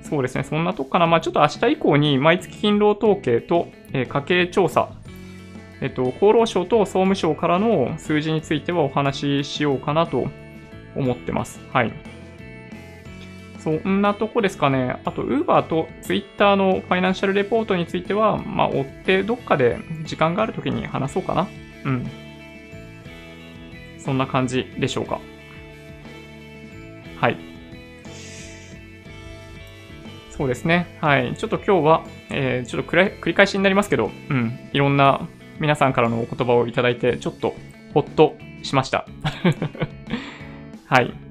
[0.02, 0.44] そうですね。
[0.44, 1.08] そんなとこかな。
[1.08, 4.90] まあちょっと明日以降に毎月勤労統計と、えー、家計調査、
[5.82, 10.28] えっと、厚労省と総務省からの数字についてはお話ししようかなと
[10.96, 11.60] 思ってます。
[11.72, 11.94] はい。
[13.68, 15.02] そんなとこですかね。
[15.04, 21.50] あと、Uber と Twitter のファイナンシャルレポートについては、まあ、追ってどっかで時間があるときに話そうかな。
[21.84, 22.08] うん。
[24.00, 25.20] そんな感じでしょうか。
[27.20, 27.38] はい。
[30.30, 30.98] そうですね。
[31.02, 31.36] はい。
[31.36, 34.58] ちょっと今日は、えー、ちょっと繰り返しになりますけど、うん。
[34.72, 35.28] いろんな
[35.60, 37.54] 皆さんからのお言葉をいただいて、ちょっと
[37.94, 39.06] ほっとしました。
[40.88, 41.27] はい。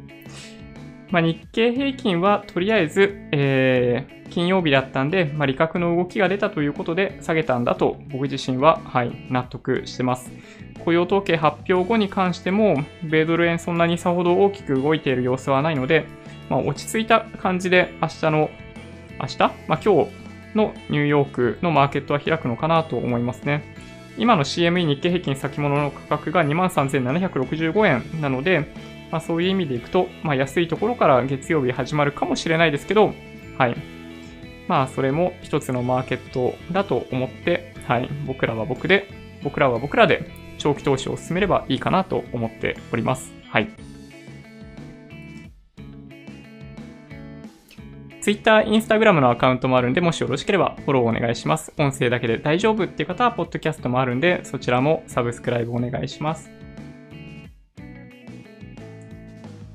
[1.17, 10.31] まあ、日経平均はとりあえず、えー、金曜日だったんで、まあ、利確の動きが出たということで下げたんだと僕自身は、はい、納得してます。
[10.85, 16.05] 雇用統計発表後に関しても、米ドル円そんなにさほど大きく動いている様子はないので、
[16.51, 18.51] まあ、落ち着いた感じで明日の、
[19.19, 19.39] 明日？
[19.39, 20.11] まあ、今日
[20.55, 23.75] のニューヨークのマーケットは開くのかなと思いますね。
[24.19, 28.67] 今の CME 日経平均先物の価格が23,765円なので、
[29.17, 33.15] まあ、そういう意味でいくと、まあ、安いところから月曜日始まるかもしれないですけど、
[33.57, 33.77] はい。
[34.69, 38.11] まあ、それも一つのマーケットだと思って、はい。
[38.27, 39.09] 僕らは僕で、
[39.43, 43.33] 僕らは僕らで長期投資を進めればいいかなと思っております。
[43.49, 43.71] はい。
[48.21, 51.73] Twitter、Instagram のアカウントもあるんで、もしよろしければフォローお願いします。
[51.79, 56.56] 音声だけで大丈夫っていう方は、ポッドキャストもあるんで、そちらもサブスクライブお願いします。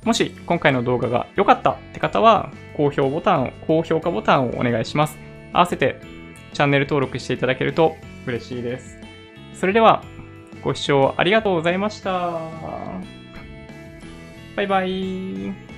[0.04, 5.18] もし今回の動画が良かったって方は、高評ボタンを、高評価ボタンをお願いします。
[5.54, 6.00] 合わせて
[6.54, 7.96] チャンネル登録していただけると
[8.26, 8.98] 嬉しいです。
[9.54, 10.04] それでは、
[10.64, 12.40] ご視聴ありがとうございました。
[14.56, 15.71] バイバイ。